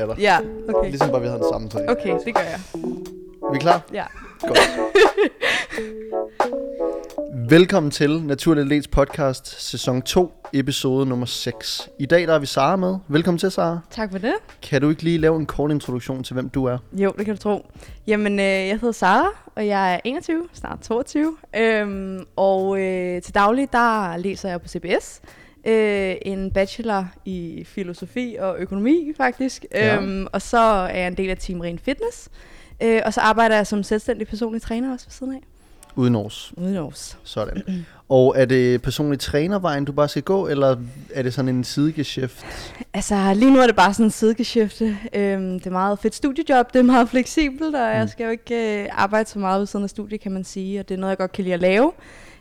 er 0.00 0.06
der. 0.06 0.14
Ja, 0.18 0.38
okay. 0.68 0.88
Ligesom 0.88 1.10
bare 1.10 1.20
vi 1.20 1.26
havde 1.26 1.38
en 1.38 1.46
samtale. 1.52 1.90
Okay, 1.90 2.18
det 2.24 2.34
gør 2.34 2.42
jeg. 2.42 2.60
Vi 3.52 3.56
er 3.56 3.60
klar? 3.60 3.82
Ja. 3.92 4.04
Godt. 4.40 4.58
Velkommen 7.50 7.90
til 7.90 8.22
Naturlig 8.22 8.66
Leds 8.66 8.88
podcast, 8.88 9.62
sæson 9.70 10.02
2, 10.02 10.32
episode 10.52 11.06
nummer 11.06 11.26
6. 11.26 11.88
I 11.98 12.06
dag 12.06 12.26
der 12.26 12.34
er 12.34 12.38
vi 12.38 12.46
Sara 12.46 12.76
med. 12.76 12.96
Velkommen 13.08 13.38
til, 13.38 13.50
Sara. 13.50 13.78
Tak 13.90 14.10
for 14.10 14.18
det. 14.18 14.34
Kan 14.62 14.80
du 14.80 14.90
ikke 14.90 15.02
lige 15.02 15.18
lave 15.18 15.36
en 15.36 15.46
kort 15.46 15.70
introduktion 15.70 16.24
til, 16.24 16.34
hvem 16.34 16.48
du 16.48 16.64
er? 16.64 16.78
Jo, 16.92 17.12
det 17.18 17.24
kan 17.24 17.34
du 17.36 17.40
tro. 17.42 17.66
Jamen, 18.06 18.38
øh, 18.38 18.44
jeg 18.44 18.78
hedder 18.78 18.92
Sara, 18.92 19.28
og 19.56 19.66
jeg 19.66 19.94
er 19.94 20.00
21, 20.04 20.48
snart 20.52 20.78
22. 20.80 21.36
Øhm, 21.56 22.24
og 22.36 22.80
øh, 22.80 23.22
til 23.22 23.34
daglig, 23.34 23.72
der 23.72 24.16
læser 24.16 24.48
jeg 24.48 24.60
på 24.60 24.68
CBS. 24.68 25.20
Øh, 25.66 26.14
en 26.22 26.50
bachelor 26.50 27.06
i 27.24 27.64
filosofi 27.66 28.36
og 28.40 28.56
økonomi, 28.58 29.12
faktisk. 29.16 29.64
Ja. 29.74 29.96
Øhm, 29.96 30.26
og 30.32 30.42
så 30.42 30.58
er 30.58 30.98
jeg 30.98 31.06
en 31.06 31.16
del 31.16 31.30
af 31.30 31.36
Team 31.38 31.60
Ren 31.60 31.78
Fitness. 31.78 32.28
Øh, 32.82 33.00
og 33.04 33.14
så 33.14 33.20
arbejder 33.20 33.56
jeg 33.56 33.66
som 33.66 33.82
selvstændig 33.82 34.26
personlig 34.28 34.62
træner 34.62 34.92
også 34.92 35.06
ved 35.06 35.12
siden 35.12 35.32
af. 35.32 35.40
Uden 35.96 36.14
års. 36.14 36.52
Uden 36.56 36.76
års. 36.76 37.18
Sådan. 37.24 37.62
Og 38.08 38.34
er 38.38 38.44
det 38.44 38.82
personlig 38.82 39.20
trænervejen, 39.20 39.84
du 39.84 39.92
bare 39.92 40.08
skal 40.08 40.22
gå, 40.22 40.46
eller 40.48 40.76
er 41.14 41.22
det 41.22 41.34
sådan 41.34 41.48
en 41.48 41.64
sidegeschæft? 41.64 42.46
Altså, 42.94 43.32
lige 43.34 43.50
nu 43.52 43.58
er 43.60 43.66
det 43.66 43.76
bare 43.76 43.94
sådan 43.94 44.06
en 44.06 44.10
sidegeschæfte. 44.10 44.98
Øhm, 45.14 45.58
det 45.58 45.66
er 45.66 45.70
meget 45.70 45.98
fedt 45.98 46.14
studiejob, 46.14 46.72
det 46.72 46.78
er 46.78 46.82
meget 46.82 47.08
fleksibelt, 47.08 47.74
og 47.76 47.88
Mm. 47.92 47.98
jeg 47.98 48.08
skal 48.08 48.24
jo 48.24 48.30
ikke 48.30 48.82
øh, 48.82 48.88
arbejde 48.92 49.28
så 49.28 49.38
meget 49.38 49.58
ved 49.60 49.66
siden 49.66 49.82
af 49.84 49.90
studiet, 49.90 50.20
kan 50.20 50.32
man 50.32 50.44
sige, 50.44 50.80
og 50.80 50.88
det 50.88 50.94
er 50.94 50.98
noget, 50.98 51.10
jeg 51.10 51.18
godt 51.18 51.32
kan 51.32 51.44
lide 51.44 51.54
at 51.54 51.60
lave. 51.60 51.92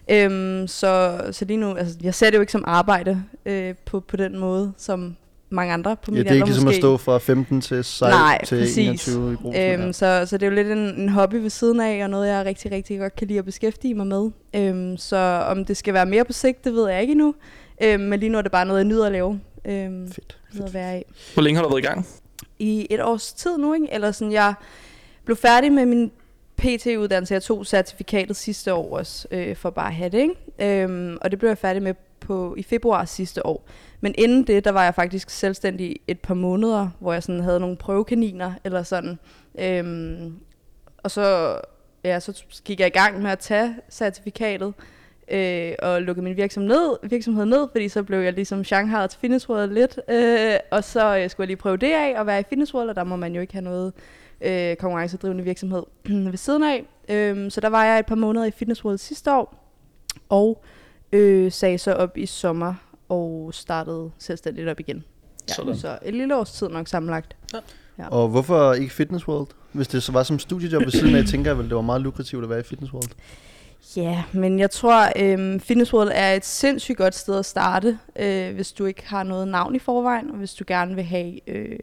Øhm, 0.09 0.67
så, 0.67 1.21
så 1.31 1.45
lige 1.45 1.57
nu, 1.57 1.75
altså, 1.75 1.95
jeg 2.03 2.15
ser 2.15 2.29
det 2.29 2.35
jo 2.37 2.41
ikke 2.41 2.51
som 2.51 2.63
arbejde 2.67 3.23
øh, 3.45 3.75
på, 3.85 3.99
på 3.99 4.17
den 4.17 4.37
måde, 4.39 4.73
som 4.77 5.15
mange 5.49 5.73
andre 5.73 5.95
på 5.95 6.11
Ja, 6.11 6.11
min 6.11 6.17
det 6.23 6.29
er 6.29 6.33
ikke 6.33 6.33
alder 6.43 6.45
ligesom 6.45 6.63
måske. 6.63 6.75
at 6.75 6.81
stå 6.81 6.97
fra 6.97 7.17
15 7.17 7.61
til, 7.61 7.83
16, 7.83 8.09
Nej, 8.19 8.45
til 8.45 8.59
præcis. 8.59 8.77
21 8.77 9.33
i 9.33 9.35
brugsen. 9.35 9.81
Øhm, 9.81 9.93
så, 9.93 10.23
så 10.25 10.37
det 10.37 10.45
er 10.45 10.49
jo 10.49 10.55
lidt 10.55 10.67
en, 10.67 10.77
en 10.77 11.09
hobby 11.09 11.35
ved 11.35 11.49
siden 11.49 11.79
af, 11.79 12.03
og 12.03 12.09
noget, 12.09 12.27
jeg 12.29 12.45
rigtig, 12.45 12.71
rigtig 12.71 12.99
godt 12.99 13.15
kan 13.15 13.27
lide 13.27 13.39
at 13.39 13.45
beskæftige 13.45 13.93
mig 13.93 14.07
med. 14.07 14.29
Øhm, 14.55 14.97
så 14.97 15.17
om 15.47 15.65
det 15.65 15.77
skal 15.77 15.93
være 15.93 16.05
mere 16.05 16.25
på 16.25 16.33
sigt, 16.33 16.63
det 16.65 16.73
ved 16.73 16.89
jeg 16.89 17.01
ikke 17.01 17.11
endnu. 17.11 17.35
Øhm, 17.83 18.03
men 18.03 18.19
lige 18.19 18.29
nu 18.29 18.37
er 18.37 18.41
det 18.41 18.51
bare 18.51 18.65
noget, 18.65 18.79
jeg 18.79 18.85
nyder 18.87 19.05
at 19.05 19.11
lave. 19.11 19.39
Øhm, 19.65 20.11
Fedt. 20.11 20.37
ved 20.53 20.65
at 20.65 20.73
være 20.73 20.99
i. 20.99 21.03
Hvor 21.33 21.43
længe 21.43 21.55
har 21.57 21.63
du 21.63 21.69
været 21.69 21.83
i 21.83 21.85
gang? 21.87 22.07
i 22.59 22.87
et 22.89 23.03
års 23.03 23.33
tid 23.33 23.57
nu, 23.57 23.73
ikke? 23.73 23.87
Eller 23.91 24.11
sådan, 24.11 24.31
jeg 24.31 24.53
blev 25.25 25.37
færdig 25.37 25.71
med 25.71 25.85
min 25.85 26.11
PT-uddannelse. 26.61 27.33
Jeg 27.33 27.43
tog 27.43 27.65
certifikatet 27.65 28.35
sidste 28.35 28.73
år 28.73 28.97
også, 28.97 29.27
øh, 29.31 29.55
for 29.55 29.69
bare 29.69 29.87
at 29.87 29.95
have 29.95 30.09
det, 30.09 30.19
ikke? 30.19 30.83
Øhm, 30.83 31.17
og 31.21 31.31
det 31.31 31.39
blev 31.39 31.49
jeg 31.49 31.57
færdig 31.57 31.83
med 31.83 31.93
på, 32.19 32.55
i 32.57 32.63
februar 32.63 33.05
sidste 33.05 33.45
år. 33.45 33.67
Men 34.01 34.15
inden 34.17 34.47
det, 34.47 34.65
der 34.65 34.71
var 34.71 34.83
jeg 34.83 34.95
faktisk 34.95 35.29
selvstændig 35.29 35.95
et 36.07 36.19
par 36.19 36.33
måneder, 36.33 36.89
hvor 36.99 37.13
jeg 37.13 37.23
sådan 37.23 37.41
havde 37.41 37.59
nogle 37.59 37.77
prøvekaniner, 37.77 38.53
eller 38.63 38.83
sådan. 38.83 39.19
Øhm, 39.59 40.39
og 40.97 41.11
så, 41.11 41.57
ja, 42.03 42.19
så 42.19 42.43
gik 42.65 42.79
jeg 42.79 42.87
i 42.87 42.97
gang 42.97 43.21
med 43.21 43.31
at 43.31 43.39
tage 43.39 43.75
certifikatet, 43.89 44.73
øh, 45.31 45.73
og 45.79 46.01
lukkede 46.01 46.23
min 46.23 46.37
virksomhed 46.37 46.69
ned, 46.69 47.09
virksomhed 47.09 47.45
ned, 47.45 47.67
fordi 47.71 47.89
så 47.89 48.03
blev 48.03 48.19
jeg 48.19 48.33
ligesom 48.33 48.63
Shanghai 48.63 49.07
til 49.07 49.19
Fitness 49.19 49.49
World 49.49 49.71
lidt, 49.71 49.99
øh, 50.09 50.53
og 50.71 50.83
så 50.83 51.17
øh, 51.17 51.29
skulle 51.29 51.45
jeg 51.45 51.47
lige 51.47 51.57
prøve 51.57 51.77
det 51.77 51.91
af, 51.93 52.19
og 52.19 52.25
være 52.25 52.39
i 52.39 52.43
Fitness 52.49 52.73
World, 52.73 52.89
og 52.89 52.95
der 52.95 53.03
må 53.03 53.15
man 53.15 53.35
jo 53.35 53.41
ikke 53.41 53.53
have 53.53 53.63
noget 53.63 53.93
øh, 54.41 54.75
konkurrencedrivende 54.75 55.43
virksomhed 55.43 55.83
ved 56.31 56.37
siden 56.37 56.63
af. 56.63 56.85
Øh, 57.09 57.51
så 57.51 57.61
der 57.61 57.69
var 57.69 57.85
jeg 57.85 57.99
et 57.99 58.05
par 58.05 58.15
måneder 58.15 58.45
i 58.45 58.51
Fitness 58.51 58.85
World 58.85 58.97
sidste 58.97 59.33
år, 59.33 59.73
og 60.29 60.63
øh, 61.11 61.51
sagde 61.51 61.77
så 61.77 61.93
op 61.93 62.17
i 62.17 62.25
sommer, 62.25 62.73
og 63.09 63.49
startede 63.53 64.11
selvstændigt 64.17 64.67
op 64.69 64.79
igen. 64.79 65.03
Ja, 65.49 65.53
Sådan. 65.53 65.77
så 65.77 65.99
et 66.05 66.13
lille 66.13 66.35
års 66.35 66.51
tid 66.51 66.69
nok 66.69 66.87
sammenlagt. 66.87 67.35
Og 68.11 68.27
hvorfor 68.27 68.73
ikke 68.73 68.93
Fitness 68.93 69.27
World? 69.27 69.47
Hvis 69.71 69.87
det 69.87 70.03
så 70.03 70.11
var 70.11 70.23
som 70.23 70.39
studiejob 70.39 70.81
ved 70.81 70.91
siden 70.91 71.15
af, 71.15 71.25
tænker 71.25 71.49
jeg 71.51 71.57
vel, 71.57 71.67
det 71.69 71.75
var 71.75 71.81
meget 71.81 72.01
lukrativt 72.01 72.43
at 72.43 72.49
være 72.49 72.59
i 72.59 72.63
Fitness 72.63 72.93
World. 72.93 73.09
Ja, 73.95 74.23
men 74.33 74.59
jeg 74.59 74.71
tror, 74.71 75.11
øhm, 75.15 75.59
Fitness 75.59 75.93
World 75.93 76.11
er 76.13 76.33
et 76.33 76.45
sindssygt 76.45 76.97
godt 76.97 77.15
sted 77.15 77.39
at 77.39 77.45
starte, 77.45 77.99
øh, 78.15 78.55
hvis 78.55 78.71
du 78.71 78.85
ikke 78.85 79.07
har 79.07 79.23
noget 79.23 79.47
navn 79.47 79.75
i 79.75 79.79
forvejen, 79.79 80.29
og 80.29 80.37
hvis 80.37 80.53
du 80.53 80.63
gerne 80.67 80.95
vil 80.95 81.03
have 81.03 81.49
øh, 81.49 81.79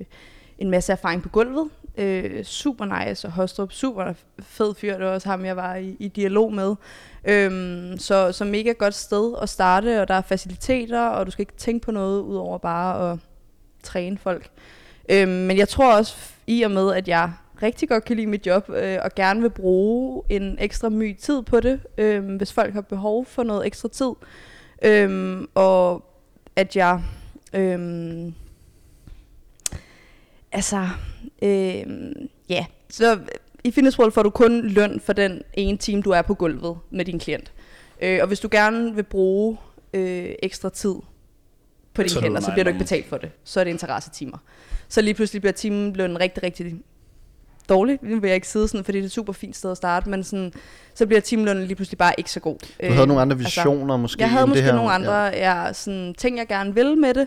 en 0.58 0.70
masse 0.70 0.92
erfaring 0.92 1.22
på 1.22 1.28
gulvet. 1.28 1.70
Øh, 1.98 2.44
super 2.44 2.84
nice, 2.84 3.28
og 3.28 3.32
Hostrup, 3.32 3.72
super 3.72 4.12
fed 4.40 4.74
fyr, 4.74 4.96
det 4.96 5.06
var 5.06 5.12
også 5.12 5.28
ham, 5.28 5.44
jeg 5.44 5.56
var 5.56 5.74
i, 5.74 5.96
i 5.98 6.08
dialog 6.08 6.52
med. 6.52 6.74
Øhm, 7.24 7.98
så, 7.98 8.32
så 8.32 8.44
mega 8.44 8.72
godt 8.72 8.94
sted 8.94 9.34
at 9.42 9.48
starte, 9.48 10.00
og 10.00 10.08
der 10.08 10.14
er 10.14 10.22
faciliteter, 10.22 11.00
og 11.00 11.26
du 11.26 11.30
skal 11.30 11.42
ikke 11.42 11.56
tænke 11.56 11.84
på 11.84 11.92
noget, 11.92 12.20
udover 12.20 12.58
bare 12.58 13.12
at 13.12 13.18
træne 13.82 14.18
folk. 14.18 14.50
Øhm, 15.08 15.30
men 15.30 15.58
jeg 15.58 15.68
tror 15.68 15.96
også, 15.96 16.16
i 16.46 16.62
og 16.62 16.70
med, 16.70 16.94
at 16.94 17.08
jeg 17.08 17.32
rigtig 17.62 17.88
godt 17.88 18.04
kan 18.04 18.16
lide 18.16 18.26
mit 18.26 18.46
job, 18.46 18.70
øh, 18.70 18.98
og 19.02 19.14
gerne 19.14 19.40
vil 19.40 19.50
bruge 19.50 20.22
en 20.28 20.56
ekstra 20.60 20.88
my 20.88 21.18
tid 21.18 21.42
på 21.42 21.60
det, 21.60 21.80
øh, 21.98 22.36
hvis 22.36 22.52
folk 22.52 22.74
har 22.74 22.80
behov 22.80 23.26
for 23.26 23.42
noget 23.42 23.66
ekstra 23.66 23.88
tid. 23.88 24.10
Øh, 24.82 25.40
og 25.54 26.04
at 26.56 26.76
jeg... 26.76 27.02
Øh, 27.54 28.32
altså... 30.52 30.88
Øh, 31.42 31.86
ja, 32.48 32.66
så 32.90 33.18
i 33.64 33.70
Fitness 33.70 33.98
World 33.98 34.12
får 34.12 34.22
du 34.22 34.30
kun 34.30 34.68
løn 34.68 35.00
for 35.00 35.12
den 35.12 35.42
ene 35.54 35.78
time, 35.78 36.02
du 36.02 36.10
er 36.10 36.22
på 36.22 36.34
gulvet 36.34 36.78
med 36.90 37.04
din 37.04 37.18
klient. 37.18 37.52
Øh, 38.02 38.18
og 38.22 38.26
hvis 38.26 38.40
du 38.40 38.48
gerne 38.50 38.94
vil 38.94 39.02
bruge 39.02 39.56
øh, 39.94 40.34
ekstra 40.42 40.68
tid 40.68 40.94
på 41.94 42.02
dine 42.02 42.08
Så 42.08 42.18
er 42.18 42.22
hænder, 42.22 42.40
så 42.40 42.52
bliver 42.52 42.64
du 42.64 42.68
ikke 42.68 42.78
betalt 42.78 43.06
for 43.06 43.16
det. 43.16 43.30
Så 43.44 43.60
er 43.60 43.64
det 43.64 43.70
interessetimer. 43.70 44.38
Så 44.88 45.02
lige 45.02 45.14
pludselig 45.14 45.42
bliver 45.42 45.52
timelønnen 45.52 46.20
rigtig, 46.20 46.42
rigtig 46.42 46.82
dårlig. 47.68 47.98
Nu 48.02 48.20
vil 48.20 48.28
jeg 48.28 48.34
ikke 48.34 48.48
sidde 48.48 48.68
sådan, 48.68 48.84
fordi 48.84 48.98
det 48.98 49.02
er 49.04 49.06
et 49.06 49.12
super 49.12 49.32
fint 49.32 49.56
sted 49.56 49.70
at 49.70 49.76
starte, 49.76 50.10
men 50.10 50.24
sådan, 50.24 50.52
så 50.94 51.06
bliver 51.06 51.20
timelønnen 51.20 51.64
lige 51.64 51.76
pludselig 51.76 51.98
bare 51.98 52.12
ikke 52.18 52.30
så 52.30 52.40
god. 52.40 52.56
Du 52.88 52.92
havde 52.92 53.06
nogle 53.06 53.22
andre 53.22 53.38
visioner 53.38 53.96
måske? 53.96 54.14
Altså, 54.14 54.22
jeg 54.24 54.30
havde 54.30 54.46
måske 54.46 54.56
det 54.62 54.64
her. 54.70 54.74
nogle 54.76 54.90
andre 54.90 55.14
ja. 55.24 55.72
sådan, 55.72 56.14
ting, 56.18 56.38
jeg 56.38 56.46
gerne 56.48 56.74
vil 56.74 56.98
med 56.98 57.14
det. 57.14 57.26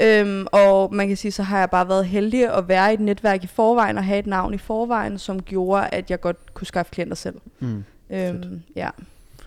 Øhm, 0.00 0.46
og 0.52 0.94
man 0.94 1.08
kan 1.08 1.16
sige, 1.16 1.32
så 1.32 1.42
har 1.42 1.58
jeg 1.58 1.70
bare 1.70 1.88
været 1.88 2.06
heldig 2.06 2.54
at 2.56 2.68
være 2.68 2.90
i 2.90 2.94
et 2.94 3.00
netværk 3.00 3.44
i 3.44 3.46
forvejen 3.46 3.98
og 3.98 4.04
have 4.04 4.18
et 4.18 4.26
navn 4.26 4.54
i 4.54 4.58
forvejen, 4.58 5.18
som 5.18 5.42
gjorde, 5.42 5.88
at 5.92 6.10
jeg 6.10 6.20
godt 6.20 6.54
kunne 6.54 6.66
skaffe 6.66 6.92
klienter 6.92 7.14
selv. 7.16 7.34
Ja. 7.60 7.66
Mm. 7.66 7.84
Øhm, 8.10 8.62
ja. 8.76 8.88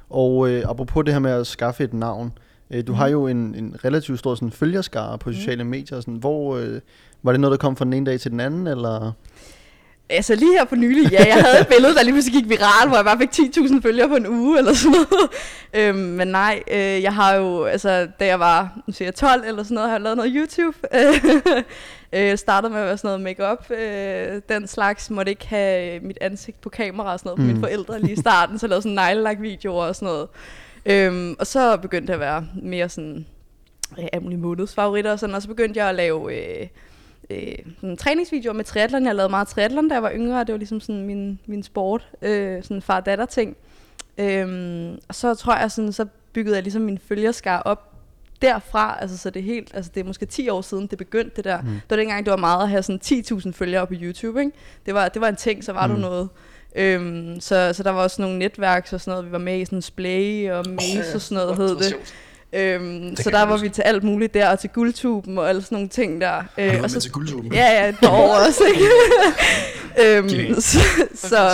Og 0.10 0.50
øh, 0.50 0.64
apropos 0.70 1.06
det 1.06 1.14
her 1.14 1.20
med 1.20 1.31
at 1.31 1.48
skaffe 1.48 1.84
et 1.84 1.94
navn. 1.94 2.31
Øh, 2.72 2.88
du 2.88 2.92
Mhm. 2.92 3.00
har 3.00 3.08
jo 3.08 3.28
en, 3.28 3.38
en 3.38 3.75
relativt 3.86 4.20
stor 4.20 4.36
sådan, 4.36 4.52
følgerskare 4.52 5.18
på 5.18 5.30
Mhm. 5.30 5.38
sociale 5.40 5.64
medier. 5.64 6.00
Sådan, 6.00 6.14
hvor, 6.14 6.56
øh, 6.58 6.80
var 7.24 7.31
det 7.31 7.42
noget, 7.42 7.52
der 7.52 7.58
kom 7.58 7.75
fra 7.75 7.86
den 7.86 7.94
ene 7.94 8.06
dag 8.06 8.20
til 8.20 8.31
den 8.31 8.40
anden? 8.40 8.68
Eller? 8.68 9.12
Altså 10.16 10.35
lige 10.35 10.51
her 10.57 10.66
for 10.66 10.75
nylig, 10.75 11.12
ja, 11.12 11.25
jeg 11.28 11.44
havde 11.44 11.59
et 11.62 11.68
billede, 11.68 11.96
der 11.96 12.03
lige 12.03 12.13
pludselig 12.13 12.41
gik 12.41 12.50
viral, 12.50 12.88
hvor 12.88 12.96
jeg 12.97 13.06
bare 13.06 13.18
fik 13.19 13.29
10.000 13.57 13.81
følgere 13.81 14.07
på 14.09 14.16
en 14.16 14.28
uge 14.28 14.57
eller 14.57 14.74
sådan 14.74 14.91
noget. 14.91 15.29
Øhm, 15.75 15.97
men 15.97 16.28
nej, 16.28 16.63
øh, 16.72 16.78
jeg 17.03 17.13
har 17.13 17.34
jo, 17.35 17.63
altså 17.63 18.07
da 18.19 18.25
jeg 18.25 18.40
var, 18.40 18.79
nu 18.88 18.94
siger 18.94 19.07
jeg 19.07 19.16
12 19.16 19.44
eller 19.47 19.63
sådan 19.63 19.75
noget, 19.75 19.90
har 19.90 19.96
jeg 19.96 20.01
lavet 20.01 20.18
noget 20.18 20.34
YouTube. 20.35 20.78
øh, 22.13 22.38
startede 22.38 22.74
med 22.74 22.79
at 22.81 22.88
være 22.88 22.97
sådan 22.97 23.07
noget 23.07 23.22
makeup, 23.22 23.72
øh, 23.72 24.41
den 24.50 24.68
slags, 24.68 25.09
måtte 25.09 25.29
ikke 25.31 25.47
have 25.47 26.00
mit 26.00 26.18
ansigt 26.22 26.62
på 26.62 26.69
kamera 26.69 27.13
og 27.13 27.19
sådan 27.19 27.28
noget, 27.30 27.40
for 27.40 27.44
Mm. 27.44 27.47
mine 27.47 27.59
forældre 27.59 28.00
lige 28.01 28.13
i 28.13 28.19
starten, 28.19 28.59
så 28.59 28.66
jeg 28.66 28.69
lavede 28.69 28.81
sådan 28.81 28.95
neglelak 28.95 29.38
videoer 29.41 29.85
og 29.85 29.95
sådan 29.95 30.06
noget. 30.06 30.28
Øhm, 30.85 31.35
og 31.40 31.47
så 31.47 31.78
begyndte 31.78 32.07
det 32.07 32.13
at 32.13 32.19
være 32.19 32.45
mere 32.63 32.90
sådan, 32.90 33.25
øh, 34.00 34.24
mulige 34.24 34.40
månedsfavoritter 34.40 35.12
og 35.12 35.19
sådan, 35.19 35.35
og 35.35 35.41
så 35.41 35.47
begyndte 35.47 35.80
jeg 35.80 35.90
at 35.90 35.95
lave... 35.95 36.34
Øh, 36.35 36.68
øh, 37.30 37.56
sådan 37.82 37.98
træningsvideoer 37.98 38.54
med 38.54 38.64
triathlon. 38.64 39.06
Jeg 39.06 39.16
lavede 39.16 39.30
meget 39.30 39.48
triathlon, 39.48 39.90
da 39.90 39.94
jeg 39.94 40.04
var 40.04 40.12
yngre, 40.14 40.40
og 40.40 40.48
det 40.48 40.54
var 40.54 40.58
ligesom 40.58 40.80
sådan 40.80 41.06
min, 41.06 41.40
min 41.46 41.64
sport, 41.64 42.08
øh, 42.22 42.64
sådan 42.64 42.82
far-datter 42.82 43.26
ting. 43.26 43.58
Øhm, 44.18 45.00
og 45.08 45.16
så 45.16 45.36
tror 45.36 45.56
jeg 45.56 45.72
sådan, 45.72 45.94
så 45.94 46.06
byggede 46.34 46.56
jeg 46.56 46.64
ligesom 46.64 46.82
min 46.82 46.98
følgerskar 46.98 47.60
op 47.60 47.94
derfra, 48.42 48.98
altså 49.02 49.18
så 49.18 49.30
det 49.30 49.40
er 49.40 49.44
helt, 49.44 49.72
altså 49.74 49.92
det 49.96 50.02
er 50.02 50.06
måske 50.06 50.26
10 50.26 50.50
år 50.50 50.62
siden, 50.62 50.88
det 50.88 50.98
begyndte 50.98 51.36
det 51.36 51.44
der. 51.44 51.62
Mm. 51.62 51.68
Det 51.68 51.90
var 51.90 51.96
dengang, 51.96 52.26
det 52.26 52.32
var 52.32 52.38
meget 52.38 52.64
at 52.64 52.70
have 52.70 52.84
sådan 52.84 53.02
10.000 53.06 53.52
følgere 53.52 53.88
på 53.88 53.94
YouTube, 54.02 54.40
ikke? 54.40 54.52
Det 54.86 54.94
var, 54.94 55.10
det 55.10 55.22
var 55.22 55.28
en 55.28 55.36
ting, 55.36 55.64
så 55.64 55.74
var 55.74 55.88
mm. 55.88 55.94
Du 55.94 56.00
noget. 56.00 56.30
Øhm, 56.76 57.40
så, 57.40 57.74
så 57.74 57.84
der 57.84 57.92
var 57.92 58.04
også 58.04 58.22
nogle 58.22 58.40
netværk 58.40 58.90
og 58.94 59.02
sådan 59.02 59.12
noget, 59.12 59.26
vi 59.26 59.31
var 59.31 59.38
med 59.38 59.60
i 59.60 59.66
sådan 59.66 59.81
Splay 59.81 60.52
og 60.52 60.66
Maze 60.69 61.16
og 61.16 61.22
sådan 61.22 61.44
noget, 61.44 61.58
hed 61.58 61.76
det. 61.76 61.96
Øhm, 62.56 63.10
Det 63.16 63.20
så 63.24 63.30
der 63.30 63.44
var 63.46 63.58
vi 63.58 63.70
til 63.70 63.82
alt 63.82 64.04
muligt 64.04 64.34
der, 64.34 64.50
og 64.50 64.60
til 64.60 64.70
guldtuben 64.70 65.38
og 65.38 65.50
alle 65.50 65.62
sådan 65.62 65.76
nogle 65.76 65.90
ting 65.90 66.22
der. 66.22 66.28
Har 66.32 66.46
du 66.58 66.62
Øh, 66.62 66.84
og 66.84 66.90
så 66.90 66.96
med 66.96 67.02
til 67.02 67.12
guldtuben? 67.12 67.54
Ja, 67.54 67.66
ja, 67.84 67.90
et 67.90 67.96
par 68.00 68.10
år 68.10 68.36
også, 68.48 68.64
ikke? 68.74 68.86
øhm, 70.18 70.28
Genialt. 70.28 70.64
så, 70.64 70.80
så, 71.16 71.50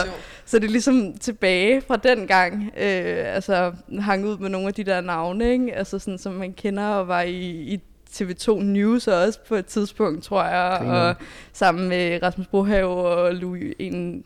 så 0.45 0.59
det 0.59 0.65
er 0.65 0.69
ligesom 0.71 1.17
tilbage 1.17 1.81
fra 1.87 1.95
den 1.97 2.27
gang, 2.27 2.71
øh, 2.77 3.35
altså 3.35 3.71
hang 3.99 4.25
ud 4.25 4.37
med 4.37 4.49
nogle 4.49 4.67
af 4.67 4.73
de 4.73 4.83
der 4.83 5.01
navne, 5.01 5.51
ikke? 5.51 5.75
Altså 5.75 5.99
sådan, 5.99 6.17
som 6.17 6.33
man 6.33 6.53
kender 6.53 6.85
og 6.85 7.07
var 7.07 7.21
i, 7.21 7.49
i 7.49 7.79
TV2 8.13 8.53
News 8.63 9.07
også 9.07 9.39
på 9.47 9.55
et 9.55 9.65
tidspunkt, 9.65 10.23
tror 10.23 10.43
jeg, 10.43 10.77
Griner. 10.79 10.93
og 10.93 11.15
sammen 11.53 11.89
med 11.89 12.19
Rasmus 12.23 12.47
Brohave 12.47 12.89
og 12.89 13.35
Louis, 13.35 13.73
en, 13.79 14.23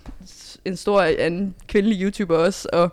en 0.66 0.78
stor 0.78 1.02
anden 1.02 1.56
kvindelig 1.68 2.02
YouTuber 2.02 2.38
også, 2.38 2.70
og 2.74 2.92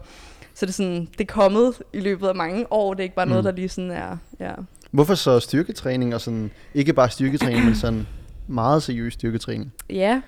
så 0.61 0.67
det 0.67 0.71
er 0.71 0.75
sådan, 0.75 1.09
det 1.19 1.21
er 1.21 1.33
kommet 1.33 1.75
i 1.93 2.01
løbet 2.01 2.29
af 2.29 2.35
mange 2.35 2.73
år, 2.73 2.95
det 2.95 3.01
er 3.01 3.05
ikke 3.05 3.15
bare 3.17 3.27
noget, 3.27 3.45
Mm. 3.45 3.51
der 3.51 3.53
lige 3.57 3.69
sådan 3.69 3.91
er, 3.91 4.17
ja. 4.41 4.53
Hvorfor 4.91 5.15
så 5.15 5.41
styrketræning 5.41 6.15
og 6.15 6.21
sådan, 6.21 6.51
ikke 6.75 6.93
bare 6.93 7.11
styrketræning, 7.11 7.65
men 7.65 7.75
sådan 7.75 8.07
meget 8.47 8.83
seriøs 8.83 9.13
styrketræning. 9.13 9.73
Ja, 9.91 10.21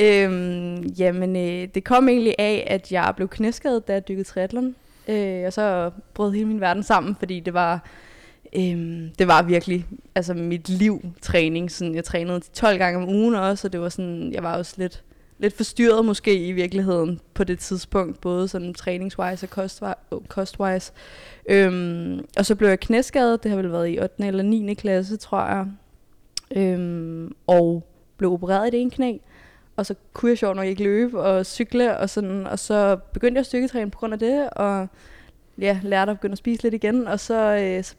øhm, 0.00 0.82
jamen 0.82 1.36
øh, 1.36 1.68
det 1.74 1.84
kom 1.84 2.08
egentlig 2.08 2.34
af, 2.38 2.66
at 2.70 2.92
jeg 2.92 3.12
blev 3.16 3.28
knæskadet, 3.28 3.88
da 3.88 3.92
jeg 3.92 4.08
dykkede 4.08 4.28
triathlon. 4.28 4.74
Øh, 5.08 5.42
og 5.46 5.52
så 5.52 5.90
brød 6.14 6.32
hele 6.32 6.46
min 6.48 6.60
verden 6.60 6.82
sammen, 6.82 7.16
fordi 7.18 7.40
det 7.40 7.54
var, 7.54 7.84
øhm, 8.56 9.10
det 9.18 9.28
var 9.28 9.42
virkelig 9.42 9.86
altså 10.14 10.34
mit 10.34 10.68
liv 10.68 11.02
træning. 11.22 11.70
Sådan, 11.70 11.94
jeg 11.94 12.04
trænede 12.04 12.40
12 12.54 12.78
gange 12.78 12.98
om 13.02 13.08
ugen 13.08 13.34
også, 13.34 13.68
og 13.68 13.72
det 13.72 13.80
var 13.80 13.88
sådan, 13.88 14.32
jeg 14.32 14.42
var 14.42 14.56
også 14.56 14.74
lidt, 14.76 15.02
lidt 15.38 15.56
forstyrret 15.56 16.04
måske 16.04 16.46
i 16.46 16.52
virkeligheden 16.52 17.20
på 17.34 17.44
det 17.44 17.58
tidspunkt, 17.58 18.20
både 18.20 18.48
sådan 18.48 18.74
træningswise 18.74 19.46
og 19.46 19.50
kostwise. 19.50 19.94
Øh, 20.12 20.18
kostwise. 20.28 20.92
Øhm, 21.50 22.24
og 22.38 22.46
så 22.46 22.54
blev 22.54 22.68
jeg 22.68 22.80
knæskadet, 22.80 23.42
det 23.42 23.50
har 23.50 23.56
vel 23.56 23.72
været 23.72 23.88
i 23.88 23.98
8. 24.00 24.26
eller 24.26 24.42
9. 24.42 24.74
klasse, 24.74 25.16
tror 25.16 25.46
jeg. 25.46 25.66
Øhm, 26.56 27.32
og 27.46 27.86
blev 28.16 28.32
opereret 28.32 28.68
i 28.68 28.70
det 28.70 28.80
ene 28.80 28.90
knæ. 28.90 29.18
Og 29.76 29.86
så 29.86 29.94
kunne 30.12 30.30
jeg 30.30 30.38
sjovt 30.38 30.56
nok 30.56 30.66
ikke 30.66 30.82
løbe 30.82 31.20
og 31.20 31.46
cykle, 31.46 31.96
og, 31.96 32.10
sådan, 32.10 32.46
og 32.46 32.58
så 32.58 32.96
begyndte 33.12 33.34
jeg 33.34 33.40
at 33.40 33.46
styrketræne 33.46 33.90
på 33.90 33.98
grund 33.98 34.12
af 34.12 34.18
det, 34.18 34.50
og 34.50 34.88
ja, 35.58 35.80
lærte 35.82 36.10
at 36.10 36.16
begynde 36.16 36.32
at 36.32 36.38
spise 36.38 36.62
lidt 36.62 36.74
igen, 36.74 37.08
og 37.08 37.20
så, 37.20 37.34
øh, 37.34 37.84
så 37.84 37.94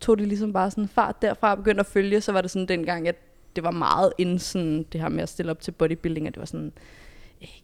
tog 0.00 0.18
det 0.18 0.28
ligesom 0.28 0.52
bare 0.52 0.70
sådan 0.70 0.88
fart 0.88 1.22
derfra 1.22 1.50
og 1.50 1.56
begyndte 1.56 1.80
at 1.80 1.86
følge, 1.86 2.20
så 2.20 2.32
var 2.32 2.40
det 2.40 2.50
sådan 2.50 2.68
dengang, 2.68 3.08
at 3.08 3.16
det 3.56 3.64
var 3.64 3.70
meget 3.70 4.12
inden 4.18 4.38
sådan 4.38 4.86
det 4.92 5.00
her 5.00 5.08
med 5.08 5.22
at 5.22 5.28
stille 5.28 5.50
op 5.50 5.60
til 5.60 5.70
bodybuilding, 5.72 6.26
at 6.26 6.34
det 6.34 6.40
var 6.40 6.46
sådan, 6.46 6.72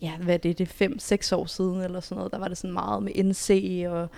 ja, 0.02 0.12
hvad 0.22 0.34
er 0.34 0.38
det, 0.38 0.58
det 0.58 0.80
er 0.80 0.86
5-6 1.32 1.36
år 1.36 1.46
siden 1.46 1.80
eller 1.80 2.00
sådan 2.00 2.16
noget, 2.16 2.32
der 2.32 2.38
var 2.38 2.48
det 2.48 2.56
sådan 2.56 2.72
meget 2.72 3.02
med 3.02 3.24
NC, 3.24 3.84
og 3.88 4.08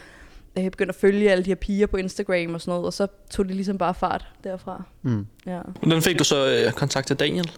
jeg 0.57 0.71
begyndte 0.71 0.91
at 0.93 1.01
følge 1.01 1.31
alle 1.31 1.45
de 1.45 1.51
her 1.51 1.55
piger 1.55 1.87
på 1.87 1.97
Instagram 1.97 2.55
og 2.55 2.61
sådan 2.61 2.71
noget, 2.71 2.87
og 2.87 2.93
så 2.93 3.07
tog 3.31 3.47
det 3.47 3.55
ligesom 3.55 3.79
bare 3.79 3.95
fart 3.95 4.29
derfra. 4.45 4.83
Mm. 5.03 5.27
Ja. 5.47 5.61
Hvordan 5.83 6.03
fik 6.03 6.19
du 6.19 6.25
så 6.25 6.65
øh, 6.67 6.73
kontakt 6.73 7.07
til 7.07 7.17
Daniel? 7.17 7.51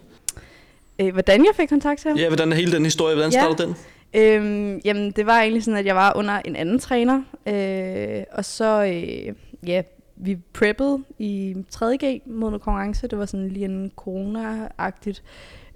Øh, 0.99 1.12
hvordan 1.12 1.44
jeg 1.44 1.52
fik 1.56 1.69
kontakt 1.69 2.00
til 2.00 2.08
ham? 2.08 2.19
Ja, 2.19 2.28
hvordan 2.28 2.52
er 2.52 2.56
hele 2.56 2.72
den 2.72 2.84
historie, 2.84 3.14
hvordan 3.14 3.32
Ja. 3.32 3.40
startede 3.40 3.69
den? 3.69 3.76
Øhm, 4.17 4.81
jamen, 4.84 5.10
det 5.10 5.26
var 5.26 5.40
egentlig 5.40 5.64
sådan, 5.64 5.78
at 5.78 5.87
jeg 5.87 5.96
var 5.96 6.17
under 6.17 6.40
en 6.44 6.56
anden 6.56 6.78
træner, 6.78 7.22
øh, 7.46 8.25
og 8.32 8.44
så, 8.44 8.84
øh, 8.84 9.34
ja, 9.69 9.82
vi 10.16 10.37
preppede 10.52 11.05
i 11.19 11.56
3.G 11.75 12.22
mod 12.26 12.50
noget 12.50 12.62
konkurrence. 12.62 13.08
Det 13.08 13.19
var 13.19 13.26
sådan 13.26 13.49
lige 13.49 13.64
en 13.64 13.93
corona-agtigt. 13.96 15.22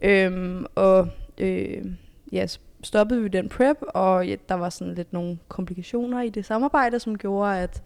Øhm, 0.02 0.66
og 0.74 1.08
øh, 1.38 1.84
ja, 2.32 2.46
så 2.46 2.58
stoppede 2.82 3.22
vi 3.22 3.28
den 3.28 3.48
prep, 3.48 3.76
og 3.80 4.28
ja, 4.28 4.36
der 4.48 4.54
var 4.54 4.70
sådan 4.70 4.94
lidt 4.94 5.12
nogle 5.12 5.38
komplikationer 5.48 6.22
i 6.22 6.28
det 6.28 6.44
samarbejde, 6.44 7.00
som 7.00 7.18
gjorde, 7.18 7.58
at 7.58 7.82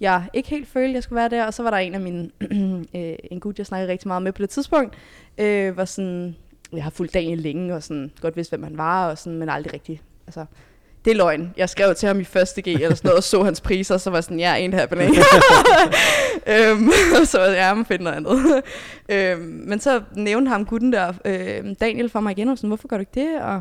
jeg 0.00 0.28
ikke 0.32 0.48
helt 0.48 0.68
følte, 0.68 0.88
at 0.88 0.94
jeg 0.94 1.02
skulle 1.02 1.16
være 1.16 1.28
der. 1.28 1.46
Og 1.46 1.54
så 1.54 1.62
var 1.62 1.70
der 1.70 1.78
en 1.78 1.94
af 1.94 2.00
mine, 2.00 2.30
øh, 2.96 3.14
en 3.30 3.40
gut, 3.40 3.58
jeg 3.58 3.66
snakkede 3.66 3.92
rigtig 3.92 4.08
meget 4.08 4.22
med 4.22 4.32
på 4.32 4.42
det 4.42 4.50
tidspunkt, 4.50 4.94
øh, 5.38 5.76
var 5.76 5.84
sådan, 5.84 6.36
jeg 6.72 6.82
har 6.82 6.90
fulgt 6.90 7.14
Daniel 7.14 7.38
længe, 7.38 7.74
og 7.74 7.82
sådan, 7.82 8.12
godt 8.20 8.36
vidste, 8.36 8.56
hvem 8.56 8.62
han 8.64 8.76
var, 8.76 9.10
og 9.10 9.18
sådan, 9.18 9.38
men 9.38 9.48
aldrig 9.48 9.72
rigtig, 9.72 10.00
altså, 10.26 10.44
det 11.04 11.10
er 11.10 11.14
løgn. 11.14 11.54
Jeg 11.56 11.68
skrev 11.68 11.94
til 11.94 12.06
ham 12.06 12.20
i 12.20 12.24
første 12.24 12.62
G 12.62 12.68
eller 12.68 12.94
sådan 12.94 13.08
noget, 13.08 13.16
og 13.16 13.24
så 13.24 13.42
hans 13.42 13.60
priser, 13.60 13.94
og 13.94 14.00
så 14.00 14.10
var 14.10 14.20
sådan, 14.20 14.38
ja, 14.38 14.56
en 14.56 14.72
happening. 14.72 15.16
øhm, 16.54 16.90
og 17.20 17.26
så 17.26 17.38
var 17.38 17.46
jeg, 17.46 17.54
ja, 17.54 17.74
man 17.74 17.84
finder 17.84 18.04
noget 18.04 18.16
andet. 18.16 18.62
øhm, 19.08 19.62
men 19.66 19.80
så 19.80 20.00
nævnte 20.16 20.48
ham 20.48 20.64
gutten 20.64 20.92
der, 20.92 21.12
øh, 21.24 21.64
Daniel, 21.80 22.10
for 22.10 22.20
mig 22.20 22.30
igen, 22.30 22.48
og 22.48 22.58
sådan, 22.58 22.68
hvorfor 22.68 22.88
gør 22.88 22.96
du 22.96 23.00
ikke 23.00 23.20
det? 23.20 23.42
Og, 23.42 23.60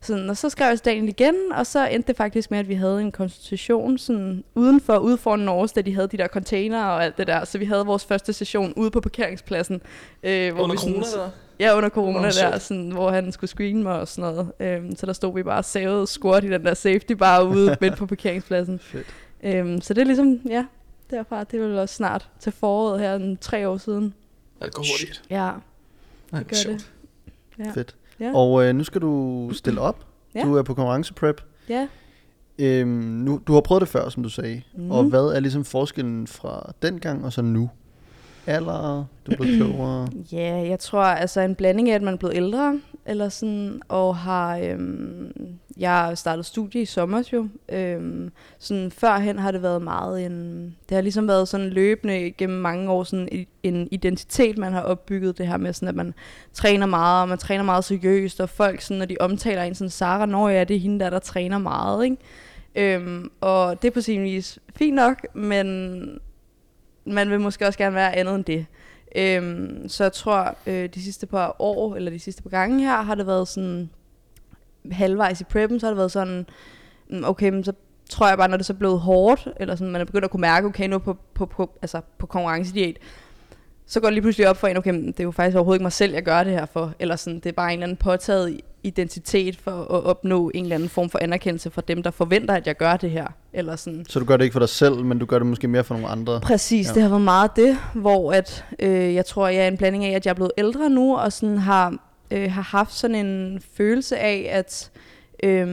sådan, 0.00 0.30
og 0.30 0.36
så 0.36 0.48
skrev 0.50 0.68
jeg 0.68 0.78
til 0.78 0.84
Daniel 0.84 1.08
igen, 1.08 1.34
og 1.54 1.66
så 1.66 1.86
endte 1.88 2.06
det 2.08 2.16
faktisk 2.16 2.50
med, 2.50 2.58
at 2.58 2.68
vi 2.68 2.74
havde 2.74 3.00
en 3.00 3.12
konsultation 3.12 3.98
sådan, 3.98 4.44
udenfor, 4.54 4.96
ude 4.98 5.16
foran 5.18 5.40
Norge, 5.40 5.68
da 5.76 5.80
de 5.80 5.94
havde 5.94 6.08
de 6.08 6.16
der 6.16 6.28
container 6.28 6.84
og 6.84 7.04
alt 7.04 7.18
det 7.18 7.26
der. 7.26 7.44
Så 7.44 7.58
vi 7.58 7.64
havde 7.64 7.86
vores 7.86 8.04
første 8.04 8.32
session 8.32 8.72
ude 8.76 8.90
på 8.90 9.00
parkeringspladsen. 9.00 9.80
Øh, 10.22 10.54
hvor 10.54 10.62
Under 10.62 10.74
vi 10.74 10.78
sådan- 10.80 10.92
corona, 10.94 11.06
eller? 11.12 11.30
Ja, 11.60 11.76
under 11.76 11.88
corona 11.88 12.18
Nå, 12.18 12.24
der, 12.24 12.58
sådan, 12.58 12.90
hvor 12.90 13.10
han 13.10 13.32
skulle 13.32 13.50
screene 13.50 13.82
mig 13.82 14.00
og 14.00 14.08
sådan 14.08 14.34
noget. 14.34 14.52
Øhm, 14.60 14.96
så 14.96 15.06
der 15.06 15.12
stod 15.12 15.34
vi 15.34 15.42
bare 15.42 15.62
savet 15.62 16.08
squat 16.08 16.44
i 16.44 16.48
den 16.48 16.64
der 16.64 16.74
safety 16.74 17.12
bar 17.12 17.42
ude 17.42 17.76
midt 17.80 17.96
på 17.96 18.06
parkeringspladsen. 18.06 18.78
Fedt. 18.78 19.06
Øhm, 19.42 19.80
så 19.80 19.94
det 19.94 20.00
er 20.00 20.06
ligesom, 20.06 20.40
ja, 20.48 20.64
derfra. 21.10 21.44
Det 21.44 21.60
er 21.60 21.64
vel 21.68 21.78
også 21.78 21.94
snart 21.94 22.28
til 22.40 22.52
foråret 22.52 23.00
her, 23.00 23.14
en 23.14 23.36
tre 23.36 23.68
år 23.68 23.76
siden. 23.76 24.14
Ja, 24.60 24.66
det 24.66 24.74
går 24.74 24.82
hurtigt. 24.92 25.22
Ja, 25.30 25.50
Nej, 26.32 26.40
det 26.42 26.48
gør 26.48 26.56
sjovt. 26.56 26.90
det. 27.56 27.64
Ja. 27.66 27.70
Fedt. 27.70 27.94
Ja. 28.20 28.30
Og 28.34 28.64
øh, 28.64 28.74
nu 28.74 28.84
skal 28.84 29.00
du 29.00 29.48
stille 29.52 29.80
op. 29.80 29.96
Ja. 30.34 30.42
Du 30.42 30.54
er 30.56 30.62
på 30.62 30.74
konkurrenceprep. 30.74 31.40
ja. 31.68 31.86
Øhm, 32.58 32.88
nu, 32.90 33.40
du 33.46 33.52
har 33.52 33.60
prøvet 33.60 33.80
det 33.80 33.88
før, 33.88 34.08
som 34.08 34.22
du 34.22 34.28
sagde. 34.28 34.62
Mm. 34.76 34.90
Og 34.90 35.04
hvad 35.04 35.20
er 35.20 35.40
ligesom 35.40 35.64
forskellen 35.64 36.26
fra 36.26 36.72
dengang 36.82 37.24
og 37.24 37.32
så 37.32 37.42
nu? 37.42 37.70
Alder, 38.46 39.04
du 39.26 39.32
er 39.32 39.36
blevet 39.36 39.56
klogere. 39.60 40.08
Ja, 40.32 40.68
jeg 40.68 40.78
tror 40.78 41.02
altså 41.02 41.40
en 41.40 41.54
blanding 41.54 41.90
af, 41.90 41.94
at 41.94 42.02
man 42.02 42.14
er 42.14 42.18
blevet 42.18 42.34
ældre, 42.36 42.80
eller 43.08 43.28
sådan, 43.28 43.82
og 43.88 44.16
har, 44.16 44.58
øhm, 44.58 45.32
jeg 45.78 45.90
har 45.90 46.14
startet 46.14 46.46
studie 46.46 46.82
i 46.82 46.84
sommer 46.84 47.22
jo, 47.32 47.48
øhm, 47.68 48.30
sådan 48.58 48.90
førhen 48.90 49.38
har 49.38 49.50
det 49.50 49.62
været 49.62 49.82
meget 49.82 50.26
en, 50.26 50.64
det 50.88 50.94
har 50.94 51.02
ligesom 51.02 51.28
været 51.28 51.48
sådan 51.48 51.70
løbende 51.70 52.30
gennem 52.30 52.60
mange 52.60 52.90
år 52.90 53.04
sådan 53.04 53.46
en 53.62 53.88
identitet, 53.90 54.58
man 54.58 54.72
har 54.72 54.80
opbygget 54.80 55.38
det 55.38 55.46
her 55.46 55.56
med 55.56 55.72
sådan, 55.72 55.88
at 55.88 55.94
man 55.94 56.14
træner 56.52 56.86
meget, 56.86 57.22
og 57.22 57.28
man 57.28 57.38
træner 57.38 57.64
meget 57.64 57.84
seriøst, 57.84 58.40
og 58.40 58.48
folk 58.48 58.80
sådan, 58.80 58.98
når 58.98 59.06
de 59.06 59.16
omtaler 59.20 59.62
en 59.62 59.74
sådan, 59.74 59.90
Sara, 59.90 60.26
når 60.26 60.48
ja, 60.48 60.64
det 60.64 60.76
er 60.76 60.80
hende 60.80 61.04
der, 61.04 61.10
der 61.10 61.18
træner 61.18 61.58
meget, 61.58 62.04
ikke? 62.04 62.16
Øhm, 62.74 63.30
og 63.40 63.82
det 63.82 63.88
er 63.88 63.92
på 63.92 64.00
sin 64.00 64.22
vis 64.22 64.58
fint 64.76 64.94
nok, 64.94 65.26
men 65.34 66.20
man 67.04 67.30
vil 67.30 67.40
måske 67.40 67.66
også 67.66 67.78
gerne 67.78 67.94
være 67.94 68.16
andet 68.16 68.34
end 68.34 68.44
det. 68.44 68.66
Øhm, 69.16 69.88
så 69.88 70.04
jeg 70.04 70.12
tror, 70.12 70.56
øh, 70.66 70.88
de 70.94 71.02
sidste 71.02 71.26
par 71.26 71.56
år, 71.58 71.96
eller 71.96 72.10
de 72.10 72.18
sidste 72.18 72.42
par 72.42 72.50
gange 72.50 72.80
her, 72.80 73.02
har 73.02 73.14
det 73.14 73.26
været 73.26 73.48
sådan, 73.48 73.90
halvvejs 74.92 75.40
i 75.40 75.44
preppen, 75.44 75.80
så 75.80 75.86
har 75.86 75.90
det 75.90 75.98
været 75.98 76.12
sådan, 76.12 76.46
mm, 77.10 77.24
okay, 77.24 77.50
men 77.50 77.64
så 77.64 77.72
tror 78.10 78.28
jeg 78.28 78.38
bare, 78.38 78.48
når 78.48 78.56
det 78.56 78.66
så 78.66 78.72
er 78.72 78.76
blevet 78.76 79.00
hårdt, 79.00 79.48
eller 79.56 79.76
sådan, 79.76 79.92
man 79.92 80.00
er 80.00 80.04
begyndt 80.04 80.24
at 80.24 80.30
kunne 80.30 80.40
mærke, 80.40 80.66
okay, 80.66 80.88
nu 80.88 80.98
på, 80.98 81.16
på, 81.34 81.46
på, 81.46 81.78
altså 81.82 82.00
på 82.18 82.26
konkurrencediæt, 82.26 82.96
så 83.90 84.00
går 84.00 84.08
det 84.08 84.14
lige 84.14 84.22
pludselig 84.22 84.48
op 84.48 84.56
for 84.56 84.66
en, 84.66 84.76
okay, 84.76 84.94
det 84.94 85.20
er 85.20 85.24
jo 85.24 85.30
faktisk 85.30 85.56
overhovedet 85.56 85.78
ikke 85.78 85.84
mig 85.84 85.92
selv, 85.92 86.12
jeg 86.12 86.22
gør 86.22 86.44
det 86.44 86.52
her 86.52 86.66
for, 86.66 86.92
eller 86.98 87.16
sådan, 87.16 87.34
det 87.40 87.46
er 87.46 87.52
bare 87.52 87.72
en 87.72 87.72
eller 87.72 87.86
anden 87.86 87.96
påtaget 87.96 88.60
identitet 88.82 89.56
for 89.56 89.70
at 89.70 90.04
opnå 90.04 90.50
en 90.54 90.62
eller 90.62 90.74
anden 90.74 90.88
form 90.88 91.10
for 91.10 91.18
anerkendelse 91.18 91.70
fra 91.70 91.82
dem, 91.88 92.02
der 92.02 92.10
forventer, 92.10 92.54
at 92.54 92.66
jeg 92.66 92.76
gør 92.76 92.96
det 92.96 93.10
her, 93.10 93.26
eller 93.52 93.76
sådan. 93.76 94.04
Så 94.08 94.18
du 94.18 94.24
gør 94.24 94.36
det 94.36 94.44
ikke 94.44 94.52
for 94.52 94.60
dig 94.60 94.68
selv, 94.68 95.04
men 95.04 95.18
du 95.18 95.26
gør 95.26 95.38
det 95.38 95.46
måske 95.46 95.68
mere 95.68 95.84
for 95.84 95.94
nogle 95.94 96.08
andre. 96.08 96.40
Præcis, 96.40 96.88
ja. 96.88 96.94
det 96.94 97.02
har 97.02 97.08
været 97.08 97.22
meget 97.22 97.56
det, 97.56 97.78
hvor 97.94 98.32
at, 98.32 98.64
øh, 98.78 99.14
jeg 99.14 99.26
tror, 99.26 99.48
jeg 99.48 99.64
er 99.64 99.68
en 99.68 99.76
blanding 99.76 100.04
af, 100.04 100.10
at 100.16 100.26
jeg 100.26 100.30
er 100.30 100.34
blevet 100.34 100.52
ældre 100.58 100.90
nu, 100.90 101.16
og 101.16 101.32
sådan 101.32 101.58
har, 101.58 101.96
øh, 102.30 102.52
har 102.52 102.62
haft 102.62 102.94
sådan 102.94 103.26
en 103.26 103.62
følelse 103.76 104.18
af, 104.18 104.48
at 104.50 104.90
øh, 105.42 105.66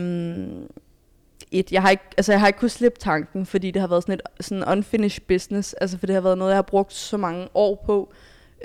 et, 1.50 1.72
jeg, 1.72 1.82
har 1.82 1.90
ikke, 1.90 2.02
altså, 2.16 2.32
jeg 2.32 2.40
har 2.40 2.46
ikke 2.46 2.58
kunnet 2.58 2.72
slippe 2.72 2.98
tanken, 3.00 3.46
fordi 3.46 3.70
det 3.70 3.80
har 3.80 3.88
været 3.88 4.02
sådan 4.02 4.14
et 4.14 4.44
sådan 4.44 4.64
unfinished 4.68 5.24
business, 5.28 5.72
altså 5.72 5.98
for 5.98 6.06
det 6.06 6.14
har 6.14 6.20
været 6.20 6.38
noget, 6.38 6.50
jeg 6.50 6.56
har 6.56 6.62
brugt 6.62 6.92
så 6.92 7.16
mange 7.16 7.48
år 7.54 7.82
på. 7.86 8.12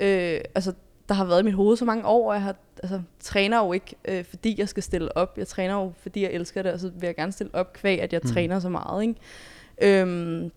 Øh, 0.00 0.40
altså, 0.54 0.72
der 1.08 1.14
har 1.14 1.24
været 1.24 1.40
i 1.40 1.44
mit 1.44 1.54
hoved 1.54 1.76
så 1.76 1.84
mange 1.84 2.06
år, 2.06 2.28
og 2.28 2.34
jeg 2.34 2.42
har, 2.42 2.54
altså, 2.82 3.00
træner 3.20 3.58
jo 3.64 3.72
ikke, 3.72 3.94
øh, 4.04 4.24
fordi 4.24 4.54
jeg 4.58 4.68
skal 4.68 4.82
stille 4.82 5.16
op. 5.16 5.38
Jeg 5.38 5.46
træner 5.46 5.74
jo, 5.74 5.92
fordi 6.02 6.22
jeg 6.22 6.30
elsker 6.30 6.62
det, 6.62 6.72
og 6.72 6.80
så 6.80 6.90
vil 6.94 7.06
jeg 7.06 7.16
gerne 7.16 7.32
stille 7.32 7.54
op 7.54 7.72
kvæg, 7.72 8.00
at 8.02 8.12
jeg 8.12 8.20
Mm. 8.24 8.30
træner 8.32 8.60
så 8.60 8.68
meget. 8.68 9.02
Ikke? 9.02 10.00
Øhm, 10.00 10.50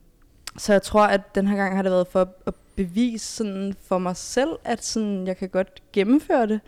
så 0.58 0.72
jeg 0.74 0.82
tror, 0.82 1.04
at 1.04 1.36
den 1.36 1.48
her 1.48 1.56
gang 1.58 1.76
har 1.76 1.82
det 1.84 1.92
været 1.92 2.08
for 2.08 2.30
at 2.46 2.54
bevise 2.76 3.26
sådan 3.36 3.76
for 3.84 3.98
mig 3.98 4.16
selv, 4.16 4.50
at 4.64 4.86
sådan, 4.86 5.28
jeg 5.28 5.38
kan 5.38 5.50
godt 5.50 5.84
gennemføre 5.94 6.48
det. 6.48 6.60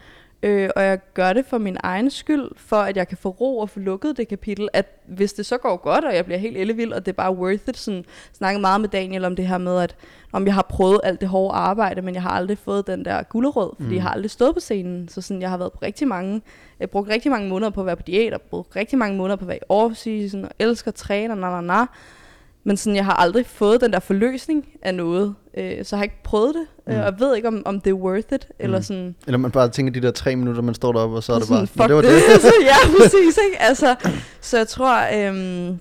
Øh, 0.43 0.69
og 0.75 0.83
jeg 0.83 0.99
gør 1.13 1.33
det 1.33 1.45
for 1.45 1.57
min 1.57 1.77
egen 1.83 2.09
skyld, 2.09 2.49
for 2.55 2.75
at 2.75 2.97
jeg 2.97 3.07
kan 3.07 3.17
få 3.17 3.29
ro 3.29 3.59
og 3.59 3.69
få 3.69 3.79
lukket 3.79 4.17
det 4.17 4.27
kapitel, 4.27 4.69
at 4.73 4.85
hvis 5.07 5.33
det 5.33 5.45
så 5.45 5.57
går 5.57 5.77
godt, 5.77 6.05
og 6.05 6.15
jeg 6.15 6.25
bliver 6.25 6.37
helt 6.37 6.57
ellevild, 6.57 6.93
og 6.93 7.05
det 7.05 7.11
er 7.11 7.15
bare 7.15 7.35
worth 7.35 7.69
it, 7.69 7.77
sådan 7.77 8.05
snakket 8.33 8.61
meget 8.61 8.81
med 8.81 8.89
Daniel 8.89 9.25
om 9.25 9.35
det 9.35 9.47
her 9.47 9.57
med, 9.57 9.79
at 9.81 9.95
om 10.31 10.45
jeg 10.45 10.53
har 10.53 10.61
prøvet 10.61 10.99
alt 11.03 11.21
det 11.21 11.29
hårde 11.29 11.53
arbejde, 11.57 12.01
men 12.01 12.13
jeg 12.13 12.21
har 12.21 12.29
aldrig 12.29 12.57
fået 12.57 12.87
den 12.87 13.05
der 13.05 13.23
gulderød, 13.23 13.69
fordi 13.75 13.83
Mm. 13.83 13.89
mm. 13.89 13.95
jeg 13.95 14.03
har 14.03 14.09
aldrig 14.09 14.31
stået 14.31 14.53
på 14.53 14.59
scenen, 14.59 15.09
så 15.09 15.21
sådan, 15.21 15.41
jeg 15.41 15.49
har 15.49 15.57
været 15.57 15.71
på 15.71 15.79
rigtig 15.81 16.07
mange, 16.07 16.41
jeg 16.79 16.89
brugt 16.89 17.09
rigtig 17.09 17.31
mange 17.31 17.49
måneder 17.49 17.69
på 17.71 17.79
at 17.79 17.85
være 17.85 17.95
på 17.95 18.03
diæt, 18.03 18.33
og 18.33 18.41
brugt 18.41 18.75
rigtig 18.75 18.97
mange 18.97 19.17
måneder 19.17 19.35
på 19.35 19.45
at 19.45 19.47
være 19.47 19.57
i 19.57 19.61
off-season, 19.69 20.45
og 20.45 20.51
elsker 20.59 20.87
at 20.91 20.95
træne, 20.95 21.33
og 21.33 21.37
na, 21.37 21.49
na, 21.49 21.61
na. 21.61 21.85
Men 22.67 22.77
sådan, 22.77 22.95
jeg 22.95 23.05
har 23.05 23.13
aldrig 23.13 23.45
fået 23.45 23.81
den 23.81 23.93
der 23.93 23.99
forløsning 23.99 24.65
af 24.81 24.95
noget, 24.95 25.35
øh, 25.57 25.85
så 25.85 25.95
jeg 25.95 25.99
har 25.99 26.03
ikke 26.03 26.23
prøvet 26.23 26.55
det, 26.55 26.65
Mm. 26.87 26.93
mm. 26.93 26.99
og 26.99 27.05
jeg 27.05 27.13
ved 27.19 27.35
ikke, 27.35 27.47
om, 27.47 27.61
om 27.65 27.81
det 27.81 27.89
er 27.89 27.93
worth 27.93 28.33
it, 28.33 28.47
mm. 28.49 28.55
eller 28.59 28.81
sådan, 28.81 29.15
Eller 29.27 29.37
man 29.37 29.51
bare 29.51 29.69
tænker 29.69 29.93
de 29.93 30.01
der 30.01 30.11
tre 30.11 30.35
minutter, 30.35 30.61
man 30.61 30.75
står 30.75 30.91
deroppe, 30.91 31.15
og 31.15 31.23
så 31.23 31.33
er 31.33 31.39
det 31.39 31.47
bare, 31.49 31.67
sådan, 31.67 31.69
"Nå, 31.77 31.83
fuck 31.83 31.87
det 31.87 31.95
var 31.95 32.01
det. 32.01 32.11
det. 32.41 32.53
ja, 32.71 32.75
præcis, 32.99 33.39
ikke? 33.47 33.61
Altså, 33.61 33.95
så 34.41 34.57
jeg 34.57 34.67
tror, 34.67 34.97
øhm, 35.27 35.79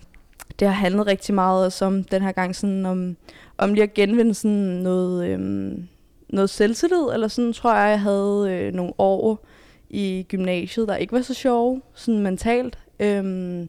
det 0.58 0.68
har 0.68 0.74
handlet 0.74 1.06
rigtig 1.06 1.34
meget 1.34 1.64
også 1.66 1.84
om 1.84 2.04
den 2.04 2.22
her 2.22 2.32
gang 2.32 2.56
sådan 2.56 2.86
om, 2.86 3.16
om 3.58 3.74
lige 3.74 3.82
at 3.82 3.94
genvinde 3.94 4.34
sådan 4.34 4.56
noget, 4.58 5.26
øhm, 5.28 5.88
noget 6.28 6.50
selvtillid, 6.50 7.08
eller 7.14 7.28
sådan 7.28 7.52
tror 7.52 7.74
jeg, 7.74 7.90
jeg 7.90 8.00
havde 8.00 8.46
øh, 8.50 8.72
nogle 8.74 8.92
år 8.98 9.46
i 9.90 10.26
gymnasiet, 10.28 10.88
der 10.88 10.96
ikke 10.96 11.12
var 11.12 11.20
så 11.22 11.34
sjove, 11.34 11.82
sådan 11.94 12.20
mentalt, 12.20 12.78
øhm, 13.00 13.68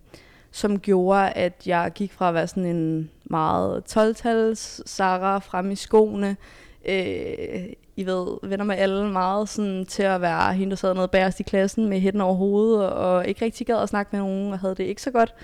som 0.58 0.80
gjorde, 0.80 1.30
at 1.30 1.64
jeg 1.66 1.92
gik 1.96 2.14
fra 2.14 2.28
at 2.28 2.34
være 2.34 2.48
sådan 2.48 2.66
en 2.66 3.12
meget 3.24 3.84
12-tals 3.98 4.90
Sarah 4.90 5.42
frem 5.42 5.72
i 5.72 5.76
skoene, 5.76 6.38
øh, 6.88 7.66
I 7.96 8.06
ved, 8.06 8.38
venner 8.44 8.66
med 8.66 8.76
alle 8.76 9.12
meget 9.12 9.50
sådan, 9.50 9.86
til 9.86 10.04
at 10.04 10.22
være 10.22 10.54
hende, 10.54 10.70
der 10.70 10.76
sad 10.76 10.94
noget 10.94 11.12
bagerst 11.12 11.40
i 11.40 11.44
klassen 11.44 11.90
med 11.90 12.00
hætten 12.00 12.22
over 12.22 12.34
hovedet, 12.34 12.90
og, 12.90 13.16
og 13.16 13.28
ikke 13.28 13.46
rigtig 13.46 13.68
gad 13.68 13.78
at 13.78 13.90
snakke 13.90 14.10
med 14.12 14.20
nogen, 14.20 14.54
og 14.54 14.60
havde 14.60 14.76
det 14.76 14.84
ikke 14.84 15.02
så 15.02 15.12
godt. 15.12 15.36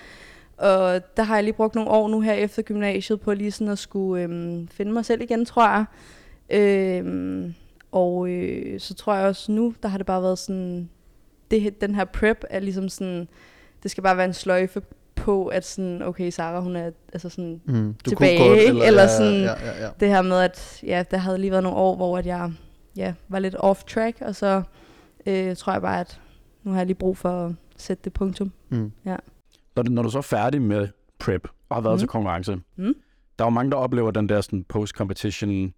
Og 0.58 1.02
der 1.18 1.24
har 1.24 1.36
jeg 1.36 1.44
lige 1.44 1.54
brugt 1.54 1.76
nogle 1.76 1.90
år 1.90 2.08
nu 2.08 2.22
her 2.22 2.34
efter 2.34 2.62
gymnasiet 2.62 3.22
på 3.22 3.34
lige 3.34 3.52
sådan 3.52 3.72
at 3.72 3.80
skulle 3.80 4.24
øh, 4.24 4.68
finde 4.72 4.92
mig 4.92 5.06
selv 5.06 5.22
igen, 5.22 5.46
tror 5.46 5.70
jeg. 5.70 5.86
Øh, 6.50 7.52
og 7.92 8.30
øh, 8.30 8.80
så 8.80 8.94
tror 8.94 9.16
jeg 9.16 9.28
også 9.28 9.52
nu, 9.52 9.74
der 9.84 9.90
har 9.90 9.98
det 9.98 10.08
bare 10.08 10.22
været 10.22 10.40
sådan, 10.40 10.90
det, 11.52 11.82
den 11.82 11.96
her 11.96 12.06
prep 12.06 12.44
er 12.50 12.60
ligesom 12.60 12.90
sådan, 12.90 13.28
det 13.84 13.92
skal 13.92 14.04
bare 14.04 14.18
være 14.18 14.26
en 14.26 14.34
sløjfe 14.34 14.82
på, 15.24 15.48
at 15.48 15.66
sådan, 15.66 16.02
okay, 16.02 16.30
Sara, 16.32 16.60
hun 16.62 16.76
er 16.76 16.92
altså 17.14 17.30
sådan, 17.30 17.62
Mm, 17.66 17.94
du 18.06 18.10
Tilbage, 18.10 18.38
kunne 18.38 18.48
godt? 18.50 18.88
Eller 18.88 19.02
ja, 19.02 19.08
sådan- 19.18 19.42
Ja, 19.42 19.66
ja, 19.66 19.84
ja. 19.86 19.90
det 20.00 20.10
her 20.10 20.22
med, 20.22 20.38
at 20.40 20.80
ja, 20.84 21.04
der 21.12 21.18
havde 21.18 21.38
lige 21.38 21.52
været 21.52 21.64
nogle 21.64 21.78
år, 21.78 21.96
hvor 21.96 22.18
at 22.18 22.26
jeg 22.26 22.52
ja, 22.96 23.14
var 23.30 23.40
lidt 23.40 23.56
off 23.60 23.84
track, 23.84 24.18
og 24.22 24.36
så 24.36 24.62
øh, 25.26 25.56
tror 25.56 25.74
jeg 25.74 25.82
bare, 25.82 26.00
at 26.00 26.22
nu 26.64 26.72
har 26.72 26.78
jeg 26.80 26.86
lige 26.86 26.96
brug 26.98 27.18
for 27.18 27.46
at 27.46 27.52
sætte 27.78 28.04
det 28.04 28.14
punktum. 28.14 28.52
Mm. 28.70 28.92
Når 29.76 29.84
du, 29.84 29.92
når 29.92 30.02
du 30.04 30.10
så 30.10 30.18
er 30.18 30.22
færdig 30.22 30.62
med 30.62 30.88
prep 31.20 31.48
og 31.70 31.76
har 31.76 31.82
været 31.82 31.96
Mm. 31.96 32.00
til 32.00 32.08
konkurrence, 32.08 32.60
Mm. 32.76 32.94
der 33.40 33.46
er 33.46 33.48
jo 33.48 33.50
mange, 33.50 33.72
der 33.72 33.78
oplever 33.78 34.12
den 34.12 34.30
der 34.30 34.42
sådan 34.42 34.64
post-competition, 34.70 35.74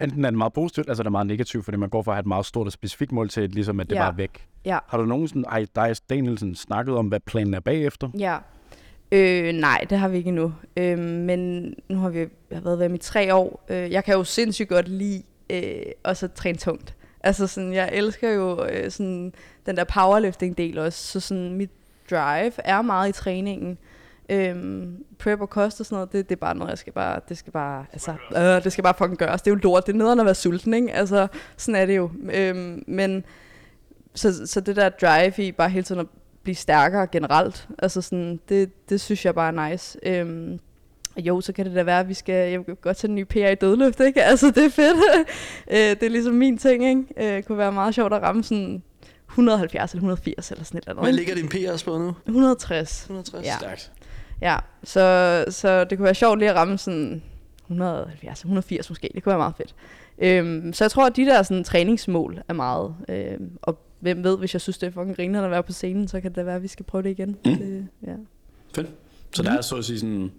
enten 0.00 0.24
er 0.24 0.30
det 0.30 0.38
meget 0.38 0.52
positivt, 0.52 0.88
altså 0.88 1.02
det 1.02 1.06
er 1.06 1.10
meget 1.10 1.26
negativt, 1.26 1.64
fordi 1.64 1.76
man 1.76 1.88
går 1.88 2.02
fra 2.02 2.12
at 2.12 2.16
have 2.16 2.20
et 2.20 2.26
meget 2.26 2.46
stort 2.46 2.66
og 2.66 2.72
specifikt 2.72 3.12
mål 3.12 3.28
til, 3.28 3.40
at 3.40 3.54
ligesom 3.54 3.80
at 3.80 3.90
det 3.90 3.96
Ja. 3.96 4.00
bare 4.00 4.12
er 4.12 4.16
væk. 4.16 4.46
Ja. 4.64 4.78
Har 4.86 4.98
du 4.98 5.04
nogensinde, 5.04 5.44
ej, 5.48 5.66
dig 5.74 5.96
Danielsen, 6.10 6.54
snakket 6.54 6.94
om, 6.96 7.06
hvad 7.06 7.20
planen 7.20 7.54
er 7.54 7.60
bagefter? 7.60 8.08
Ja. 8.18 8.36
Øh, 9.12 9.52
nej, 9.52 9.86
det 9.90 9.98
har 9.98 10.08
vi 10.08 10.16
ikke 10.16 10.28
endnu. 10.28 10.52
Øh, 10.76 10.98
men 10.98 11.74
nu 11.88 11.98
har 11.98 12.08
vi 12.08 12.18
jeg 12.18 12.28
har 12.52 12.60
været 12.60 12.78
ved 12.78 12.94
i 12.94 12.98
tre 12.98 13.34
år. 13.34 13.64
Øh, 13.68 13.92
jeg 13.92 14.04
kan 14.04 14.14
jo 14.14 14.24
sindssygt 14.24 14.68
godt 14.68 14.88
lide 14.88 15.22
øh, 15.50 15.82
også 16.04 16.26
at 16.26 16.32
træne 16.32 16.58
tungt. 16.58 16.94
Altså 17.20 17.46
sådan, 17.46 17.72
jeg 17.72 17.90
elsker 17.92 18.30
jo 18.30 18.64
øh, 18.64 18.90
sådan, 18.90 19.32
den 19.66 19.76
der 19.76 19.84
powerlifting-del 19.84 20.78
også. 20.78 21.06
Så 21.06 21.20
sådan, 21.20 21.54
mit 21.54 21.70
drive 22.10 22.52
er 22.58 22.82
meget 22.82 23.08
i 23.08 23.12
træningen. 23.12 23.78
Øhm, 24.30 25.04
prep 25.18 25.40
og 25.40 25.50
kost 25.50 25.80
og 25.80 25.86
sådan 25.86 25.96
noget, 25.96 26.12
det, 26.12 26.28
det 26.28 26.34
er 26.34 26.40
bare 26.40 26.54
noget, 26.54 26.70
jeg 26.70 26.78
skal 26.78 26.92
bare, 26.92 27.20
det 27.28 27.38
skal 27.38 27.52
bare, 27.52 27.86
altså, 27.92 28.14
øh, 28.36 28.64
det 28.64 28.72
skal 28.72 28.84
bare 28.84 28.94
fucking 28.98 29.18
gøres. 29.18 29.42
Det 29.42 29.50
er 29.50 29.54
jo 29.54 29.60
lort, 29.62 29.86
det 29.86 29.92
er 29.92 29.96
nederen 29.96 30.20
at 30.20 30.26
være 30.26 30.34
sulten, 30.34 30.74
ikke? 30.74 30.92
Altså, 30.92 31.26
sådan 31.56 31.82
er 31.82 31.86
det 31.86 31.96
jo. 31.96 32.10
Øhm, 32.32 32.84
men, 32.86 33.24
så, 34.14 34.46
så 34.46 34.60
det 34.60 34.76
der 34.76 34.88
drive 34.88 35.46
i 35.46 35.52
bare 35.52 35.68
hele 35.68 35.84
tiden 35.84 36.00
at 36.00 36.06
blive 36.46 36.56
stærkere 36.56 37.06
generelt, 37.06 37.68
altså 37.78 38.00
sådan, 38.00 38.40
det, 38.48 38.88
det 38.88 39.00
synes 39.00 39.24
jeg 39.24 39.34
bare 39.34 39.48
er 39.64 39.68
nice. 39.70 39.98
Øhm, 40.02 40.58
jo, 41.16 41.40
så 41.40 41.52
kan 41.52 41.66
det 41.66 41.74
da 41.74 41.82
være, 41.82 42.00
at 42.00 42.08
vi 42.08 42.14
skal, 42.14 42.50
jeg 42.50 42.66
vil 42.66 42.76
godt 42.76 42.96
tage 42.96 43.08
en 43.08 43.14
ny 43.14 43.22
PR 43.24 43.36
i 43.38 43.54
dødløft, 43.54 44.00
ikke? 44.00 44.22
Altså, 44.30 44.46
det 44.50 44.64
er 44.64 44.70
fedt. 44.70 44.96
øh, 45.70 45.76
det 45.78 46.02
er 46.02 46.08
ligesom 46.08 46.34
min 46.34 46.58
ting, 46.58 46.84
ikke? 46.88 47.36
Øh, 47.36 47.42
kunne 47.42 47.58
være 47.58 47.72
meget 47.72 47.94
sjovt 47.94 48.12
at 48.12 48.22
ramme 48.22 48.44
sådan 48.44 48.82
170 49.28 49.92
eller 49.92 50.00
180 50.00 50.50
eller 50.50 50.64
sådan 50.64 50.78
et 50.78 50.82
eller 50.88 50.94
Hvad 50.94 51.08
andet. 51.08 51.14
ligger 51.14 51.34
din 51.34 51.46
PR's 51.74 51.84
på 51.84 51.98
nu? 51.98 52.14
160. 52.26 53.00
160? 53.02 53.46
Ja. 53.46 53.56
Stærkt. 53.58 53.92
Ja, 54.42 54.56
så, 54.84 55.44
så 55.48 55.84
det 55.84 55.98
kunne 55.98 56.04
være 56.04 56.14
sjovt 56.14 56.38
lige 56.38 56.50
at 56.50 56.56
ramme 56.56 56.78
sådan 56.78 57.22
170, 57.66 58.38
180 58.40 58.88
måske. 58.90 59.10
Det 59.14 59.22
kunne 59.22 59.30
være 59.30 59.38
meget 59.38 59.54
fedt. 59.56 59.74
Øhm, 60.18 60.72
så 60.72 60.84
jeg 60.84 60.90
tror, 60.90 61.06
at 61.06 61.16
de 61.16 61.24
der 61.24 61.42
sådan, 61.42 61.64
træningsmål 61.64 62.42
er 62.48 62.52
meget. 62.52 62.94
Øhm, 63.08 63.50
og 63.62 63.78
hvem 64.14 64.24
ved, 64.24 64.38
hvis 64.38 64.54
jeg 64.54 64.60
synes, 64.60 64.78
det 64.78 64.86
er 64.86 64.90
fucking 64.90 65.16
griner 65.16 65.42
at 65.44 65.50
være 65.50 65.62
på 65.62 65.72
scenen, 65.72 66.08
så 66.08 66.20
kan 66.20 66.32
det 66.34 66.46
være, 66.46 66.56
at 66.56 66.62
vi 66.62 66.68
skal 66.68 66.84
prøve 66.84 67.02
det 67.02 67.10
igen. 67.10 67.28
Mm. 67.28 67.56
Det, 67.56 67.88
ja. 68.06 68.14
Fedt. 68.74 68.90
Så 69.32 69.42
der 69.42 69.50
er 69.50 69.60
så 69.60 69.76
at 69.76 69.84
sige 69.84 69.98
sådan, 70.00 70.32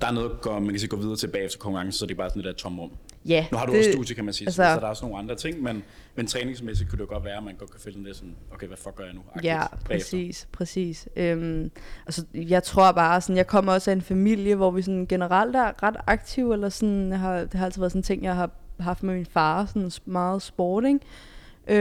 der 0.00 0.06
er 0.06 0.12
noget, 0.12 0.30
at 0.30 0.40
gå, 0.40 0.58
man 0.58 0.68
kan 0.70 0.78
sige, 0.78 0.88
gå 0.88 0.96
videre 0.96 1.16
tilbage 1.16 1.44
efter 1.44 1.58
konkurrence, 1.58 1.98
så 1.98 2.06
det 2.06 2.12
er 2.14 2.16
bare 2.16 2.30
sådan 2.30 2.40
et 2.40 2.44
der 2.46 2.52
tomrum. 2.52 2.90
ja, 3.28 3.46
Nu 3.52 3.58
har 3.58 3.66
du 3.66 3.72
det, 3.72 3.78
også 3.78 3.92
studie, 3.92 4.14
kan 4.14 4.24
man 4.24 4.34
sige, 4.34 4.48
altså, 4.48 4.56
så 4.56 4.80
der 4.80 4.86
er 4.86 4.90
også 4.90 5.04
nogle 5.04 5.18
andre 5.18 5.34
ting, 5.34 5.62
men, 5.62 5.82
men 6.16 6.26
træningsmæssigt 6.26 6.90
kunne 6.90 6.96
det 6.98 7.04
jo 7.04 7.12
godt 7.12 7.24
være, 7.24 7.36
at 7.36 7.42
man 7.42 7.54
godt 7.54 7.70
kan 7.70 7.80
føle 7.80 8.02
lidt 8.02 8.16
sådan, 8.16 8.34
okay, 8.52 8.66
hvad 8.66 8.76
fuck 8.76 8.94
gør 8.94 9.04
jeg 9.04 9.14
nu? 9.14 9.20
agtigt 9.34 9.44
Ja, 9.44 9.66
bagefter. 9.68 9.86
præcis, 9.86 10.48
præcis. 10.52 11.08
Øhm, 11.16 11.70
altså, 12.06 12.24
jeg 12.34 12.62
tror 12.62 12.92
bare 12.92 13.20
sådan, 13.20 13.36
jeg 13.36 13.46
kommer 13.46 13.72
også 13.72 13.90
af 13.90 13.94
en 13.94 14.02
familie, 14.02 14.54
hvor 14.54 14.70
vi 14.70 14.82
sådan 14.82 15.06
generelt 15.06 15.56
er 15.56 15.82
ret 15.82 15.96
aktive, 16.06 16.52
eller 16.54 16.68
sådan, 16.68 17.10
jeg 17.10 17.18
har, 17.18 17.38
det 17.40 17.54
har 17.54 17.64
altid 17.64 17.80
været 17.80 17.92
sådan 17.92 17.98
en 17.98 18.02
ting, 18.02 18.22
jeg 18.22 18.34
har 18.34 18.50
haft 18.80 19.02
med 19.02 19.14
min 19.14 19.26
far, 19.26 19.66
sådan 19.66 19.90
meget 20.04 20.42
sport, 20.42 20.84
ikke? 20.84 21.00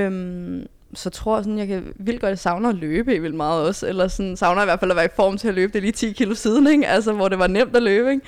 Øhm, 0.05 0.65
så 0.95 1.09
tror 1.09 1.37
jeg 1.37 1.43
sådan, 1.43 1.57
jeg 1.57 1.67
kan 1.67 1.93
vildt 1.95 2.21
godt, 2.21 2.29
jeg 2.29 2.39
savner 2.39 2.69
at 2.69 2.75
løbe 2.75 3.11
vildt 3.11 3.35
meget 3.35 3.67
også, 3.67 3.87
eller 3.87 4.07
sådan, 4.07 4.37
savner 4.37 4.61
i 4.61 4.65
hvert 4.65 4.79
fald 4.79 4.91
at 4.91 4.97
være 4.97 5.05
i 5.05 5.15
form 5.15 5.37
til 5.37 5.47
at 5.47 5.53
løbe, 5.53 5.73
det 5.73 5.77
er 5.77 5.81
lige 5.81 5.91
10 5.91 6.11
kilo 6.11 6.35
siden, 6.35 6.67
ikke? 6.67 6.87
Altså, 6.87 7.13
hvor 7.13 7.27
det 7.27 7.39
var 7.39 7.47
nemt 7.47 7.75
at 7.75 7.83
løbe, 7.83 8.11
ikke? 8.11 8.25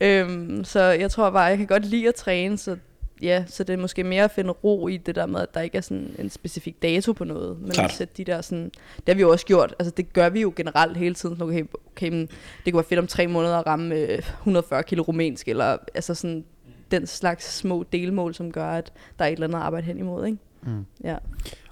Øhm, 0.00 0.64
så 0.64 0.80
jeg 0.80 1.10
tror 1.10 1.30
bare, 1.30 1.42
jeg 1.42 1.58
kan 1.58 1.66
godt 1.66 1.84
lide 1.84 2.08
at 2.08 2.14
træne, 2.14 2.58
så 2.58 2.76
ja, 3.22 3.44
så 3.46 3.64
det 3.64 3.72
er 3.72 3.76
måske 3.76 4.04
mere 4.04 4.24
at 4.24 4.30
finde 4.30 4.50
ro 4.50 4.88
i 4.88 4.96
det 4.96 5.14
der 5.14 5.26
med, 5.26 5.40
at 5.40 5.54
der 5.54 5.60
ikke 5.60 5.76
er 5.76 5.82
sådan 5.82 6.14
en 6.18 6.30
specifik 6.30 6.82
dato 6.82 7.12
på 7.12 7.24
noget, 7.24 7.60
men 7.60 7.70
Klart. 7.70 7.90
at 7.90 7.96
sætte 7.96 8.14
de 8.16 8.24
der 8.24 8.40
sådan, 8.40 8.70
det 8.96 9.08
har 9.08 9.14
vi 9.14 9.20
jo 9.20 9.30
også 9.30 9.46
gjort, 9.46 9.74
altså 9.78 9.90
det 9.96 10.12
gør 10.12 10.28
vi 10.28 10.40
jo 10.40 10.52
generelt 10.56 10.96
hele 10.96 11.14
tiden, 11.14 11.36
sådan, 11.36 11.48
okay, 11.48 11.64
okay 11.86 12.08
men 12.08 12.28
det 12.64 12.72
kunne 12.72 12.78
være 12.78 12.88
fedt 12.88 13.00
om 13.00 13.06
tre 13.06 13.26
måneder 13.26 13.58
at 13.58 13.66
ramme 13.66 13.94
øh, 13.94 14.18
140 14.18 14.82
kilo 14.82 15.02
rumænsk, 15.02 15.48
eller 15.48 15.76
altså 15.94 16.14
sådan 16.14 16.44
den 16.90 17.06
slags 17.06 17.54
små 17.54 17.84
delmål, 17.92 18.34
som 18.34 18.52
gør, 18.52 18.66
at 18.66 18.92
der 19.18 19.24
er 19.24 19.28
et 19.28 19.32
eller 19.32 19.46
andet 19.46 19.58
arbejde 19.58 19.86
hen 19.86 19.98
imod, 19.98 20.26
ikke? 20.26 20.38
Mm. 20.62 20.86
Ja. 21.04 21.16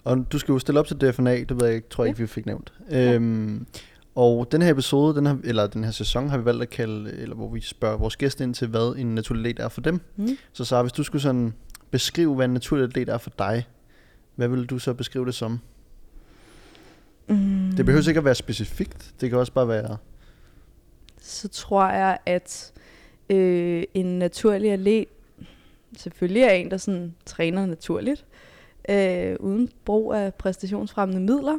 Og 0.05 0.27
du 0.33 0.39
skal 0.39 0.53
jo 0.53 0.59
stille 0.59 0.81
op 0.81 0.87
til 0.87 0.97
DFNA, 1.01 1.37
det 1.45 1.61
ved 1.61 1.67
jeg 1.67 1.77
ikke, 1.77 1.89
tror 1.89 2.05
jeg 2.05 2.09
Ja. 2.09 2.11
ikke, 2.11 2.21
vi 2.21 2.27
fik 2.27 2.47
nævnt. 2.47 2.73
Øhm, 2.91 3.67
og 4.15 4.53
den 4.53 4.63
her 4.63 4.71
episode, 4.71 5.15
den 5.17 5.27
her, 5.27 5.37
eller 5.45 5.67
den 5.67 5.85
her 5.85 5.91
sæson, 5.91 6.29
har 6.29 6.39
vi 6.39 6.45
valgt 6.45 6.63
at 6.63 6.71
kalde, 6.71 7.13
eller 7.13 7.35
hvor 7.37 7.49
vi 7.49 7.61
spørger 7.61 7.97
vores 7.97 8.17
gæster 8.17 8.45
ind 8.45 8.55
til, 8.55 8.69
hvad 8.69 8.95
en 8.99 9.15
naturlig 9.15 9.47
atlet 9.51 9.65
er 9.65 9.69
for 9.69 9.81
dem. 9.81 10.01
Mm. 10.17 10.29
Så 10.53 10.65
Sara, 10.65 10.83
hvis 10.83 10.93
du 10.93 11.03
skulle 11.03 11.23
sådan 11.23 11.55
beskrive, 11.91 12.35
hvad 12.35 12.45
en 12.45 12.53
naturlig 12.53 12.85
atlet 12.85 13.09
er 13.09 13.19
for 13.19 13.31
dig, 13.39 13.69
hvad 14.37 14.49
vil 14.49 14.67
du 14.67 14.79
så 14.79 14.95
beskrive 14.95 15.27
det 15.27 15.35
som? 15.35 15.61
Mm. 17.29 17.73
Det 17.77 17.87
behøver 17.87 18.09
ikke 18.09 18.19
at 18.19 18.25
være 18.25 18.35
specifikt, 18.35 19.15
det 19.21 19.31
kan 19.31 19.39
også 19.39 19.53
bare 19.53 19.69
være... 19.69 19.97
så 21.21 21.49
tror 21.49 21.89
jeg, 21.89 22.19
at 22.27 22.73
øh, 23.31 23.83
en 23.95 24.19
naturlig 24.19 24.73
atlet 24.73 25.05
selvfølgelig 25.97 26.43
er 26.43 26.51
en, 26.51 26.71
der 26.71 26.77
sådan 26.77 27.15
træner 27.27 27.67
naturligt, 27.67 28.25
øh, 28.33 28.52
uden 29.41 29.69
brug 29.85 30.15
af 30.15 30.35
præstationsfremmende 30.35 31.21
midler. 31.21 31.59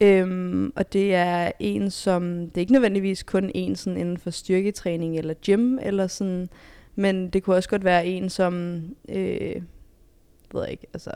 Øhm, 0.00 0.72
og 0.76 0.92
det 0.92 1.14
er 1.14 1.52
en, 1.58 1.90
som, 1.90 2.38
det 2.38 2.56
er 2.56 2.60
ikke 2.60 2.72
nødvendigvis 2.72 3.22
kun 3.22 3.50
en 3.54 3.76
sådan 3.76 3.96
inden 3.96 4.18
for 4.18 4.30
styrketræning 4.30 5.18
eller 5.18 5.34
gym, 5.46 5.78
eller 5.82 6.06
sådan, 6.06 6.48
men 6.94 7.30
det 7.30 7.42
kunne 7.42 7.56
også 7.56 7.68
godt 7.68 7.84
være 7.84 8.06
en, 8.06 8.30
som, 8.30 8.82
øh, 9.08 9.62
ved 10.52 10.62
jeg 10.62 10.70
ikke, 10.70 10.86
altså, 10.94 11.10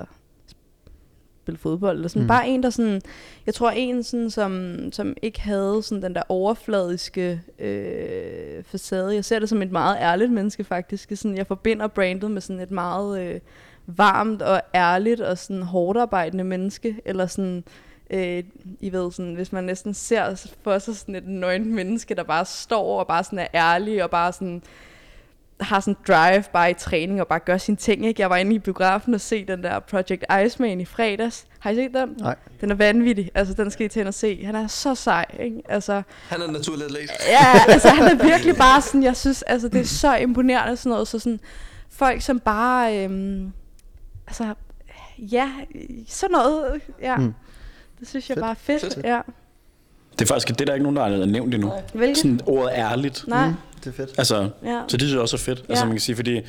spille 1.43 1.59
fodbold, 1.59 1.97
eller 1.97 2.09
sådan, 2.09 2.23
mm. 2.23 2.29
bare 2.29 2.49
en, 2.49 2.63
der 2.63 2.71
sådan, 2.71 3.01
jeg 3.47 3.55
tror 3.55 3.71
en, 3.71 4.03
sådan, 4.03 4.31
som, 4.31 4.79
som 4.93 5.17
ikke 5.23 5.41
havde 5.41 5.83
sådan 5.83 6.03
den 6.03 6.15
der 6.15 6.23
overfladiske 6.29 7.41
øh, 7.59 8.65
facade. 8.65 9.15
Jeg 9.15 9.25
ser 9.25 9.39
det 9.39 9.49
som 9.49 9.63
et 9.63 9.73
meget 9.73 9.97
ærligt 10.01 10.33
menneske 10.33 10.65
faktisk. 10.65 11.13
Sådan, 11.15 11.37
jeg 11.37 11.47
forbinder 11.47 11.87
brandet 11.87 12.31
med 12.31 12.41
sådan 12.41 12.61
et 12.61 12.71
meget 12.71 13.21
øh, 13.21 13.41
varmt 13.87 14.43
og 14.43 14.63
ærligt 14.75 15.21
og 15.21 15.39
sådan 15.39 15.63
hårdt 15.63 15.99
arbejdende 15.99 16.45
menneske. 16.45 16.97
Eller 17.05 17.27
sådan, 17.27 17.65
øh, 18.11 18.43
I 18.81 18.93
ved, 18.93 19.13
sådan, 19.13 19.35
hvis 19.35 19.53
man 19.53 19.65
næsten 19.65 19.95
ser 19.95 20.47
for 20.65 20.79
sig 20.79 20.97
sådan 20.97 21.15
et 21.15 21.27
nøgent 21.29 21.67
menneske, 21.67 22.15
der 22.15 22.23
bare 22.23 22.45
står 22.45 22.99
og 23.01 23.07
bare 23.07 23.25
sådan 23.25 23.39
er 23.39 23.47
ærlig 23.55 24.05
og 24.05 24.11
bare 24.11 24.33
sådan 24.33 24.63
har 25.61 25.81
sådan 25.81 25.97
drive 26.09 26.45
bare 26.53 26.71
i 26.71 26.75
træning 26.75 27.21
og 27.21 27.27
bare 27.29 27.39
gør 27.39 27.57
sine 27.59 27.77
ting. 27.77 28.07
Ikke? 28.07 28.23
Jeg 28.23 28.31
var 28.31 28.37
inde 28.37 28.55
i 28.55 28.59
biografen 28.59 29.15
og 29.15 29.21
se 29.21 29.45
den 29.45 29.63
der 29.63 29.79
Project 29.79 30.25
Iceman 30.45 30.81
i 30.81 30.85
fredags. 30.85 31.47
Har 31.59 31.71
I 31.71 31.75
set 31.75 31.95
den? 31.95 32.09
Nej. 32.19 32.37
Den 32.61 32.71
er 32.71 32.75
vanvittig. 32.75 33.31
Altså, 33.35 33.55
den 33.55 33.71
skal 33.71 33.87
I 33.87 33.89
til 33.89 34.01
ind 34.01 34.09
og 34.09 34.15
se. 34.15 34.45
Han 34.45 34.55
er 34.55 34.67
så 34.67 34.95
sej, 34.95 35.27
ikke? 35.41 35.63
Altså, 35.69 36.03
Han 36.29 36.43
er 36.43 36.47
naturlig 36.51 36.85
atlet. 36.85 37.01
ja, 37.29 37.73
altså, 37.73 37.89
han 37.89 38.05
er 38.21 38.25
virkelig 38.25 38.57
bare 38.57 38.83
sådan, 38.83 39.03
jeg 39.03 39.17
synes, 39.17 39.43
altså, 39.43 39.69
det 39.69 39.81
er 39.81 39.85
så 39.85 40.17
imponerende 40.17 40.77
sådan 40.77 40.91
noget. 40.91 41.09
Så 41.09 41.19
sådan, 41.19 41.41
folk 41.91 42.23
som 42.23 42.41
bare, 42.41 43.05
øhm, 43.05 43.53
altså, 44.27 44.55
ja, 45.19 45.53
sådan 46.09 46.33
noget, 46.33 46.81
ja. 47.03 47.17
Mm. 47.17 47.35
Det 48.01 48.09
synes 48.09 48.29
jeg 48.29 48.35
Fedt. 48.35 48.43
bare 48.43 48.51
er 48.51 48.55
fedt, 48.55 48.81
Fedt. 48.95 48.99
ja. 49.05 49.21
Det 50.13 50.21
er 50.23 50.27
faktisk 50.27 50.49
det 50.49 50.61
er 50.61 50.65
der 50.65 50.75
ikke 50.75 50.83
nogen, 50.83 50.97
der 50.97 51.19
har 51.19 51.27
nævnt 51.27 51.55
endnu. 51.55 51.73
Hvilket? 51.95 52.17
Sådan 52.19 52.41
ordet 52.47 52.71
ærligt. 52.75 53.25
Nej, 53.29 53.49
Mm, 53.49 53.55
det 53.79 53.87
er 53.87 53.93
fedt. 53.93 54.11
Altså, 54.19 54.51
ja. 54.65 54.83
så 54.89 54.97
det 54.97 55.01
synes 55.01 55.13
jeg 55.13 55.21
også 55.21 55.37
er 55.37 55.41
fedt. 55.41 55.59
Altså 55.69 55.85
Ja. 55.85 55.85
man 55.85 55.95
kan 55.95 56.01
sige, 56.01 56.17
fordi 56.17 56.41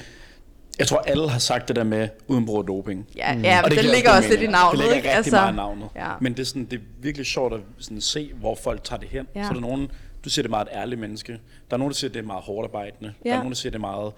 jeg 0.79 0.87
tror 0.87 0.97
alle 0.99 1.29
har 1.29 1.39
sagt 1.39 1.67
det 1.67 1.75
der 1.75 1.83
med 1.83 2.07
uden 2.27 2.45
brug 2.45 2.57
af 2.59 2.65
doping. 2.65 3.07
Ja, 3.15 3.35
Mm. 3.35 3.41
ja, 3.41 3.61
Og 3.63 3.71
det 3.71 3.79
giver 3.79 3.93
ligger 3.93 4.11
også 4.11 4.29
lidt 4.29 4.41
i 4.41 4.47
navnet, 4.47 4.71
Det 4.71 4.79
ligger 4.79 4.95
ikke? 4.95 5.07
rigtig 5.07 5.17
Altså, 5.17 5.31
meget 5.35 5.53
i 5.53 5.55
navnet. 5.55 5.89
ja. 5.95 6.09
Men 6.21 6.33
det 6.33 6.39
er, 6.39 6.45
sådan, 6.45 6.65
det 6.65 6.73
er 6.73 6.83
virkelig 7.01 7.25
sjovt 7.27 7.53
at 7.53 7.59
sådan, 7.79 8.01
se, 8.01 8.31
hvor 8.39 8.55
folk 8.63 8.83
tager 8.83 8.99
det 8.99 9.09
hen. 9.09 9.27
Ja. 9.35 9.43
Så 9.43 9.49
er 9.49 9.53
der 9.53 9.61
nogen, 9.61 9.91
du 10.25 10.29
siger, 10.29 10.43
det 10.43 10.47
er 10.47 10.49
meget 10.49 10.67
et 10.71 10.77
ærligt 10.77 11.01
menneske. 11.01 11.31
Der 11.69 11.73
er 11.73 11.77
nogen, 11.77 11.91
der 11.91 11.95
siger, 11.95 12.11
det 12.11 12.19
er 12.19 12.23
meget 12.23 12.43
hårdt 12.43 12.65
arbejdende. 12.65 13.13
Der 13.23 13.29
Ja. 13.29 13.31
er 13.31 13.37
nogen, 13.37 13.51
der 13.51 13.55
siger, 13.55 13.71
det 13.71 13.77
er 13.77 13.81
meget 13.81 14.13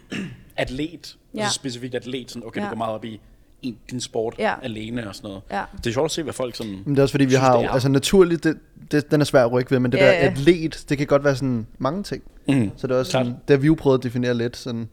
atlet. 0.56 1.16
Ja. 1.34 1.40
Altså 1.40 1.54
specifikt 1.54 1.94
atlet. 1.94 2.30
Sådan, 2.30 2.46
okay, 2.46 2.60
Ja. 2.60 2.64
du 2.64 2.68
går 2.70 2.76
meget 2.76 2.94
op 2.94 3.04
i 3.04 3.20
en, 3.62 3.76
din 3.90 4.00
sport 4.00 4.34
Ja. 4.38 4.54
alene 4.62 5.08
og 5.08 5.14
sådan 5.14 5.28
noget. 5.28 5.42
Ja. 5.50 5.62
Det 5.76 5.86
er 5.86 5.92
sjovt 5.92 6.04
at 6.04 6.10
se, 6.10 6.22
hvad 6.22 6.32
folk 6.32 6.56
sådan... 6.56 6.72
Men 6.84 6.90
det 6.94 6.98
er 6.98 7.02
også 7.02 7.12
fordi, 7.12 7.24
vi 7.24 7.30
synes, 7.30 7.40
har 7.40 7.56
det 7.56 7.64
jo, 7.64 7.70
altså 7.72 7.88
naturligt, 7.88 8.44
det, 8.44 8.58
det, 8.90 9.10
den 9.10 9.20
er 9.20 9.24
svær 9.24 9.44
at 9.44 9.52
rykke 9.52 9.70
ved, 9.70 9.78
men 9.78 9.92
det 9.92 9.98
Ja, 9.98 10.06
der 10.06 10.12
ja. 10.12 10.30
atlet, 10.30 10.84
det 10.88 10.98
kan 10.98 11.06
godt 11.06 11.24
være 11.24 11.36
sådan 11.36 11.66
mange 11.78 12.02
ting. 12.02 12.22
Mm. 12.48 12.70
Så 12.76 12.86
det 12.86 12.94
er 12.94 12.98
også 12.98 13.10
Klart. 13.10 13.26
sådan, 13.26 13.38
det 13.48 13.56
har 13.56 13.60
vi 13.60 13.66
jo 13.66 13.74
prøvet 13.74 13.98
at 13.98 14.04
definere 14.04 14.34
lidt 14.34 14.56
sådan, 14.56 14.88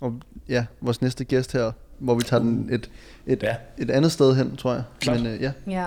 og 0.00 0.14
ja, 0.48 0.66
vores 0.80 1.02
næste 1.02 1.24
gæst 1.24 1.52
her 1.52 1.72
hvor 1.98 2.14
vi 2.14 2.22
tager 2.22 2.42
den 2.42 2.68
et, 2.72 2.90
et, 3.26 3.42
Ja. 3.42 3.56
et 3.78 3.90
andet 3.90 4.12
sted 4.12 4.36
hen, 4.36 4.56
tror 4.56 4.72
jeg. 4.72 4.82
Klart. 5.00 5.22
Men 5.22 5.34
øh, 5.34 5.42
ja, 5.42 5.52
Ja. 5.66 5.86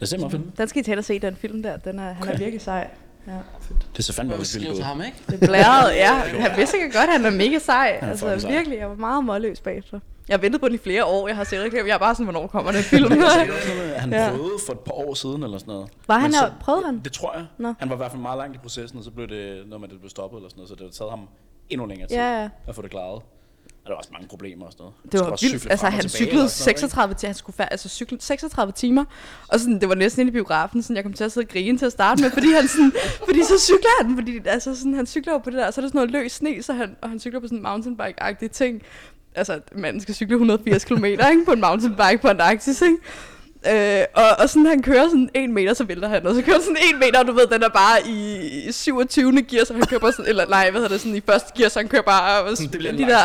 Det 0.00 0.08
ser 0.08 0.18
meget 0.18 0.32
fedt. 0.32 0.58
Den 0.58 0.68
skal 0.68 0.80
I 0.80 0.84
tage 0.84 0.98
og 0.98 1.04
se, 1.04 1.18
den 1.18 1.36
film 1.36 1.62
der. 1.62 1.76
Den 1.76 1.98
er, 1.98 2.12
han 2.12 2.28
er 2.28 2.38
virkelig 2.38 2.60
sej. 2.60 2.90
Ja. 3.26 3.32
Det 3.96 4.04
ser 4.04 4.12
fandme 4.12 4.34
også 4.34 4.58
vildt 4.58 4.74
til 4.74 4.80
ud. 4.82 4.86
ham, 4.86 5.02
ikke? 5.02 5.16
Det 5.28 5.40
blæret, 5.40 5.94
ja. 5.96 6.12
Han 6.48 6.56
vidste 6.56 6.76
ikke 6.78 6.98
godt, 6.98 7.10
han 7.10 7.24
er 7.24 7.30
mega 7.30 7.58
sej. 7.58 7.98
er 8.00 8.08
Altså 8.10 8.38
sej. 8.40 8.50
virkelig, 8.50 8.78
jeg 8.78 8.88
var 8.88 8.94
meget 8.96 9.24
målløs 9.24 9.60
bagefter. 9.60 10.00
Jeg 10.28 10.34
har 10.36 10.40
ventet 10.40 10.60
på 10.60 10.66
den 10.68 10.74
i 10.74 10.78
flere 10.78 11.04
år. 11.04 11.28
Jeg 11.28 11.36
har 11.36 11.44
set 11.44 11.60
reklamer. 11.64 11.86
Jeg 11.86 11.94
er 11.94 11.98
bare 11.98 12.14
sådan, 12.14 12.24
hvornår 12.24 12.46
kommer 12.46 12.72
den 12.72 12.82
film? 12.82 13.10
Han 13.96 14.12
Ja. 14.12 14.30
prøvede 14.30 14.58
for 14.66 14.72
et 14.72 14.80
par 14.80 14.92
år 14.92 15.14
siden 15.14 15.42
eller 15.42 15.58
sådan 15.58 15.72
noget. 15.74 15.88
Var 16.08 16.18
han 16.18 16.32
så-? 16.32 16.50
Prøvede 16.60 16.86
han? 16.86 16.98
Det 17.04 17.12
tror 17.12 17.32
jeg. 17.36 17.46
Nå. 17.58 17.74
Han 17.78 17.88
var 17.88 17.94
i 17.94 17.96
hvert 17.96 18.10
fald 18.10 18.22
meget 18.22 18.38
langt 18.38 18.56
i 18.56 18.58
processen, 18.58 18.98
og 18.98 19.04
så 19.04 19.10
blev 19.10 19.28
det 19.28 19.62
noget 19.66 19.80
med, 19.80 19.88
at 19.88 19.90
det 19.92 20.00
blev 20.00 20.10
stoppet 20.10 20.36
eller 20.36 20.48
sådan 20.48 20.58
noget, 20.58 20.68
så 20.68 20.74
det 20.74 20.82
har 20.82 20.90
taget 20.90 21.10
ham 21.10 21.28
endnu 21.70 21.86
længere 21.86 22.08
tid 22.08 22.16
Ja, 22.16 22.40
ja. 22.42 22.48
at 22.68 22.74
få 22.74 22.82
det 22.82 22.90
klaret. 22.90 23.22
Der 23.90 23.94
var 23.94 23.98
også 23.98 24.10
mange 24.12 24.28
problemer 24.28 24.66
og 24.66 24.72
sådan 24.72 24.82
noget. 24.82 25.12
Det 25.12 25.20
var 25.20 25.26
også 25.26 25.48
vildt. 25.48 25.70
Altså, 25.70 25.86
han 25.86 26.08
cyklede 26.08 26.44
og 26.44 26.50
sådan 26.50 26.62
noget, 26.62 26.68
ikke? 26.68 26.80
36 26.80 27.14
timer. 27.14 27.28
Han 27.28 27.34
skulle 27.34 27.56
færd, 27.56 27.68
altså 27.70 27.88
cykle 27.88 28.16
36 28.20 28.72
timer. 28.72 29.04
Og 29.48 29.60
sådan, 29.60 29.80
det 29.80 29.88
var 29.88 29.94
næsten 29.94 30.20
inde 30.20 30.30
i 30.30 30.32
biografen, 30.32 30.82
sådan, 30.82 30.96
jeg 30.96 31.04
kom 31.04 31.12
til 31.12 31.24
at 31.24 31.32
sidde 31.32 31.44
og 31.44 31.48
grine 31.48 31.78
til 31.78 31.86
at 31.86 31.92
starte 31.92 32.22
med, 32.22 32.30
fordi 32.30 32.52
han 32.52 32.68
sådan, 32.68 32.92
fordi 33.28 33.42
så 33.42 33.58
cykler 33.58 34.02
han, 34.02 34.14
fordi 34.16 34.40
altså 34.44 34.76
sådan, 34.76 34.94
han 34.94 35.06
cykler 35.06 35.32
jo 35.32 35.38
på 35.38 35.50
det 35.50 35.58
der, 35.58 35.66
og 35.66 35.74
så 35.74 35.80
er 35.80 35.82
der 35.82 35.88
sådan 35.88 35.98
noget 35.98 36.10
løs 36.10 36.32
sne, 36.32 36.62
så 36.62 36.72
han, 36.72 36.96
og 37.02 37.08
han 37.08 37.20
cykler 37.20 37.40
på 37.40 37.46
sådan 37.46 37.58
en 37.58 37.66
mountainbike-agtig 37.66 38.48
ting. 38.48 38.82
Altså, 39.34 39.60
manden 39.72 40.00
skal 40.00 40.14
cykle 40.14 40.34
180 40.34 40.84
km 40.84 41.04
ikke, 41.04 41.44
på 41.46 41.52
en 41.52 41.60
mountainbike 41.60 42.18
på 42.22 42.28
Antarktis, 42.28 42.82
ikke? 42.82 42.96
Øh, 43.66 44.04
og, 44.14 44.24
og 44.38 44.48
sådan, 44.48 44.66
han 44.66 44.82
kører 44.82 45.08
sådan 45.08 45.30
en 45.34 45.52
meter, 45.52 45.74
så 45.74 45.84
vælter 45.84 46.08
han, 46.08 46.26
og 46.26 46.34
så 46.34 46.42
kører 46.42 46.60
sådan 46.60 46.76
en 46.92 46.98
meter, 46.98 47.18
og 47.18 47.26
du 47.26 47.32
ved, 47.32 47.46
den 47.46 47.62
er 47.62 47.68
bare 47.68 48.08
i 48.08 48.72
27. 48.72 49.42
gear, 49.42 49.64
så 49.64 49.72
han 49.72 49.82
kører 49.86 50.00
bare 50.00 50.12
sådan, 50.12 50.28
eller 50.28 50.46
nej, 50.48 50.70
hvad 50.70 50.80
hedder 50.80 50.94
det, 50.94 51.00
sådan 51.00 51.16
i 51.16 51.22
første 51.26 51.52
gear, 51.56 51.68
så 51.68 51.78
han 51.78 51.88
kører 51.88 52.02
bare 52.02 52.50
Det 52.56 52.70
bliver 52.70 52.92
en 52.92 52.98
de 52.98 53.04
der, 53.04 53.18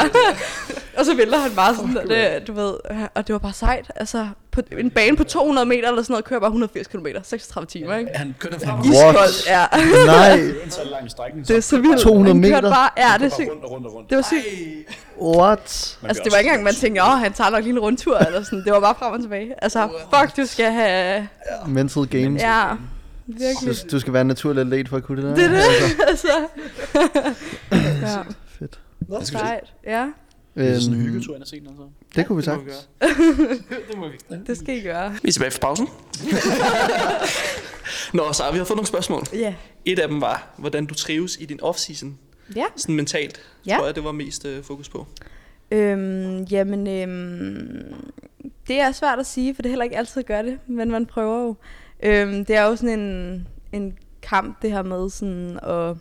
og 0.98 1.06
så 1.06 1.16
vælter 1.16 1.38
han 1.38 1.52
bare 1.56 1.76
sådan, 1.76 1.98
oh, 1.98 2.04
det, 2.04 2.48
du 2.48 2.54
ved, 2.54 2.74
og 3.16 3.28
det 3.28 3.34
var 3.34 3.40
bare 3.40 3.54
sejt, 3.54 3.92
altså, 3.96 4.28
på 4.56 4.62
en 4.78 4.90
bane 4.90 5.18
på 5.18 5.24
200 5.24 5.66
meter 5.68 5.88
eller 5.90 6.02
sådan 6.02 6.14
noget, 6.14 6.26
kører 6.26 6.40
bare 6.40 6.48
180 6.48 6.88
km, 6.88 7.06
36 7.24 7.66
timer, 7.68 7.96
ikke? 7.96 8.12
Han 8.16 8.36
kørte 8.40 8.60
for 8.60 8.82
Iskoldt, 8.86 9.48
ja. 9.48 9.66
nej, 10.06 10.34
en 10.66 10.72
så 10.72 10.82
lang 10.92 11.12
strækning. 11.12 11.48
Det 11.48 11.56
er 11.58 11.62
så 11.62 11.80
vildt. 11.80 12.00
200 12.00 12.34
Han 12.36 12.44
kørte 12.44 12.62
meter? 12.62 12.76
bare, 12.76 12.90
ja, 12.98 13.14
det 13.14 13.20
det 13.22 13.26
er 13.26 13.26
er 13.26 13.36
sygt. 13.36 14.10
Det 14.10 14.16
var 14.18 14.22
sygt. 14.24 14.46
what? 15.22 15.98
Altså, 16.04 16.22
det 16.24 16.32
var 16.32 16.38
ikke 16.38 16.50
engang, 16.50 16.64
man 16.64 16.74
tænkte, 16.74 17.02
åh, 17.04 17.08
han 17.20 17.34
tager 17.34 17.50
nok 17.50 17.64
lige 17.64 17.74
en 17.74 17.80
rundtur, 17.80 18.18
eller 18.18 18.44
sådan. 18.44 18.64
Det 18.64 18.74
var 18.74 18.80
bare 18.80 18.96
frem 19.00 19.14
og 19.14 19.22
tilbage. 19.22 19.64
Altså, 19.64 19.90
fuck, 20.14 20.38
du 20.38 20.46
skal 20.46 20.72
have... 20.72 21.28
Mental 21.68 22.06
games. 22.06 22.42
Ja, 22.42 22.64
virkelig. 23.28 23.76
Du, 23.84 23.88
du 23.92 24.00
skal 24.00 24.14
være 24.14 24.22
en 24.22 24.28
naturlig 24.28 24.62
atlet 24.62 24.90
for 24.90 24.98
at 24.98 25.04
kunne 25.04 25.22
det 25.30 25.30
der. 25.30 25.36
Det 25.36 25.44
er 25.46 25.50
det, 25.50 26.08
Altså, 26.08 26.30
altså. 26.92 27.32
ja, 28.02 28.18
fedt. 28.60 28.80
Det 29.20 29.28
skal 29.28 29.40
vi 29.40 29.46
sejt. 29.46 29.74
Ja, 29.86 30.08
Det 30.56 30.70
er 30.76 30.80
sådan 30.80 30.94
en 30.96 31.02
Øhm, 31.02 31.10
hyggetur 31.12 31.34
ind 31.36 31.42
og 31.42 31.48
se 31.48 31.60
den, 31.60 31.68
altså. 31.68 31.84
Det 32.16 32.28
kunne 32.28 32.36
vi 32.36 32.42
Det 32.52 32.66
må 32.66 32.72
sagt. 32.74 32.88
det 33.90 33.98
må 33.98 34.08
vi. 34.08 34.36
det 34.48 34.58
skal 34.58 34.78
I 34.78 34.82
gøre. 34.82 35.16
Vi 35.22 35.28
er 35.28 35.32
tilbage 35.32 35.52
fra 35.52 35.60
pausen. 35.60 35.88
Nå, 38.14 38.34
så 38.34 38.44
vi 38.52 38.58
har 38.58 38.66
fået 38.66 38.78
nogle 38.78 38.88
spørgsmål. 38.88 39.24
Ja. 39.34 39.54
Et 39.86 40.00
af 40.00 40.08
dem 40.08 40.22
var, 40.22 40.48
hvordan 40.58 40.86
du 40.86 40.94
trives 40.94 41.38
i 41.40 41.46
din 41.46 41.60
off-season. 41.64 42.08
Ja. 42.56 42.66
Sådan 42.76 42.96
mentalt, 42.96 43.42
Ja. 43.68 43.76
tror 43.78 43.86
jeg, 43.86 43.96
det 43.96 44.04
var 44.04 44.12
mest 44.12 44.46
øh, 44.46 44.64
fokus 44.64 44.90
på. 44.90 45.08
Øhm, 45.72 46.44
jamen, 46.44 46.88
øhm, 46.88 47.94
det 48.68 48.80
er 48.80 48.92
svært 48.92 49.20
at 49.20 49.26
sige, 49.26 49.56
for 49.56 49.62
det 49.62 49.70
er 49.70 49.72
heller 49.72 49.84
ikke 49.84 49.98
altid 49.98 50.20
at 50.20 50.26
gøre 50.26 50.44
det, 50.44 50.60
men 50.68 50.92
man 50.92 51.06
prøver 51.06 51.42
jo. 51.44 51.56
Øhm, 52.04 52.46
det 52.46 52.56
er 52.56 52.64
jo 52.64 52.76
sådan 52.76 53.00
en, 53.00 53.48
en 53.72 53.98
kamp, 54.22 54.62
det 54.62 54.72
her 54.72 54.82
med 54.84 55.10
sådan 55.10 55.60
at 55.64 55.96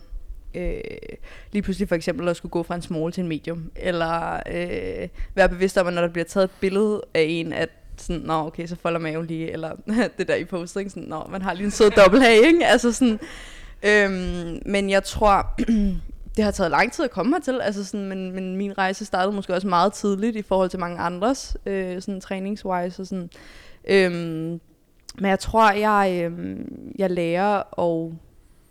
øh, 0.55 1.17
lige 1.51 1.61
pludselig 1.61 1.87
for 1.87 1.95
eksempel 1.95 2.27
at 2.27 2.35
skulle 2.37 2.51
gå 2.51 2.63
fra 2.63 2.75
en 2.75 2.81
small 2.81 3.11
til 3.11 3.21
en 3.21 3.27
medium, 3.27 3.71
eller 3.75 4.33
øh, 4.35 5.07
være 5.35 5.49
bevidst 5.49 5.77
om, 5.77 5.87
at 5.87 5.93
når 5.93 6.01
der 6.01 6.09
bliver 6.09 6.25
taget 6.25 6.43
et 6.43 6.51
billede 6.59 7.01
af 7.13 7.21
en, 7.21 7.53
at 7.53 7.69
sådan, 7.97 8.21
nå 8.21 8.33
okay, 8.33 8.67
så 8.67 8.75
folder 8.75 8.99
maven 8.99 9.25
lige, 9.25 9.51
eller 9.51 9.71
det 10.17 10.27
der 10.27 10.35
i 10.35 10.45
postet, 10.45 10.79
ikke? 10.79 10.89
Sådan, 10.89 11.09
nå, 11.09 11.23
man 11.29 11.41
har 11.41 11.53
lige 11.53 11.65
en 11.65 11.71
sød 11.71 11.91
dobbelthage, 11.91 12.47
ikke? 12.47 12.65
Altså 12.65 12.93
sådan, 12.93 13.19
øhm, 13.83 14.61
men 14.65 14.89
jeg 14.89 15.03
tror, 15.03 15.53
det 16.35 16.43
har 16.43 16.51
taget 16.51 16.71
lang 16.71 16.93
tid 16.93 17.05
at 17.05 17.11
komme 17.11 17.35
hertil, 17.35 17.61
altså 17.61 17.85
sådan, 17.85 18.05
men, 18.05 18.31
men 18.31 18.57
min 18.57 18.77
rejse 18.77 19.05
startede 19.05 19.35
måske 19.35 19.53
også 19.53 19.67
meget 19.67 19.93
tidligt 19.93 20.35
i 20.35 20.41
forhold 20.41 20.69
til 20.69 20.79
mange 20.79 20.99
andres, 20.99 21.57
øh, 21.65 22.01
sådan 22.01 22.21
træningswise 22.21 23.01
og 23.01 23.07
sådan. 23.07 23.29
Øhm, 23.87 24.59
men 25.19 25.29
jeg 25.29 25.39
tror, 25.39 25.71
jeg, 25.71 26.21
øhm, 26.23 26.91
jeg 26.97 27.11
lærer, 27.11 27.55
og 27.71 28.13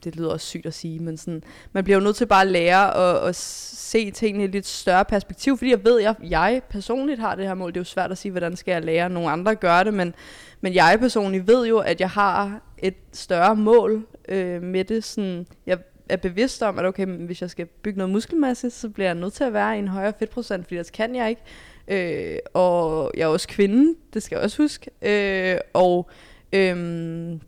det 0.05 0.17
lyder 0.17 0.31
også 0.31 0.47
sygt 0.47 0.67
at 0.67 0.75
sige, 0.75 1.01
men 1.01 1.17
sådan, 1.17 1.43
man 1.73 1.85
bliver 1.85 1.99
jo 1.99 2.05
nødt 2.05 2.17
til 2.17 2.27
bare 2.27 2.43
at 2.43 2.47
lære 2.47 2.97
at, 2.97 3.29
at 3.29 3.37
se 3.37 4.11
tingene 4.11 4.45
i 4.45 4.47
et 4.47 4.53
lidt 4.53 4.67
større 4.67 5.05
perspektiv, 5.05 5.59
fordi 5.59 5.71
jeg 5.71 5.85
ved, 5.85 5.99
at 5.99 6.05
jeg, 6.05 6.15
jeg 6.31 6.63
personligt 6.71 7.21
har 7.21 7.35
det 7.35 7.47
her 7.47 7.55
mål. 7.55 7.71
Det 7.71 7.77
er 7.77 7.81
jo 7.81 7.85
svært 7.85 8.11
at 8.11 8.19
sige, 8.19 8.33
hvordan 8.33 8.57
skal 8.57 8.73
jeg 8.73 8.85
lære, 8.85 9.11
nogle 9.11 9.31
andre 9.31 9.55
gøre 9.55 9.85
det, 9.85 9.95
men, 9.95 10.15
men 10.61 10.75
jeg 10.75 10.97
personligt 11.01 11.47
ved 11.47 11.67
jo, 11.67 11.79
at 11.79 12.01
jeg 12.01 12.11
har 12.11 12.61
et 12.79 12.95
større 13.13 13.57
mål 13.57 14.07
øh, 14.29 14.63
med 14.63 14.85
det. 14.85 15.05
Sådan, 15.05 15.47
jeg 15.67 15.79
er 16.09 16.17
bevidst 16.17 16.63
om, 16.63 16.79
at 16.79 16.85
okay, 16.85 17.07
hvis 17.07 17.43
jeg 17.43 17.51
skal 17.51 17.67
bygge 17.67 17.99
noget 17.99 18.13
muskelmasse, 18.13 18.71
så 18.71 18.89
bliver 18.89 19.09
jeg 19.09 19.15
nødt 19.15 19.33
til 19.33 19.45
at 19.45 19.53
være 19.53 19.77
i 19.77 19.79
en 19.79 19.89
højere 19.89 20.13
fedtprocent, 20.19 20.65
fordi 20.65 20.75
ellers 20.75 20.91
kan 20.91 21.17
jeg 21.17 21.29
ikke. 21.29 21.43
Øh, 21.89 22.39
og 22.55 23.13
jeg 23.17 23.23
er 23.23 23.27
også 23.27 23.49
kvinde, 23.49 23.95
det 24.15 24.23
skal 24.23 24.37
jeg 24.37 24.45
også 24.45 24.63
huske. 24.63 24.91
Øh, 25.03 25.59
og 25.73 26.11
øhm, 26.53 27.41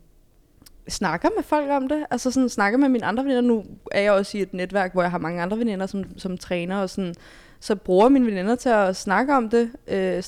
snakker 0.87 1.29
med 1.35 1.43
folk 1.43 1.69
om 1.69 1.87
det. 1.87 2.05
Altså 2.11 2.31
sådan 2.31 2.49
snakker 2.49 2.79
med 2.79 2.89
mine 2.89 3.05
andre 3.05 3.23
veninder. 3.23 3.41
Nu 3.41 3.65
er 3.91 4.01
jeg 4.01 4.11
også 4.11 4.37
i 4.37 4.41
et 4.41 4.53
netværk, 4.53 4.93
hvor 4.93 5.01
jeg 5.01 5.11
har 5.11 5.17
mange 5.17 5.41
andre 5.41 5.59
veninder, 5.59 5.85
som, 5.85 6.03
som 6.17 6.37
træner, 6.37 6.77
og 6.77 6.89
sådan, 6.89 7.15
så 7.59 7.75
bruger 7.75 8.09
mine 8.09 8.25
veninder 8.25 8.55
til 8.55 8.69
at 8.69 8.95
snakke 8.95 9.35
om 9.35 9.49
det, 9.49 9.71
øh, 9.87 10.23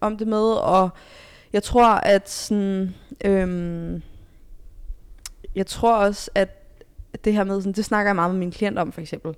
om 0.00 0.16
det 0.16 0.28
med, 0.28 0.52
og 0.52 0.88
jeg 1.52 1.62
tror, 1.62 1.86
at 1.86 2.30
sådan, 2.30 2.94
øhm, 3.24 4.02
jeg 5.54 5.66
tror 5.66 5.96
også, 5.96 6.30
at 6.34 6.62
det 7.24 7.32
her 7.32 7.44
med, 7.44 7.60
sådan, 7.60 7.72
det 7.72 7.84
snakker 7.84 8.08
jeg 8.08 8.16
meget 8.16 8.30
med 8.30 8.38
mine 8.38 8.52
klienter 8.52 8.82
om, 8.82 8.92
for 8.92 9.00
eksempel. 9.00 9.34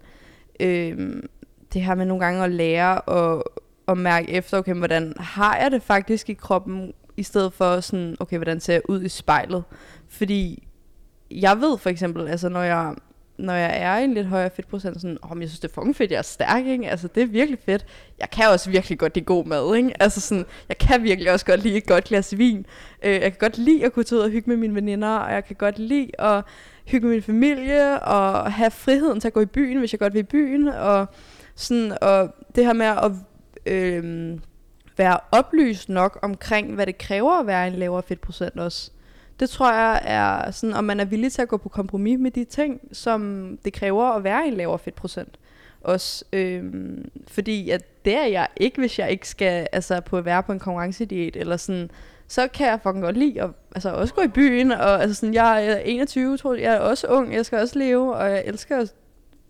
Øhm, 0.60 1.28
det 1.72 1.82
her 1.82 1.94
med 1.94 2.06
nogle 2.06 2.24
gange 2.24 2.44
at 2.44 2.50
lære 2.50 3.00
og, 3.00 3.44
at 3.88 3.98
mærke 3.98 4.30
efter, 4.30 4.58
okay, 4.58 4.74
hvordan 4.74 5.14
har 5.16 5.56
jeg 5.56 5.70
det 5.70 5.82
faktisk 5.82 6.30
i 6.30 6.34
kroppen, 6.34 6.92
i 7.16 7.22
stedet 7.22 7.52
for 7.52 7.80
sådan, 7.80 8.16
okay, 8.20 8.36
hvordan 8.36 8.60
ser 8.60 8.72
jeg 8.72 8.82
ud 8.88 9.02
i 9.02 9.08
spejlet? 9.08 9.64
Fordi 10.08 10.68
jeg 11.30 11.60
ved 11.60 11.78
for 11.78 11.90
eksempel, 11.90 12.28
altså 12.28 12.48
når 12.48 12.62
jeg, 12.62 12.94
når 13.38 13.52
jeg 13.52 13.82
er 13.82 13.98
i 13.98 14.04
en 14.04 14.14
lidt 14.14 14.26
højere 14.26 14.50
fedtprocent, 14.50 15.00
sådan, 15.00 15.18
oh, 15.22 15.40
jeg 15.40 15.48
synes, 15.48 15.60
det 15.60 15.68
er 15.68 15.74
fucking 15.74 15.96
fedt, 15.96 16.10
jeg 16.10 16.18
er 16.18 16.22
stærk, 16.22 16.66
ikke? 16.66 16.90
Altså, 16.90 17.08
det 17.14 17.22
er 17.22 17.26
virkelig 17.26 17.58
fedt. 17.66 17.86
Jeg 18.18 18.30
kan 18.30 18.48
også 18.48 18.70
virkelig 18.70 18.98
godt 18.98 19.14
lide 19.14 19.24
god 19.24 19.44
mad, 19.44 19.76
ikke? 19.76 20.02
Altså 20.02 20.20
sådan, 20.20 20.44
jeg 20.68 20.78
kan 20.78 21.02
virkelig 21.02 21.32
også 21.32 21.46
godt 21.46 21.62
lide 21.62 21.76
et 21.76 21.86
godt 21.86 22.04
glas 22.04 22.38
vin. 22.38 22.66
Øh, 23.02 23.12
jeg 23.12 23.20
kan 23.20 23.38
godt 23.38 23.58
lide 23.58 23.84
at 23.84 23.92
kunne 23.92 24.04
tage 24.04 24.18
ud 24.18 24.24
og 24.24 24.30
hygge 24.30 24.50
med 24.50 24.56
mine 24.56 24.74
veninder, 24.74 25.16
og 25.16 25.32
jeg 25.32 25.44
kan 25.44 25.56
godt 25.56 25.78
lide 25.78 26.20
at 26.20 26.44
hygge 26.86 27.06
med 27.06 27.14
min 27.14 27.22
familie, 27.22 28.02
og 28.02 28.52
have 28.52 28.70
friheden 28.70 29.20
til 29.20 29.28
at 29.28 29.34
gå 29.34 29.40
i 29.40 29.46
byen, 29.46 29.78
hvis 29.78 29.92
jeg 29.92 30.00
godt 30.00 30.14
vil 30.14 30.20
i 30.20 30.22
byen, 30.22 30.68
og 30.68 31.06
sådan, 31.54 31.98
og 32.00 32.34
det 32.54 32.64
her 32.64 32.72
med 32.72 32.86
at 32.86 33.12
øh, 33.66 34.38
være 34.96 35.18
oplyst 35.32 35.88
nok 35.88 36.18
omkring, 36.22 36.74
hvad 36.74 36.86
det 36.86 36.98
kræver 36.98 37.32
at 37.32 37.46
være 37.46 37.66
en 37.66 37.72
lavere 37.72 38.02
fedtprocent 38.02 38.60
også. 38.60 38.90
Det 39.40 39.50
tror 39.50 39.72
jeg 39.72 40.00
er 40.04 40.50
sådan, 40.50 40.74
om 40.74 40.84
man 40.84 41.00
er 41.00 41.04
villig 41.04 41.32
til 41.32 41.42
at 41.42 41.48
gå 41.48 41.56
på 41.56 41.68
kompromis 41.68 42.18
med 42.18 42.30
de 42.30 42.44
ting, 42.44 42.80
som 42.92 43.50
det 43.64 43.72
kræver 43.72 44.04
at 44.04 44.24
være 44.24 44.44
i 44.44 44.48
en 44.48 44.54
lavere 44.54 44.78
fedtprocent. 44.78 45.38
Også, 45.80 46.24
øhm, 46.32 47.10
fordi 47.28 47.70
at 47.70 48.04
det 48.04 48.16
er 48.16 48.26
jeg 48.26 48.48
ikke, 48.56 48.78
hvis 48.78 48.98
jeg 48.98 49.10
ikke 49.10 49.28
skal 49.28 49.66
altså, 49.72 50.00
på 50.00 50.16
at 50.18 50.24
være 50.24 50.42
på 50.42 50.52
en 50.52 50.58
konkurrencediet, 50.58 51.36
eller 51.36 51.56
sådan, 51.56 51.90
så 52.28 52.48
kan 52.48 52.66
jeg 52.66 52.80
fucking 52.82 53.04
godt 53.04 53.16
lide 53.16 53.42
at 53.42 53.50
altså, 53.74 53.90
også 53.90 54.14
gå 54.14 54.22
i 54.22 54.28
byen, 54.28 54.72
og 54.72 55.02
altså, 55.02 55.14
sådan, 55.14 55.34
jeg 55.34 55.66
er 55.66 55.76
21, 55.78 56.36
tror 56.36 56.54
jeg, 56.54 56.62
jeg 56.62 56.74
er 56.74 56.78
også 56.78 57.06
ung, 57.06 57.34
jeg 57.34 57.46
skal 57.46 57.58
også 57.58 57.78
leve, 57.78 58.14
og 58.14 58.30
jeg 58.30 58.42
elsker 58.46 58.76
at 58.78 58.94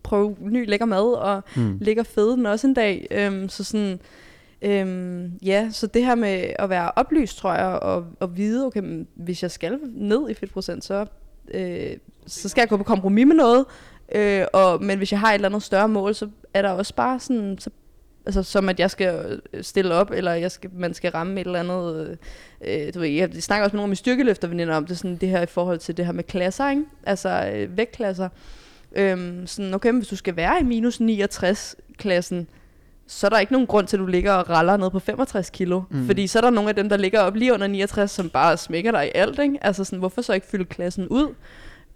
prøve 0.02 0.36
ny 0.40 0.68
lækker 0.68 0.86
mad, 0.86 1.12
og 1.12 1.42
Hmm. 1.54 1.78
ligger 1.80 2.02
fede 2.02 2.30
den 2.36 2.46
også 2.46 2.66
en 2.66 2.74
dag. 2.74 3.06
Øhm, 3.10 3.48
så 3.48 3.64
sådan, 3.64 4.00
øhm, 4.62 5.32
ja, 5.42 5.68
så 5.72 5.86
det 5.86 6.04
her 6.04 6.14
med 6.14 6.50
at 6.58 6.70
være 6.70 6.90
oplyst, 6.96 7.38
tror 7.38 7.54
jeg, 7.54 7.66
og, 7.66 8.06
og 8.20 8.36
vide, 8.36 8.66
okay, 8.66 9.04
hvis 9.14 9.42
jeg 9.42 9.50
skal 9.50 9.78
ned 9.94 10.30
i 10.30 10.34
fedtprocent, 10.34 10.84
så, 10.84 11.06
øh, 11.54 11.96
så 12.26 12.48
skal 12.48 12.62
jeg 12.62 12.68
gå 12.68 12.76
på 12.76 12.84
kompromis 12.84 13.26
med 13.26 13.36
noget. 13.36 13.64
Øh, 14.14 14.44
og, 14.52 14.84
men 14.84 14.98
hvis 14.98 15.12
jeg 15.12 15.20
har 15.20 15.28
et 15.28 15.34
eller 15.34 15.48
andet 15.48 15.62
større 15.62 15.88
mål, 15.88 16.14
så 16.14 16.28
er 16.54 16.62
der 16.62 16.70
også 16.70 16.94
bare 16.94 17.20
sådan, 17.20 17.56
så, 17.58 17.70
altså, 18.26 18.42
som 18.42 18.68
at 18.68 18.80
jeg 18.80 18.90
skal 18.90 19.40
øh, 19.52 19.64
stille 19.64 19.94
op, 19.94 20.10
eller 20.10 20.32
jeg 20.32 20.50
skal, 20.50 20.70
man 20.74 20.94
skal 20.94 21.10
ramme 21.10 21.40
et 21.40 21.46
eller 21.46 21.60
andet, 21.60 22.18
øh, 22.62 22.86
øh, 22.86 22.94
du 22.94 23.00
ved, 23.00 23.08
jeg 23.08 23.30
snakker 23.32 23.64
også 23.64 23.74
med 23.74 23.78
nogle 23.78 23.84
af 23.84 23.88
mine 23.88 23.96
styrkeløfterveninder 23.96 24.76
om 24.76 24.86
det, 24.86 24.98
sådan 24.98 25.16
det 25.16 25.28
her 25.28 25.42
i 25.42 25.46
forhold 25.46 25.78
til 25.78 25.96
det 25.96 26.06
her 26.06 26.12
med 26.12 26.24
klasser, 26.24 26.70
ikke? 26.70 26.84
altså 27.06 27.52
øh, 27.54 27.76
vægtklasser. 27.76 28.28
Øhm, 28.92 29.46
sådan, 29.46 29.74
okay, 29.74 29.90
men 29.90 29.98
hvis 29.98 30.08
du 30.08 30.16
skal 30.16 30.36
være 30.36 30.60
i 30.60 30.64
minus 30.64 31.00
69-klassen, 31.00 32.48
så 33.08 33.26
er 33.26 33.30
der 33.30 33.38
ikke 33.38 33.52
nogen 33.52 33.66
grund 33.66 33.86
til, 33.86 33.96
at 33.96 34.00
du 34.00 34.06
ligger 34.06 34.32
og 34.32 34.50
raller 34.50 34.76
ned 34.76 34.90
på 34.90 34.98
65 34.98 35.50
kilo. 35.50 35.82
Mm. 35.90 36.06
Fordi 36.06 36.26
så 36.26 36.38
er 36.38 36.40
der 36.40 36.50
nogle 36.50 36.68
af 36.68 36.74
dem, 36.76 36.88
der 36.88 36.96
ligger 36.96 37.20
op 37.20 37.34
lige 37.34 37.54
under 37.54 37.66
69, 37.66 38.10
som 38.10 38.30
bare 38.30 38.56
smækker 38.56 38.90
dig 38.90 39.06
i 39.06 39.10
alt. 39.14 39.38
Ikke? 39.38 39.58
Altså 39.60 39.84
sådan, 39.84 39.98
hvorfor 39.98 40.22
så 40.22 40.32
ikke 40.32 40.46
fylde 40.46 40.64
klassen 40.64 41.08
ud? 41.08 41.34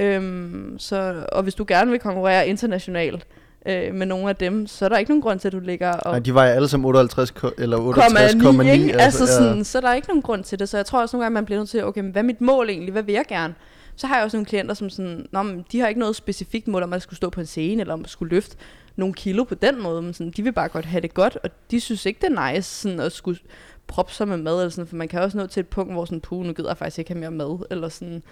Øhm, 0.01 0.77
så, 0.79 1.25
og 1.33 1.43
hvis 1.43 1.55
du 1.55 1.65
gerne 1.69 1.91
vil 1.91 2.01
konkurrere 2.01 2.49
internationalt, 2.49 3.27
øh, 3.67 3.95
med 3.95 4.07
nogle 4.07 4.29
af 4.29 4.37
dem, 4.37 4.67
så 4.67 4.85
er 4.85 4.89
der 4.89 4.99
ikke 4.99 5.11
nogen 5.11 5.23
grund 5.23 5.39
til, 5.39 5.49
at 5.49 5.53
du 5.53 5.61
ligger 5.61 5.93
og 5.93 6.11
Nej, 6.11 6.19
de 6.19 6.35
vejer 6.35 6.53
alle 6.53 6.69
sammen 6.69 6.87
58 6.87 7.31
ko- 7.31 7.51
eller 7.59 7.77
komma 7.77 8.27
68,9. 8.29 8.63
ni, 8.63 8.71
ikke? 8.71 9.01
Altså, 9.01 9.43
ja. 9.43 9.63
så 9.63 9.79
er 9.79 9.83
der 9.83 9.95
ikke 9.95 10.09
nogen 10.09 10.23
grund 10.23 10.45
til 10.45 10.59
det. 10.59 10.69
Så 10.69 10.77
jeg 10.77 10.87
tror 10.87 11.01
også 11.01 11.17
nogle 11.17 11.25
gange, 11.25 11.35
man 11.35 11.45
bliver 11.45 11.59
nødt 11.59 11.69
til, 11.69 11.85
okay, 11.85 12.01
men 12.01 12.11
hvad 12.11 12.23
er 12.23 12.27
mit 12.27 12.41
mål 12.41 12.71
egentlig? 12.71 12.93
Hvad 12.93 13.03
vil 13.03 13.13
jeg 13.13 13.25
gerne? 13.29 13.55
Så 13.97 14.07
har 14.07 14.17
jeg 14.17 14.25
også 14.25 14.37
nogle 14.37 14.47
klienter, 14.47 14.75
som 14.75 14.91
sådan, 14.91 15.27
Nå, 15.33 15.43
men 15.43 15.65
de 15.73 15.81
har 15.81 15.89
ikke 15.89 16.01
noget 16.01 16.17
specifikt 16.17 16.69
mål 16.69 16.83
om, 16.83 16.93
at 16.93 17.03
skulle 17.03 17.17
stå 17.17 17.31
på 17.31 17.41
en 17.41 17.47
scene, 17.47 17.81
eller 17.81 17.95
om 17.95 18.01
at 18.05 18.11
skulle 18.11 18.35
løfte 18.35 18.57
nogle 18.97 19.15
kilo 19.15 19.45
på 19.45 19.55
den 19.55 19.83
måde, 19.83 20.03
men 20.03 20.15
sådan, 20.15 20.31
de 20.31 20.43
vil 20.43 20.53
bare 20.53 20.69
godt 20.69 20.85
have 20.85 21.01
det 21.01 21.15
godt, 21.15 21.39
og 21.45 21.51
de 21.71 21.81
synes 21.81 22.07
ikke, 22.07 22.21
det 22.21 22.37
er 22.37 22.53
nice 22.53 22.69
sådan, 22.69 23.01
at 23.01 23.13
skulle 23.13 23.41
proppe 23.87 24.13
sig 24.13 24.29
med 24.29 24.37
mad, 24.37 24.59
eller 24.59 24.69
sådan, 24.69 24.87
for 24.87 24.97
man 24.97 25.09
kan 25.09 25.21
også 25.21 25.39
nå 25.39 25.47
til 25.47 25.61
et 25.61 25.69
punkt, 25.69 25.93
hvor 25.93 26.05
sådan, 26.05 26.21
puh, 26.21 26.47
nu 26.47 26.53
gider 26.53 26.71
jeg 26.71 26.77
faktisk 26.77 26.99
ikke 26.99 27.11
have 27.11 27.21
mere 27.21 27.31
mad, 27.31 27.67
eller 27.71 27.89
sådan, 27.89 28.23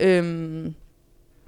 øhm, 0.00 0.74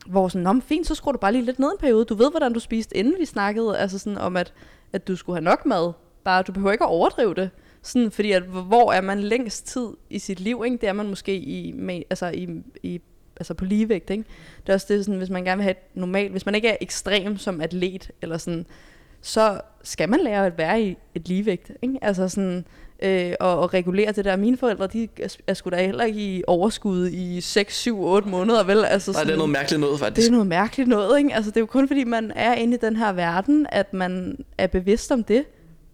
hvor 0.06 0.28
sådan, 0.28 0.42
Nå, 0.42 0.52
men 0.52 0.62
fint, 0.62 0.86
så 0.86 0.94
skruer 0.94 1.12
du 1.12 1.18
bare 1.18 1.32
lige 1.32 1.44
lidt 1.44 1.58
ned 1.58 1.68
en 1.68 1.78
periode. 1.80 2.04
Du 2.04 2.14
ved, 2.14 2.30
hvordan 2.30 2.52
du 2.52 2.60
spiste, 2.60 2.96
inden 2.96 3.14
vi 3.18 3.24
snakkede, 3.24 3.78
altså 3.78 3.98
sådan 3.98 4.18
om, 4.18 4.36
at, 4.36 4.52
at 4.92 5.08
du 5.08 5.16
skulle 5.16 5.36
have 5.36 5.44
nok 5.44 5.66
mad. 5.66 5.92
Bare, 6.24 6.42
du 6.42 6.52
behøver 6.52 6.72
ikke 6.72 6.84
at 6.84 6.90
overdrive 6.90 7.34
det. 7.34 7.50
Sådan, 7.82 8.10
fordi 8.10 8.32
at, 8.32 8.42
hvor 8.42 8.92
er 8.92 9.00
man 9.00 9.20
længst 9.20 9.66
tid 9.66 9.88
i 10.10 10.18
sit 10.18 10.40
liv, 10.40 10.62
ikke? 10.64 10.76
Det 10.76 10.88
er 10.88 10.92
man 10.92 11.08
måske 11.08 11.36
i, 11.36 11.72
med, 11.72 12.02
altså 12.10 12.26
i, 12.26 12.48
i 12.82 13.00
altså 13.40 13.54
på 13.54 13.64
ligevægt, 13.64 14.10
ikke? 14.10 14.24
Det 14.66 14.68
er 14.68 14.74
også 14.74 14.86
det, 14.88 15.04
sådan, 15.04 15.18
hvis 15.18 15.30
man 15.30 15.44
gerne 15.44 15.56
vil 15.56 15.62
have 15.62 15.70
et 15.70 15.82
normalt, 15.94 16.30
hvis 16.30 16.46
man 16.46 16.54
ikke 16.54 16.68
er 16.68 16.76
ekstrem 16.80 17.36
som 17.38 17.60
atlet, 17.60 18.10
eller 18.22 18.38
sådan, 18.38 18.66
så 19.22 19.60
skal 19.82 20.08
man 20.08 20.20
lære 20.24 20.46
at 20.46 20.58
være 20.58 20.82
i 20.82 20.96
et 21.14 21.28
ligevægt, 21.28 21.72
ikke? 21.82 21.98
Altså 22.02 22.28
sådan, 22.28 22.64
øh, 23.02 23.32
og, 23.40 23.58
og 23.58 23.74
regulere 23.74 24.12
det 24.12 24.24
der. 24.24 24.36
Mine 24.36 24.56
forældre, 24.56 24.86
de 24.86 25.08
er, 25.22 25.36
er 25.46 25.54
sgu 25.54 25.70
da 25.70 25.86
heller 25.86 26.04
ikke 26.04 26.20
i 26.20 26.42
overskud 26.46 27.08
i 27.08 27.40
6, 27.40 27.76
7, 27.76 28.02
8 28.02 28.28
måneder, 28.28 28.64
vel? 28.64 28.84
Altså 28.84 29.12
Nej, 29.12 29.24
det 29.24 29.32
er 29.32 29.36
noget 29.36 29.50
mærkeligt 29.50 29.80
noget, 29.80 29.92
det 29.92 30.00
faktisk. 30.00 30.28
er 30.28 30.32
noget 30.32 30.46
mærkeligt 30.46 30.88
noget, 30.88 31.18
ikke? 31.18 31.34
Altså, 31.34 31.50
det 31.50 31.56
er 31.56 31.60
jo 31.60 31.66
kun 31.66 31.88
fordi, 31.88 32.04
man 32.04 32.32
er 32.36 32.54
inde 32.54 32.74
i 32.74 32.78
den 32.80 32.96
her 32.96 33.12
verden, 33.12 33.66
at 33.68 33.92
man 33.94 34.38
er 34.58 34.66
bevidst 34.66 35.12
om 35.12 35.24
det. 35.24 35.44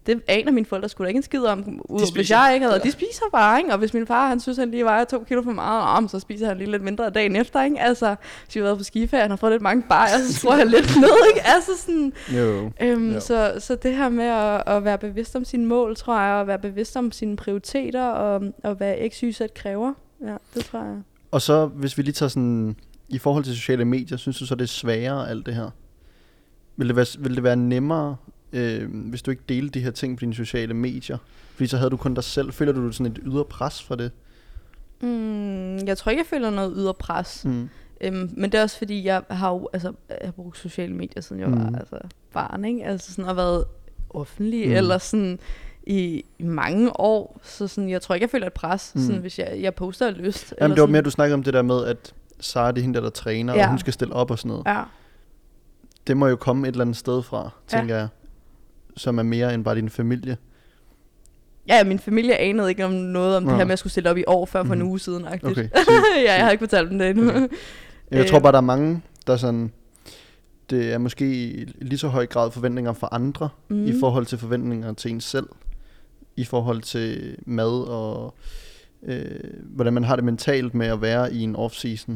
Det 0.05 0.21
aner 0.27 0.51
mine 0.51 0.65
forældre 0.65 0.89
skulle 0.89 1.05
da 1.05 1.07
ikke 1.09 1.17
en 1.17 1.23
skid 1.23 1.43
om, 1.43 1.81
ud, 1.89 2.13
hvis 2.13 2.31
jeg 2.31 2.51
ikke 2.53 2.65
havde. 2.65 2.77
Ja. 2.83 2.87
De 2.87 2.91
spiser 2.91 3.23
bare, 3.31 3.59
ikke? 3.59 3.71
Og 3.71 3.77
hvis 3.77 3.93
min 3.93 4.07
far, 4.07 4.27
han 4.27 4.39
synes, 4.39 4.57
han 4.57 4.71
lige 4.71 4.85
vejer 4.85 5.03
to 5.05 5.23
kilo 5.27 5.41
for 5.41 5.51
meget, 5.51 5.81
om, 5.97 6.07
så 6.07 6.19
spiser 6.19 6.47
han 6.47 6.57
lige 6.57 6.71
lidt 6.71 6.83
mindre 6.83 7.09
dagen 7.09 7.35
efter, 7.35 7.63
ikke? 7.63 7.79
Altså, 7.79 8.15
hvis 8.45 8.55
vi 8.55 8.59
har 8.59 8.65
været 8.65 8.77
på 8.77 8.83
skiferie, 8.83 9.21
han 9.21 9.29
har 9.31 9.37
fået 9.37 9.51
lidt 9.51 9.61
mange 9.61 9.83
bajer, 9.89 10.17
så 10.29 10.39
tror 10.41 10.55
jeg 10.55 10.65
lidt 10.65 10.95
ned, 11.01 11.09
ikke? 11.35 11.47
Altså 11.47 11.71
sådan, 11.77 12.13
Jo. 12.35 12.71
øhm, 12.81 13.11
Ja. 13.11 13.19
så, 13.19 13.53
så 13.59 13.75
det 13.75 13.95
her 13.95 14.09
med 14.09 14.25
at, 14.25 14.63
at 14.67 14.83
være 14.83 14.97
bevidst 14.97 15.35
om 15.35 15.45
sine 15.45 15.65
mål, 15.65 15.95
tror 15.95 16.19
jeg, 16.21 16.33
og 16.33 16.41
at 16.41 16.47
være 16.47 16.59
bevidst 16.59 16.97
om 16.97 17.11
sine 17.11 17.35
prioriteter, 17.35 18.05
og, 18.05 18.41
og 18.63 18.75
hvad 18.75 18.95
XYZ 19.09 19.41
kræver, 19.55 19.93
ja, 20.21 20.35
det 20.55 20.65
tror 20.65 20.79
jeg. 20.79 20.97
Og 21.31 21.41
så, 21.41 21.65
hvis 21.65 21.97
vi 21.97 22.03
lige 22.03 22.13
tager 22.13 22.29
sådan, 22.29 22.75
i 23.09 23.17
forhold 23.17 23.43
til 23.43 23.55
sociale 23.55 23.85
medier, 23.85 24.17
synes 24.17 24.39
du 24.39 24.45
så, 24.45 24.55
det 24.55 24.61
er 24.63 24.67
sværere 24.67 25.29
alt 25.29 25.45
det 25.45 25.55
her? 25.55 25.69
Vil 26.77 26.87
det 26.87 26.95
være, 26.95 27.05
vil 27.19 27.35
det 27.35 27.43
være 27.43 27.55
nemmere, 27.55 28.15
øh, 28.53 28.89
hvis 29.09 29.21
du 29.21 29.31
ikke 29.31 29.43
delte 29.49 29.79
de 29.79 29.83
her 29.83 29.91
ting 29.91 30.17
på 30.17 30.19
dine 30.19 30.33
sociale 30.33 30.73
medier? 30.73 31.17
Fordi 31.55 31.67
så 31.67 31.77
havde 31.77 31.89
du 31.89 31.97
kun 31.97 32.13
dig 32.13 32.23
selv. 32.23 32.51
Føler 32.53 32.71
du 32.73 32.91
sådan 32.91 33.11
et 33.11 33.19
ydre 33.25 33.45
pres 33.45 33.83
for 33.83 33.95
det? 33.95 34.11
Mm, 35.01 35.77
jeg 35.87 35.97
tror 35.97 36.09
ikke, 36.09 36.19
jeg 36.19 36.27
føler 36.27 36.49
noget 36.49 36.73
ydre 36.77 36.93
pres. 36.93 37.45
Mm. 37.45 37.69
Øhm, 38.01 38.29
men 38.37 38.51
det 38.51 38.57
er 38.57 38.61
også 38.61 38.77
fordi, 38.77 39.05
jeg 39.05 39.21
har 39.29 39.49
jo 39.51 39.69
altså, 39.73 39.93
jeg 40.09 40.17
har 40.23 40.31
brugt 40.31 40.57
sociale 40.57 40.93
medier, 40.93 41.21
siden 41.21 41.41
jeg 41.41 41.51
var 41.51 41.57
Mhm. 41.65 41.75
altså, 41.75 41.97
barn, 42.33 42.65
ikke? 42.65 42.85
Altså 42.85 43.11
sådan, 43.11 43.25
og 43.29 43.35
været 43.37 43.65
offentlig, 44.09 44.67
mm. 44.67 44.73
eller 44.75 44.97
sådan 44.97 45.39
i, 45.87 46.23
mange 46.39 46.99
år. 46.99 47.39
Så 47.43 47.67
sådan, 47.67 47.89
jeg 47.89 48.01
tror 48.01 48.15
ikke, 48.15 48.23
jeg 48.23 48.29
føler 48.29 48.47
et 48.47 48.53
pres, 48.53 48.91
mm. 48.95 49.01
sådan, 49.01 49.21
hvis 49.21 49.39
jeg, 49.39 49.57
jeg 49.61 49.75
poster 49.75 50.07
af 50.07 50.17
lyst. 50.17 50.53
Jamen, 50.61 50.63
eller 50.63 50.75
det 50.75 50.81
var 50.81 50.85
sådan. 50.85 50.91
mere, 50.91 51.01
du 51.01 51.09
snakkede 51.09 51.33
om 51.33 51.43
det 51.43 51.53
der 51.53 51.61
med, 51.61 51.85
at 51.85 52.13
Sara 52.39 52.71
det 52.71 52.77
er 52.77 52.81
hende, 52.81 52.95
der, 52.95 53.01
der 53.01 53.09
træner, 53.09 53.53
ja. 53.53 53.59
Ja. 53.59 53.65
og 53.65 53.69
hun 53.69 53.79
skal 53.79 53.93
stille 53.93 54.13
op 54.13 54.31
og 54.31 54.39
sådan 54.39 54.49
noget. 54.49 54.63
Ja. 54.65 54.83
Det 56.07 56.17
må 56.17 56.27
jo 56.27 56.35
komme 56.35 56.67
et 56.67 56.71
eller 56.71 56.81
andet 56.81 56.97
sted 56.97 57.23
fra, 57.23 57.49
Ja. 57.73 57.77
tænker 57.77 57.95
jeg. 57.95 58.07
Som 58.97 59.17
er 59.19 59.23
mere 59.23 59.53
end 59.53 59.63
bare 59.63 59.75
din 59.75 59.89
familie. 59.89 60.37
ja, 61.67 61.83
min 61.83 61.99
familie 61.99 62.37
anede 62.37 62.69
ikke 62.69 62.85
om 62.85 62.91
noget 62.91 63.37
om 63.37 63.43
Nå. 63.43 63.49
det 63.49 63.57
her 63.57 63.63
med, 63.65 63.69
at 63.69 63.69
jeg 63.69 63.79
skulle 63.79 63.91
stille 63.91 64.09
op 64.09 64.17
i 64.17 64.23
år, 64.27 64.45
før 64.45 64.63
for 64.63 64.73
en 64.73 64.79
Mhm. 64.79 64.87
uge 64.89 64.99
siden. 64.99 65.25
Okay. 65.25 65.39
Okay. 65.51 65.69
ja, 66.25 66.33
jeg 66.33 66.43
har 66.43 66.51
ikke 66.51 66.61
fortalt 66.61 66.89
dem 66.89 66.99
det 66.99 67.09
endnu. 67.09 67.29
Okay. 67.29 67.47
Jeg 68.11 68.27
tror 68.27 68.37
Øh. 68.37 68.43
bare, 68.43 68.51
der 68.51 68.57
er 68.57 68.61
mange, 68.61 69.01
der 69.27 69.37
sådan... 69.37 69.71
Det 70.69 70.93
er 70.93 70.97
måske 70.97 71.25
i 71.43 71.65
lige 71.81 71.97
så 71.97 72.07
høj 72.07 72.25
grad 72.25 72.51
forventninger 72.51 72.93
fra 72.93 73.09
andre, 73.11 73.49
mm. 73.69 73.75
Mhm. 73.75 73.85
i 73.85 73.93
forhold 73.99 74.25
til 74.25 74.37
forventninger 74.37 74.93
til 74.93 75.11
ens 75.11 75.23
selv. 75.23 75.47
I 76.35 76.43
forhold 76.43 76.81
til 76.81 77.37
mad 77.45 77.87
og 77.87 78.35
øh, 79.05 79.25
hvordan 79.63 79.93
man 79.93 80.03
har 80.03 80.15
det 80.15 80.25
mentalt 80.25 80.73
med 80.73 80.87
at 80.87 81.01
være 81.01 81.33
i 81.33 81.39
en 81.41 81.55
off-season. 81.55 82.11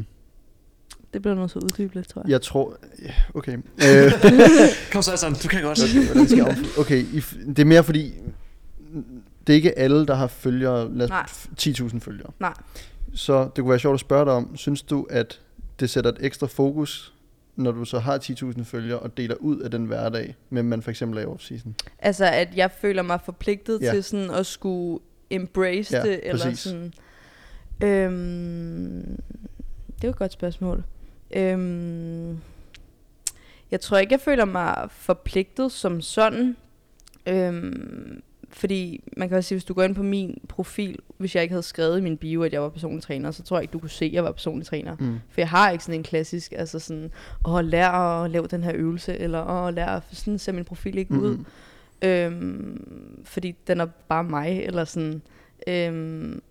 Det 1.12 1.22
bliver 1.22 1.34
noget 1.34 1.50
så 1.50 1.58
uddybe 1.58 1.94
lidt, 1.94 2.08
tror 2.08 2.22
jeg. 2.22 2.30
Jeg 2.30 2.42
tror... 2.42 2.76
Okay. 3.34 3.56
Øh, 3.86 4.12
Kom 4.92 5.02
så, 5.02 5.10
Hassan, 5.10 5.34
du 5.34 5.48
kan 5.48 5.62
godt. 5.62 5.80
okay, 6.78 6.78
okay 6.78 7.04
det 7.46 7.58
er 7.58 7.64
mere 7.64 7.84
fordi... 7.84 8.12
Det 9.46 9.52
er 9.52 9.56
ikke 9.56 9.78
alle, 9.78 10.06
der 10.06 10.14
har 10.14 10.26
følgere, 10.26 10.94
lad 10.96 11.10
os, 11.12 11.48
Nej. 11.68 11.86
10.000 11.88 11.98
følgere. 11.98 12.30
Nej. 12.40 12.54
Så 13.14 13.42
det 13.44 13.54
kunne 13.62 13.70
være 13.70 13.78
sjovt 13.78 13.94
at 13.94 14.00
spørge 14.00 14.24
dig 14.24 14.32
om, 14.32 14.56
synes 14.56 14.82
du, 14.82 15.06
at 15.10 15.40
det 15.80 15.90
sætter 15.90 16.10
et 16.10 16.16
ekstra 16.20 16.46
fokus, 16.46 17.14
når 17.56 17.72
du 17.72 17.84
så 17.84 17.98
har 17.98 18.18
10.000 18.18 18.62
følgere 18.64 18.98
og 18.98 19.16
deler 19.16 19.34
ud 19.34 19.58
af 19.60 19.70
den 19.70 19.84
hverdag, 19.84 20.36
men 20.50 20.64
man 20.68 20.82
for 20.82 20.90
eksempel 20.90 21.18
er 21.18 21.22
i 21.22 21.26
off-season? 21.26 21.68
Altså, 21.98 22.24
at 22.24 22.48
jeg 22.56 22.70
føler 22.80 23.02
mig 23.02 23.20
forpligtet 23.24 23.78
Ja. 23.82 23.92
til 23.92 24.04
sådan 24.04 24.30
at 24.30 24.46
skulle 24.46 24.98
embrace 25.30 25.96
Ja, 25.96 26.02
det, 26.02 26.20
eller 26.22 26.44
præcis. 26.44 26.58
sådan... 26.60 26.92
Øhm, 27.82 29.18
det 29.96 30.04
er 30.04 30.08
jo 30.08 30.10
et 30.10 30.16
godt 30.16 30.32
spørgsmål. 30.32 30.84
Øhm, 31.30 32.38
jeg 33.70 33.80
tror 33.80 33.98
ikke, 33.98 34.12
jeg 34.12 34.20
føler 34.20 34.44
mig 34.44 34.86
forpligtet 34.90 35.72
som 35.72 36.00
sådan. 36.00 36.56
Øhm, 37.26 38.22
fordi 38.50 39.04
man 39.16 39.28
kan 39.28 39.36
også 39.36 39.48
sige, 39.48 39.56
hvis 39.56 39.64
du 39.64 39.74
går 39.74 39.82
ind 39.82 39.94
på 39.94 40.02
min 40.02 40.40
profil, 40.48 40.98
hvis 41.18 41.34
jeg 41.34 41.42
ikke 41.42 41.52
havde 41.52 41.62
skrevet 41.62 41.98
i 41.98 42.02
min 42.02 42.16
bio, 42.16 42.42
at 42.42 42.52
jeg 42.52 42.62
var 42.62 42.68
personlig 42.68 43.02
træner, 43.02 43.30
så 43.30 43.42
tror 43.42 43.56
jeg 43.56 43.62
ikke, 43.62 43.72
du 43.72 43.78
kunne 43.78 43.90
se, 43.90 44.04
at 44.04 44.12
jeg 44.12 44.24
var 44.24 44.32
personlig 44.32 44.66
træner. 44.66 44.96
Mm. 45.00 45.18
For 45.28 45.40
jeg 45.40 45.48
har 45.48 45.70
ikke 45.70 45.84
sådan 45.84 46.00
en 46.00 46.04
klassisk, 46.04 46.52
altså 46.56 46.78
sådan, 46.78 47.10
åh, 47.44 47.64
lær 47.64 47.90
at 47.90 48.30
lave 48.30 48.46
den 48.46 48.62
her 48.62 48.72
øvelse, 48.74 49.18
eller 49.18 49.44
åh, 49.50 49.74
lær 49.74 49.86
at, 49.86 50.02
sådan 50.12 50.38
ser 50.38 50.52
min 50.52 50.64
profil 50.64 50.98
ikke 50.98 51.14
ud. 51.14 51.36
Mm-hmm. 51.36 52.08
Øhm, 52.08 53.22
fordi 53.24 53.56
den 53.66 53.80
er 53.80 53.86
bare 53.86 54.24
mig, 54.24 54.62
eller 54.62 54.84
sådan. 54.84 55.22
Øhm, 55.66 56.42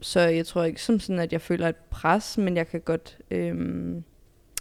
så 0.00 0.20
jeg 0.20 0.46
tror 0.46 0.64
ikke 0.64 0.82
som 0.82 1.00
sådan, 1.00 1.18
at 1.18 1.32
jeg 1.32 1.40
føler 1.40 1.68
et 1.68 1.76
pres, 1.76 2.38
men 2.38 2.56
jeg 2.56 2.68
kan 2.68 2.80
godt... 2.80 3.18
Øhm, 3.30 4.04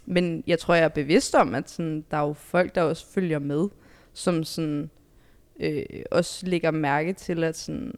men 0.10 0.44
jeg 0.48 0.60
tror, 0.60 0.74
jeg 0.74 0.84
er 0.84 0.90
bevidst 0.90 1.36
om, 1.36 1.56
at 1.56 1.70
sådan, 1.70 2.06
der 2.12 2.18
er 2.18 2.28
jo 2.28 2.34
folk, 2.34 2.76
der 2.76 2.82
også 2.82 3.06
følger 3.06 3.40
med, 3.40 3.68
som 4.14 4.44
sådan, 4.44 4.90
øh, 5.60 5.84
også 6.12 6.46
lægger 6.46 6.72
mærke 6.72 7.14
til, 7.14 7.44
at 7.44 7.58
sådan, 7.58 7.94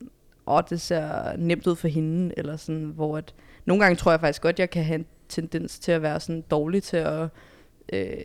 åh, 0.47 0.61
det 0.69 0.81
ser 0.81 1.37
nemt 1.37 1.67
ud 1.67 1.75
for 1.75 1.87
hende, 1.87 2.33
eller 2.37 2.57
sådan, 2.57 2.83
hvor 2.83 3.17
at, 3.17 3.33
nogle 3.65 3.83
gange 3.83 3.95
tror 3.95 4.11
jeg 4.11 4.19
faktisk 4.19 4.41
godt, 4.41 4.59
jeg 4.59 4.69
kan 4.69 4.83
have 4.83 4.99
en 4.99 5.05
tendens 5.29 5.79
til 5.79 5.91
at 5.91 6.01
være 6.01 6.19
sådan 6.19 6.43
dårlig 6.51 6.83
til 6.83 6.97
at, 6.97 7.29
øh, 7.93 8.23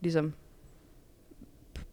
ligesom, 0.00 0.34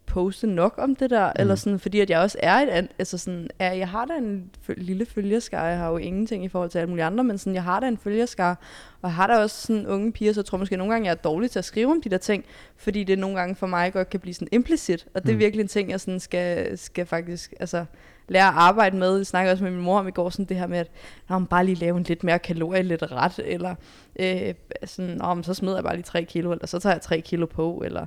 poste 0.09 0.47
nok 0.47 0.73
om 0.77 0.95
det 0.95 1.09
der, 1.09 1.25
mm. 1.27 1.33
eller 1.41 1.55
sådan, 1.55 1.79
fordi 1.79 1.99
at 1.99 2.09
jeg 2.09 2.19
også 2.19 2.37
er 2.41 2.55
et 2.55 2.87
altså 2.99 3.17
sådan, 3.17 3.49
er, 3.59 3.73
jeg 3.73 3.89
har 3.89 4.05
da 4.05 4.13
en 4.13 4.51
lille 4.77 5.05
følgerskare, 5.05 5.63
jeg 5.63 5.77
har 5.77 5.89
jo 5.89 5.97
ingenting 5.97 6.45
i 6.45 6.47
forhold 6.47 6.69
til 6.69 6.77
alle 6.79 6.89
mulige 6.89 7.05
andre, 7.05 7.23
men 7.23 7.37
sådan, 7.37 7.53
jeg 7.53 7.63
har 7.63 7.79
da 7.79 7.87
en 7.87 7.97
følgerskare, 7.97 8.55
og 9.01 9.09
jeg 9.09 9.13
har 9.13 9.27
da 9.27 9.37
også 9.37 9.61
sådan 9.67 9.87
unge 9.87 10.11
piger, 10.11 10.33
så 10.33 10.39
jeg 10.39 10.45
tror 10.45 10.57
måske 10.57 10.77
nogle 10.77 10.93
gange, 10.93 11.05
jeg 11.05 11.11
er 11.11 11.15
dårlig 11.15 11.51
til 11.51 11.59
at 11.59 11.65
skrive 11.65 11.91
om 11.91 12.01
de 12.01 12.09
der 12.09 12.17
ting, 12.17 12.45
fordi 12.77 13.03
det 13.03 13.19
nogle 13.19 13.37
gange 13.39 13.55
for 13.55 13.67
mig 13.67 13.93
godt 13.93 14.09
kan 14.09 14.19
blive 14.19 14.33
sådan 14.33 14.47
implicit, 14.51 15.07
og 15.13 15.21
det 15.23 15.29
er 15.29 15.33
Mm. 15.33 15.39
virkelig 15.39 15.61
en 15.63 15.67
ting, 15.67 15.89
jeg 15.91 15.99
sådan 15.99 16.19
skal, 16.19 16.77
skal 16.77 17.05
faktisk, 17.05 17.53
altså, 17.59 17.85
lære 18.27 18.47
at 18.47 18.53
arbejde 18.55 18.97
med. 18.97 19.17
Jeg 19.17 19.25
snakkede 19.25 19.51
også 19.51 19.63
med 19.63 19.71
min 19.71 19.81
mor 19.81 19.99
om 19.99 20.07
i 20.07 20.11
går, 20.11 20.29
sådan 20.29 20.45
det 20.45 20.57
her 20.57 20.67
med, 20.67 20.77
at 20.77 20.91
når 21.29 21.39
man 21.39 21.47
bare 21.47 21.65
lige 21.65 21.75
lave 21.75 21.97
en 21.97 22.03
lidt 22.03 22.23
mere 22.23 22.39
kalorielet 22.39 23.11
ret, 23.11 23.39
eller 23.45 23.75
øh, 24.19 24.53
sådan, 24.85 25.17
Nå, 25.17 25.33
men 25.33 25.43
så 25.43 25.53
smider 25.53 25.75
jeg 25.75 25.83
bare 25.83 25.95
lige 25.95 26.03
3 26.03 26.23
kilo, 26.23 26.51
eller 26.51 26.67
så 26.67 26.79
tager 26.79 26.93
jeg 26.93 27.01
3 27.01 27.21
kilo 27.21 27.45
på, 27.45 27.81
eller 27.85 28.05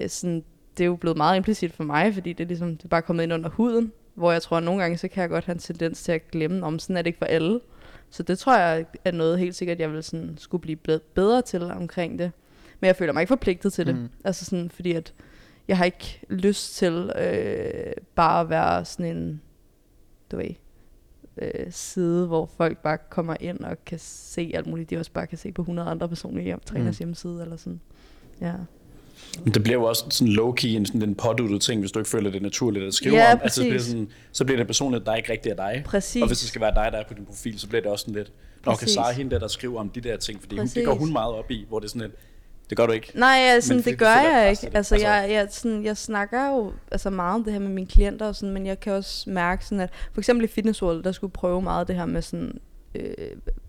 øh, 0.00 0.08
sådan, 0.08 0.44
det 0.78 0.84
er 0.84 0.86
jo 0.86 0.96
blevet 0.96 1.16
meget 1.16 1.36
implicit 1.36 1.72
for 1.72 1.84
mig, 1.84 2.14
fordi 2.14 2.32
det 2.32 2.44
er 2.44 2.48
ligesom, 2.48 2.76
det 2.76 2.84
er 2.84 2.88
bare 2.88 3.02
kommet 3.02 3.22
ind 3.22 3.32
under 3.32 3.48
huden, 3.50 3.92
hvor 4.14 4.32
jeg 4.32 4.42
tror, 4.42 4.56
at 4.56 4.62
nogle 4.62 4.82
gange, 4.82 4.98
så 4.98 5.08
kan 5.08 5.20
jeg 5.20 5.30
godt 5.30 5.44
have 5.44 5.52
en 5.54 5.58
tendens 5.58 6.02
til 6.02 6.12
at 6.12 6.30
glemme, 6.30 6.66
om 6.66 6.78
sådan 6.78 6.96
er 6.96 7.02
det 7.02 7.06
ikke 7.06 7.18
for 7.18 7.26
alle. 7.26 7.60
Så 8.10 8.22
det 8.22 8.38
tror 8.38 8.56
jeg 8.58 8.86
er 9.04 9.10
noget 9.12 9.38
helt 9.38 9.54
sikkert, 9.54 9.80
jeg 9.80 9.92
vil 9.92 10.02
sådan, 10.02 10.34
skulle 10.38 10.60
blive 10.60 10.76
bedre 11.14 11.42
til 11.42 11.62
omkring 11.62 12.18
det. 12.18 12.32
Men 12.80 12.86
jeg 12.86 12.96
føler 12.96 13.12
mig 13.12 13.20
ikke 13.20 13.28
forpligtet 13.28 13.72
til 13.72 13.86
det. 13.86 13.94
Mm. 13.94 14.00
Mm. 14.00 14.08
Altså 14.24 14.44
sådan, 14.44 14.70
fordi 14.70 14.92
at 14.92 15.14
jeg 15.68 15.78
har 15.78 15.84
ikke 15.84 16.20
lyst 16.28 16.76
til 16.76 17.12
øh, 17.18 17.92
bare 18.14 18.40
at 18.40 18.50
være 18.50 18.84
sådan 18.84 19.16
en, 19.16 19.40
du 20.30 20.36
ved, 20.36 20.50
øh, 21.36 21.66
side, 21.70 22.26
hvor 22.26 22.46
folk 22.56 22.78
bare 22.78 22.98
kommer 23.10 23.36
ind 23.40 23.58
og 23.60 23.84
kan 23.84 23.98
se 23.98 24.50
alt 24.54 24.66
muligt, 24.66 24.90
de 24.90 24.96
også 24.98 25.12
bare 25.12 25.26
kan 25.26 25.38
se 25.38 25.52
på 25.52 25.62
100 25.62 25.88
andre 25.88 26.08
personlige 26.08 26.44
hjem, 26.44 26.60
træners 26.66 26.94
Mm. 26.94 26.98
hjemmeside 26.98 27.42
eller 27.42 27.56
sådan. 27.56 27.80
Ja. 28.40 28.52
Men 29.44 29.54
Det 29.54 29.62
bliver 29.62 29.78
jo 29.78 29.84
også 29.84 30.04
sådan 30.10 30.32
low-key 30.32 30.66
en, 30.66 30.86
sådan 30.86 31.02
en 31.02 31.14
påduttet 31.14 31.60
ting, 31.62 31.80
hvis 31.80 31.92
du 31.92 31.98
ikke 31.98 32.10
føler 32.10 32.30
det 32.30 32.42
naturligt 32.42 32.84
at 32.86 32.94
skrive 32.94 33.14
Ja, 33.16 33.32
om. 33.32 33.38
Altså, 33.42 33.60
det 33.62 33.68
bliver 33.70 33.82
sådan, 33.82 34.08
så 34.32 34.44
bliver 34.44 34.58
det 34.58 34.66
personligt, 34.66 35.06
der 35.06 35.14
ikke 35.14 35.32
rigtig 35.32 35.50
er 35.50 35.56
dig. 35.56 35.82
Præcis. 35.86 36.22
Og 36.22 36.26
hvis 36.28 36.38
det 36.38 36.48
skal 36.48 36.60
være 36.60 36.74
dig, 36.74 36.88
der 36.92 36.98
er 36.98 37.04
på 37.08 37.14
din 37.14 37.24
profil, 37.24 37.58
så 37.60 37.68
bliver 37.68 37.82
det 37.82 37.90
også 37.90 38.02
sådan 38.02 38.14
lidt, 38.14 38.32
Nå, 38.66 38.74
kan. 38.74 38.88
Sara 38.88 39.12
hende 39.12 39.30
der, 39.30 39.38
der 39.38 39.48
skriver 39.48 39.80
om 39.80 39.88
de 39.88 40.00
der 40.00 40.16
ting, 40.16 40.40
fordi 40.40 40.58
hun, 40.58 40.66
det 40.74 40.84
går 40.86 40.94
hun 40.94 41.12
meget 41.12 41.34
op 41.34 41.50
i, 41.50 41.64
hvor 41.68 41.78
det 41.78 41.86
er 41.86 41.88
sådan 41.88 42.02
lidt, 42.02 42.12
Det 42.70 42.76
gør 42.76 42.86
du 42.86 42.92
ikke. 42.92 43.10
Nej, 43.14 43.28
ja, 43.30 43.60
sådan, 43.60 43.82
det- 43.82 43.98
gør 43.98 44.06
jeg 44.14 44.50
ikke. 44.50 44.76
Altså, 44.76 44.94
Altså- 44.94 45.08
jeg, 45.08 45.26
jeg, 45.30 45.46
sådan, 45.50 45.84
jeg 45.84 45.96
snakker 45.96 46.48
jo 46.48 46.72
altså, 46.90 47.10
meget 47.10 47.34
om 47.34 47.44
det 47.44 47.52
her 47.52 47.60
med 47.60 47.68
mine 47.68 47.86
klienter, 47.86 48.26
og 48.26 48.34
sådan, 48.36 48.52
men 48.54 48.66
jeg 48.66 48.80
kan 48.80 48.92
også 48.92 49.30
mærke, 49.30 49.64
sådan, 49.64 49.80
at 49.80 49.90
for 50.12 50.20
eksempel 50.20 50.44
i 50.44 50.48
Fitness 50.48 50.82
World, 50.82 51.02
der 51.02 51.12
skulle 51.12 51.30
prøve 51.32 51.62
meget 51.62 51.88
det 51.88 51.96
her 51.96 52.06
med 52.06 52.22
sådan, 52.22 52.58
øh, 52.94 53.14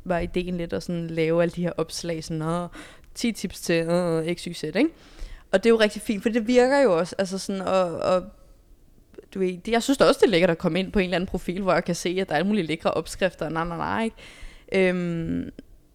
var 0.05 0.19
ideen 0.19 0.57
lidt 0.57 0.73
at 0.73 0.83
sådan, 0.83 1.07
lave 1.07 1.41
alle 1.41 1.51
de 1.55 1.61
her 1.61 1.71
opslag, 1.77 2.23
sådan, 2.23 2.41
og 2.41 2.67
10 3.15 3.31
tips 3.31 3.61
til 3.61 3.75
øh, 3.75 4.35
XYZ, 4.35 4.63
ikke? 4.63 4.85
Og 5.51 5.63
det 5.63 5.69
er 5.69 5.73
jo 5.73 5.79
rigtig 5.79 6.01
fint, 6.01 6.23
for 6.23 6.29
det 6.29 6.47
virker 6.47 6.79
jo 6.79 6.97
også, 6.97 7.15
altså 7.17 7.37
sådan, 7.37 7.61
og, 7.61 7.97
og 7.97 8.23
du 9.33 9.39
ved, 9.39 9.57
det, 9.57 9.71
jeg 9.71 9.83
synes 9.83 9.97
da 9.97 10.05
også, 10.05 10.19
det 10.19 10.27
er 10.27 10.31
lækkert 10.31 10.49
at 10.49 10.57
komme 10.57 10.79
ind 10.79 10.91
på 10.91 10.99
en 10.99 11.03
eller 11.03 11.15
anden 11.15 11.27
profil, 11.27 11.61
hvor 11.61 11.73
jeg 11.73 11.83
kan 11.83 11.95
se, 11.95 12.17
at 12.21 12.29
der 12.29 12.33
er 12.33 12.37
alle 12.37 12.47
mulige 12.47 12.65
lækre 12.65 12.91
opskrifter, 12.91 13.49
nej, 13.49 13.65
nej, 13.65 13.77
nej, 13.77 14.03
ikke? 14.03 14.89
Øhm, 14.89 15.51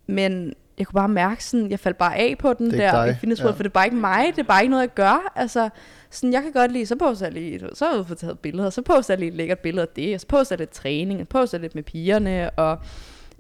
men 0.07 0.55
jeg 0.79 0.87
kunne 0.87 0.95
bare 0.95 1.09
mærke 1.09 1.45
sådan, 1.45 1.71
jeg 1.71 1.81
faldt 1.81 1.99
bare 1.99 2.17
af 2.17 2.39
på 2.39 2.53
den 2.53 2.75
er 2.75 2.77
der 2.77 3.05
dig, 3.05 3.17
Fitness 3.21 3.43
World, 3.43 3.55
ja. 3.55 3.57
for 3.57 3.63
det 3.63 3.71
er 3.71 3.73
bare 3.73 3.87
ikke 3.87 3.97
mig, 3.97 4.27
det 4.37 4.39
er 4.39 4.47
bare 4.47 4.63
ikke 4.63 4.71
noget, 4.71 4.83
jeg 4.83 4.95
gør. 4.95 5.33
Altså, 5.37 5.69
sådan, 6.11 6.33
jeg 6.33 6.43
kan 6.43 6.53
godt 6.53 6.73
lide, 6.73 6.87
så 6.87 6.97
poster 6.97 7.27
jeg 7.27 7.33
lige, 7.33 7.61
så 7.75 7.85
har 7.85 7.97
jeg 7.97 8.07
fået 8.07 8.19
taget 8.19 8.39
billeder, 8.39 8.71
så 8.71 8.83
poster 8.83 9.15
jeg 9.15 9.19
lige 9.19 9.29
et 9.29 9.35
lækkert 9.35 9.59
billede 9.59 9.83
af 9.83 9.89
det, 9.97 10.15
og 10.15 10.21
så 10.21 10.27
poster 10.27 10.55
jeg 10.55 10.59
lidt 10.59 10.71
træning, 10.71 11.21
og 11.21 11.29
poster 11.29 11.59
lidt 11.59 11.75
med 11.75 11.83
pigerne, 11.83 12.51
og 12.51 12.79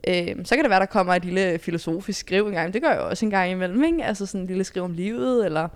øhm, 0.08 0.44
så 0.44 0.54
kan 0.54 0.64
det 0.64 0.70
være, 0.70 0.80
der 0.80 0.86
kommer 0.86 1.14
et 1.14 1.24
lille 1.24 1.58
filosofisk 1.58 2.20
skriv 2.20 2.46
en 2.46 2.52
gang, 2.52 2.74
det 2.74 2.82
gør 2.82 2.90
jeg 2.90 3.00
også 3.00 3.26
en 3.26 3.30
gang 3.30 3.50
imellem, 3.50 3.84
ikke? 3.84 4.04
Altså 4.04 4.26
sådan 4.26 4.40
en 4.40 4.46
lille 4.46 4.64
skriv 4.64 4.82
om 4.82 4.92
livet, 4.92 5.44
eller 5.44 5.68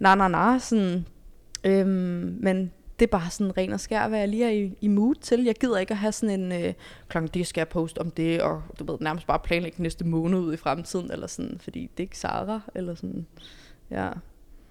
na 0.00 0.14
na 0.14 0.28
na, 0.28 0.58
sådan, 0.58 1.06
øhm, 1.64 2.36
men 2.40 2.72
det 2.98 3.06
er 3.06 3.10
bare 3.10 3.30
sådan 3.30 3.56
ren 3.56 3.72
og 3.72 3.80
skær, 3.80 4.08
hvad 4.08 4.18
jeg 4.18 4.28
lige 4.28 4.44
er 4.44 4.50
i, 4.50 4.72
i 4.80 4.88
mood 4.88 5.14
til. 5.14 5.44
Jeg 5.44 5.54
gider 5.54 5.78
ikke 5.78 5.90
at 5.90 5.98
have 5.98 6.12
sådan 6.12 6.40
en, 6.40 6.52
øh, 6.52 6.72
klokken 7.08 7.30
det 7.34 7.46
skal 7.46 7.60
jeg 7.60 7.68
poste 7.68 7.98
om 7.98 8.10
det, 8.10 8.42
og 8.42 8.62
du 8.78 8.84
ved, 8.92 8.98
nærmest 9.00 9.26
bare 9.26 9.38
planlægge 9.44 9.82
næste 9.82 10.04
måned 10.06 10.38
ud 10.38 10.54
i 10.54 10.56
fremtiden, 10.56 11.10
eller 11.12 11.26
sådan, 11.26 11.56
fordi 11.60 11.80
det 11.80 12.02
er 12.02 12.04
ikke 12.04 12.18
Sara, 12.18 12.60
eller 12.74 12.94
sådan, 12.94 13.26
ja. 13.90 14.08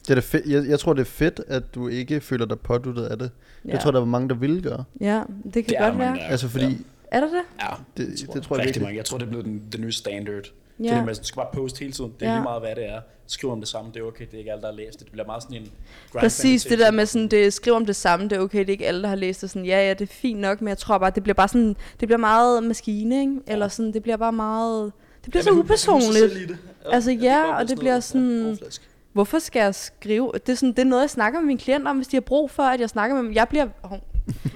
Det 0.02 0.10
er 0.10 0.16
da 0.16 0.22
fedt. 0.22 0.46
Jeg, 0.46 0.66
jeg 0.70 0.80
tror, 0.80 0.94
det 0.94 1.02
er 1.02 1.06
fedt, 1.06 1.42
at 1.48 1.76
du 1.76 1.88
ikke 1.88 2.22
føler 2.22 2.46
dig 2.46 2.60
påduttet 2.60 3.06
af 3.06 3.18
det. 3.20 3.32
ja. 3.66 3.72
Jeg 3.72 3.80
tror, 3.80 3.92
der 3.92 4.00
var 4.00 4.06
mange, 4.06 4.30
der 4.30 4.36
ville 4.36 4.62
gøre. 4.62 4.84
Ja, 5.02 5.24
det 5.44 5.54
kan 5.54 5.64
Det 5.66 5.78
godt 5.80 5.98
være. 5.98 6.20
Altså 6.20 6.48
fordi, 6.48 6.66
Ja. 6.66 6.72
Er 7.12 7.20
der 7.20 7.28
det? 7.28 7.42
Ja, 7.62 7.68
det, 7.98 8.08
det 8.08 8.20
tror 8.20 8.36
jeg 8.36 8.42
rigtig 8.44 8.66
virkelig. 8.66 8.82
mange. 8.84 8.98
Jeg 8.98 9.06
tror, 9.06 9.18
det 9.18 9.26
er 9.26 9.30
blevet 9.30 9.46
den, 9.46 9.64
den 9.72 9.82
nye 9.82 9.92
standard. 9.92 10.44
Ja. 10.80 10.84
Ja. 10.84 10.90
Det 10.90 11.02
er 11.02 11.06
det 11.06 11.18
du 11.20 11.24
skal 11.24 11.36
bare 11.40 11.48
poste 11.54 11.80
hele 11.80 11.92
tiden. 11.92 12.14
Det 12.20 12.26
er 12.26 12.30
Ja. 12.30 12.36
lige 12.38 12.44
meget, 12.44 12.62
hvad 12.62 12.76
det 12.76 12.90
er. 12.90 13.02
Skriv 13.28 13.52
om 13.52 13.60
det 13.60 13.68
samme, 13.70 13.92
det 13.94 14.00
er 14.00 14.04
okay. 14.04 14.26
Det 14.26 14.34
er 14.34 14.38
ikke 14.38 14.52
alle, 14.52 14.62
der 14.62 14.68
har 14.68 14.76
læst 14.76 14.94
det. 15.00 15.06
Det 15.06 15.12
bliver 15.12 15.26
meget 15.26 15.44
sådan 15.44 15.58
en... 15.58 15.72
Præcis 16.14 16.64
det 16.66 16.80
der 16.80 16.92
med 16.92 17.06
sådan, 17.06 17.28
det 17.28 17.54
skriver 17.54 17.78
om 17.78 17.86
det 17.86 17.96
samme, 17.96 18.28
det 18.30 18.34
er 18.38 18.40
okay, 18.40 18.60
det 18.60 18.68
er 18.68 18.72
ikke 18.72 18.88
alle, 18.88 19.02
der 19.02 19.08
har 19.08 19.16
læst 19.16 19.42
det 19.42 19.50
sådan, 19.50 19.66
ja, 19.66 19.88
ja, 19.88 19.94
det 19.94 20.02
er 20.02 20.14
fint 20.14 20.40
nok, 20.40 20.62
men 20.62 20.68
jeg 20.68 20.78
tror 20.78 20.98
bare, 20.98 21.10
det 21.16 21.24
bliver 21.24 21.34
bare 21.34 21.48
sådan, 21.48 21.76
det 22.00 22.08
bliver 22.08 22.18
meget 22.18 22.64
maskine, 22.64 23.20
ikke? 23.22 23.34
Eller 23.48 23.68
sådan, 23.68 23.94
det 23.94 24.04
bliver 24.04 24.18
bare 24.18 24.32
meget, 24.34 24.92
det 25.26 25.32
bliver 25.32 25.42
Ja, 25.42 25.44
så 25.44 25.50
sig 25.54 25.60
upersonligt. 25.60 26.50
det. 26.50 26.58
Altså, 26.86 27.10
det 27.12 27.22
ja, 27.24 27.42
går 27.46 27.54
og 27.54 27.62
det 27.62 27.70
sådan 27.70 27.80
bliver 27.80 27.92
noget, 27.92 28.04
sådan- 28.04 28.58
Ja. 28.62 28.68
Hvorfor 29.14 29.40
skal 29.40 29.60
jeg 29.60 29.76
skrive? 29.76 30.32
Det 30.34 30.50
er, 30.50 30.56
sådan, 30.56 30.70
det 30.70 30.80
er 30.80 30.84
noget, 30.84 31.02
jeg 31.02 31.10
snakker 31.10 31.40
med 31.40 31.48
mine 31.48 31.60
klienter 31.60 31.90
om, 31.90 31.96
hvis 31.96 32.08
de 32.08 32.16
har 32.16 32.22
brug 32.22 32.52
for, 32.52 32.64
at 32.64 32.80
jeg 32.80 32.90
snakker 32.90 33.16
med 33.16 33.24
dem. 33.24 33.34
Jeg 33.34 33.48
bliver. 33.50 33.68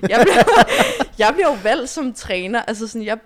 Jeg 0.10 0.20
bliver, 0.24 0.44
jeg 1.20 1.30
bliver 1.34 1.48
jo 1.48 1.58
valgt 1.64 1.90
som 1.90 2.14
træner. 2.14 2.62
Altså, 2.62 2.88
sådan, 2.88 3.06
jeg, 3.06 3.18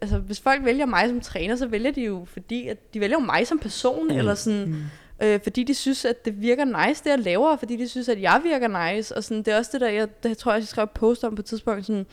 altså, 0.00 0.18
hvis 0.18 0.40
folk 0.40 0.64
vælger 0.64 0.86
mig 0.86 1.08
som 1.08 1.20
træner, 1.20 1.56
så 1.56 1.66
vælger 1.66 1.90
de 1.90 2.00
jo, 2.04 2.26
fordi 2.32 2.68
at 2.68 2.94
de 2.94 3.00
vælger 3.00 3.16
jo 3.20 3.24
mig 3.24 3.46
som 3.46 3.58
person, 3.58 4.08
mm. 4.08 4.18
eller 4.18 4.34
sådan, 4.34 4.64
mm. 4.66 4.82
øh, 5.26 5.40
fordi 5.42 5.62
de 5.64 5.74
synes, 5.74 6.04
at 6.04 6.24
det 6.24 6.40
virker 6.42 6.64
nice, 6.88 7.04
det 7.04 7.10
jeg 7.10 7.18
laver, 7.18 7.48
og 7.48 7.58
fordi 7.58 7.76
de 7.76 7.88
synes, 7.88 8.08
at 8.08 8.22
jeg 8.22 8.40
virker 8.44 8.92
nice. 8.94 9.16
Og 9.16 9.24
sådan, 9.24 9.42
det 9.42 9.48
er 9.54 9.58
også 9.58 9.70
det 9.72 9.80
der, 9.80 9.88
jeg, 9.88 10.08
det 10.22 10.38
tror 10.38 10.52
jeg, 10.52 10.58
jeg 10.60 10.68
skrev 10.68 10.84
et 10.84 10.90
post 10.90 11.24
om 11.24 11.34
på 11.34 11.40
et 11.42 11.46
tidspunkt, 11.46 11.86
sådan, 11.86 12.06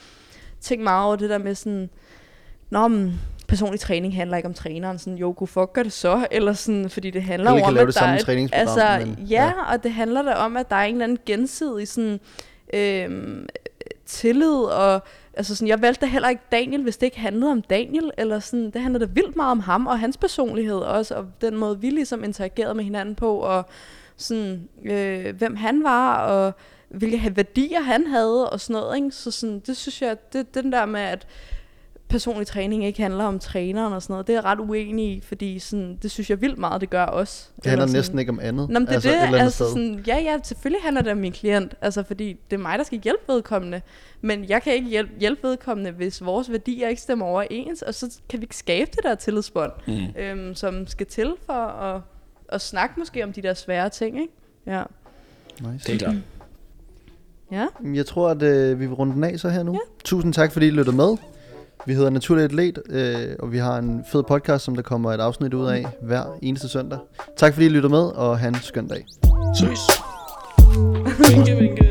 tænk 0.61 0.81
meget 0.81 1.05
over 1.05 1.15
det 1.15 1.29
der 1.29 1.37
med 1.37 1.55
sådan, 1.55 1.89
Nå, 2.69 2.87
men 2.87 3.19
personlig 3.47 3.79
træning 3.79 4.15
handler 4.15 4.37
ikke 4.37 4.47
om 4.47 4.53
træneren, 4.53 4.99
sådan, 4.99 5.17
jo, 5.17 5.33
god 5.37 5.47
fuck, 5.47 5.73
gør 5.73 5.83
det 5.83 5.91
så, 5.93 6.27
eller 6.31 6.53
sådan, 6.53 6.89
fordi 6.89 7.09
det 7.09 7.23
handler 7.23 7.49
om, 7.51 7.57
at 7.69 7.73
det 7.87 7.95
der 7.95 8.01
er 8.01 8.05
et- 8.15 8.19
Altså, 8.59 9.05
men- 9.05 9.27
ja, 9.29 9.43
ja. 9.45 9.73
og 9.73 9.83
det 9.83 9.91
handler 9.91 10.21
da 10.21 10.33
om, 10.33 10.57
at 10.57 10.69
der 10.69 10.75
er 10.75 10.83
en 10.83 10.95
eller 10.95 11.03
anden 11.03 11.17
gensidig 11.25 11.87
sådan, 11.87 12.19
øhm, 12.73 13.45
tillid, 14.05 14.55
og 14.55 15.01
altså 15.33 15.55
sådan, 15.55 15.67
jeg 15.67 15.81
valgte 15.81 16.01
da 16.01 16.11
heller 16.11 16.29
ikke 16.29 16.43
Daniel, 16.51 16.83
hvis 16.83 16.97
det 16.97 17.05
ikke 17.05 17.19
handlede 17.19 17.51
om 17.51 17.61
Daniel, 17.61 18.11
eller 18.17 18.39
sådan, 18.39 18.71
det 18.71 18.81
handlede 18.81 19.05
da 19.05 19.11
vildt 19.13 19.35
meget 19.35 19.51
om 19.51 19.59
ham, 19.59 19.87
og 19.87 19.99
hans 19.99 20.17
personlighed 20.17 20.77
også, 20.77 21.15
og 21.15 21.25
den 21.41 21.57
måde, 21.57 21.79
vi 21.79 21.89
ligesom 21.89 22.23
interagerede 22.23 22.73
med 22.73 22.83
hinanden 22.83 23.15
på, 23.15 23.35
og 23.35 23.65
sådan, 24.17 24.69
øh, 24.85 25.35
hvem 25.35 25.55
han 25.55 25.83
var, 25.83 26.25
og 26.25 26.53
hvilke 26.89 27.35
værdier 27.35 27.81
han 27.81 28.07
havde, 28.07 28.49
og 28.49 28.59
sådan 28.59 28.81
noget, 28.81 28.95
ikke? 28.95 29.11
Så 29.11 29.31
sådan, 29.31 29.59
det 29.59 29.77
synes 29.77 30.01
jeg, 30.01 30.33
det, 30.33 30.55
den 30.55 30.71
der 30.71 30.85
med, 30.85 31.01
at 31.01 31.27
personlig 32.13 32.47
træning 32.47 32.85
ikke 32.85 33.01
handler 33.01 33.23
om 33.23 33.39
træneren 33.39 33.93
og 33.93 34.01
sådan 34.01 34.13
noget, 34.13 34.27
det 34.27 34.33
er 34.33 34.37
jeg 34.37 34.45
ret 34.45 34.59
uenig 34.59 35.05
i, 35.05 35.21
fordi 35.21 35.59
sådan, 35.59 35.97
det 36.01 36.11
synes 36.11 36.29
jeg 36.29 36.41
vildt 36.41 36.57
meget, 36.57 36.81
det 36.81 36.89
gør 36.89 37.03
også. 37.05 37.47
Det 37.55 37.65
handler 37.65 37.87
sådan, 37.87 37.97
næsten 37.97 38.19
ikke 38.19 38.29
om 38.31 38.39
andet. 38.39 38.69
Nå, 38.69 38.79
men 38.79 38.87
det 38.87 38.93
altså, 38.93 39.09
er 39.09 39.13
et 39.13 39.19
det, 39.19 39.25
eller 39.25 39.37
andet 39.39 39.45
altså 39.45 39.63
sted. 39.63 39.67
sådan, 39.73 40.03
ja, 40.07 40.17
ja, 40.19 40.37
selvfølgelig 40.43 40.83
handler 40.83 41.01
det 41.01 41.11
om 41.11 41.17
min 41.17 41.31
klient, 41.31 41.75
altså 41.81 42.03
fordi 42.03 42.37
det 42.51 42.55
er 42.57 42.61
mig, 42.61 42.77
der 42.77 42.83
skal 42.83 42.99
hjælpe 42.99 43.23
vedkommende, 43.27 43.81
men 44.21 44.49
jeg 44.49 44.61
kan 44.63 44.73
ikke 44.73 44.89
hjælpe, 44.89 45.11
hjælpe 45.19 45.47
vedkommende, 45.47 45.91
hvis 45.91 46.25
vores 46.25 46.51
værdier 46.51 46.87
ikke 46.87 47.01
stemmer 47.01 47.25
overens, 47.25 47.81
og 47.81 47.93
så 47.93 48.17
kan 48.29 48.39
vi 48.39 48.43
ikke 48.43 48.57
skabe 48.57 48.91
det 48.95 49.03
der 49.03 49.15
tillidsbånd, 49.15 49.71
Mm. 49.87 50.21
øhm, 50.21 50.55
som 50.55 50.87
skal 50.87 51.05
til 51.05 51.33
for 51.45 51.53
at, 51.53 52.01
at 52.49 52.61
snakke 52.61 52.95
måske 52.99 53.23
om 53.23 53.33
de 53.33 53.41
der 53.41 53.53
svære 53.53 53.89
ting, 53.89 54.21
ikke? 54.21 54.33
Ja. 54.67 54.83
Nice. 55.59 55.85
Det 55.87 55.93
er 55.95 55.97
klart. 55.97 56.15
Ja, 57.51 57.67
Jeg 57.93 58.05
tror, 58.05 58.29
at 58.29 58.41
øh, 58.41 58.79
vi 58.79 58.85
vil 58.85 58.93
runde 58.95 59.13
den 59.13 59.23
af 59.23 59.39
så 59.39 59.49
her 59.49 59.63
nu. 59.63 59.73
Ja. 59.73 59.79
Tusind 60.03 60.33
tak, 60.33 60.51
fordi 60.51 60.67
I 60.67 60.69
lyttede 60.69 60.95
med. 60.95 61.17
Vi 61.85 61.93
hedder 61.93 62.09
Naturligt 62.09 62.45
Atlet, 62.45 62.79
øh, 62.89 63.35
og 63.39 63.51
vi 63.51 63.57
har 63.57 63.77
en 63.77 64.05
fed 64.11 64.23
podcast, 64.23 64.65
som 64.65 64.75
der 64.75 64.81
kommer 64.81 65.11
et 65.13 65.19
afsnit 65.19 65.53
ud 65.53 65.67
af 65.67 65.85
hver 66.01 66.23
eneste 66.41 66.67
søndag. 66.67 66.99
Tak 67.37 67.53
fordi 67.53 67.65
I 67.65 67.69
lyttede 67.69 67.91
med, 67.91 67.99
og 68.03 68.39
have 68.39 68.47
en 68.47 68.55
skøn 68.61 68.87
dag. 68.87 69.05
Søs. 69.59 69.79
Vinke, 71.29 71.55
vinke. 71.55 71.82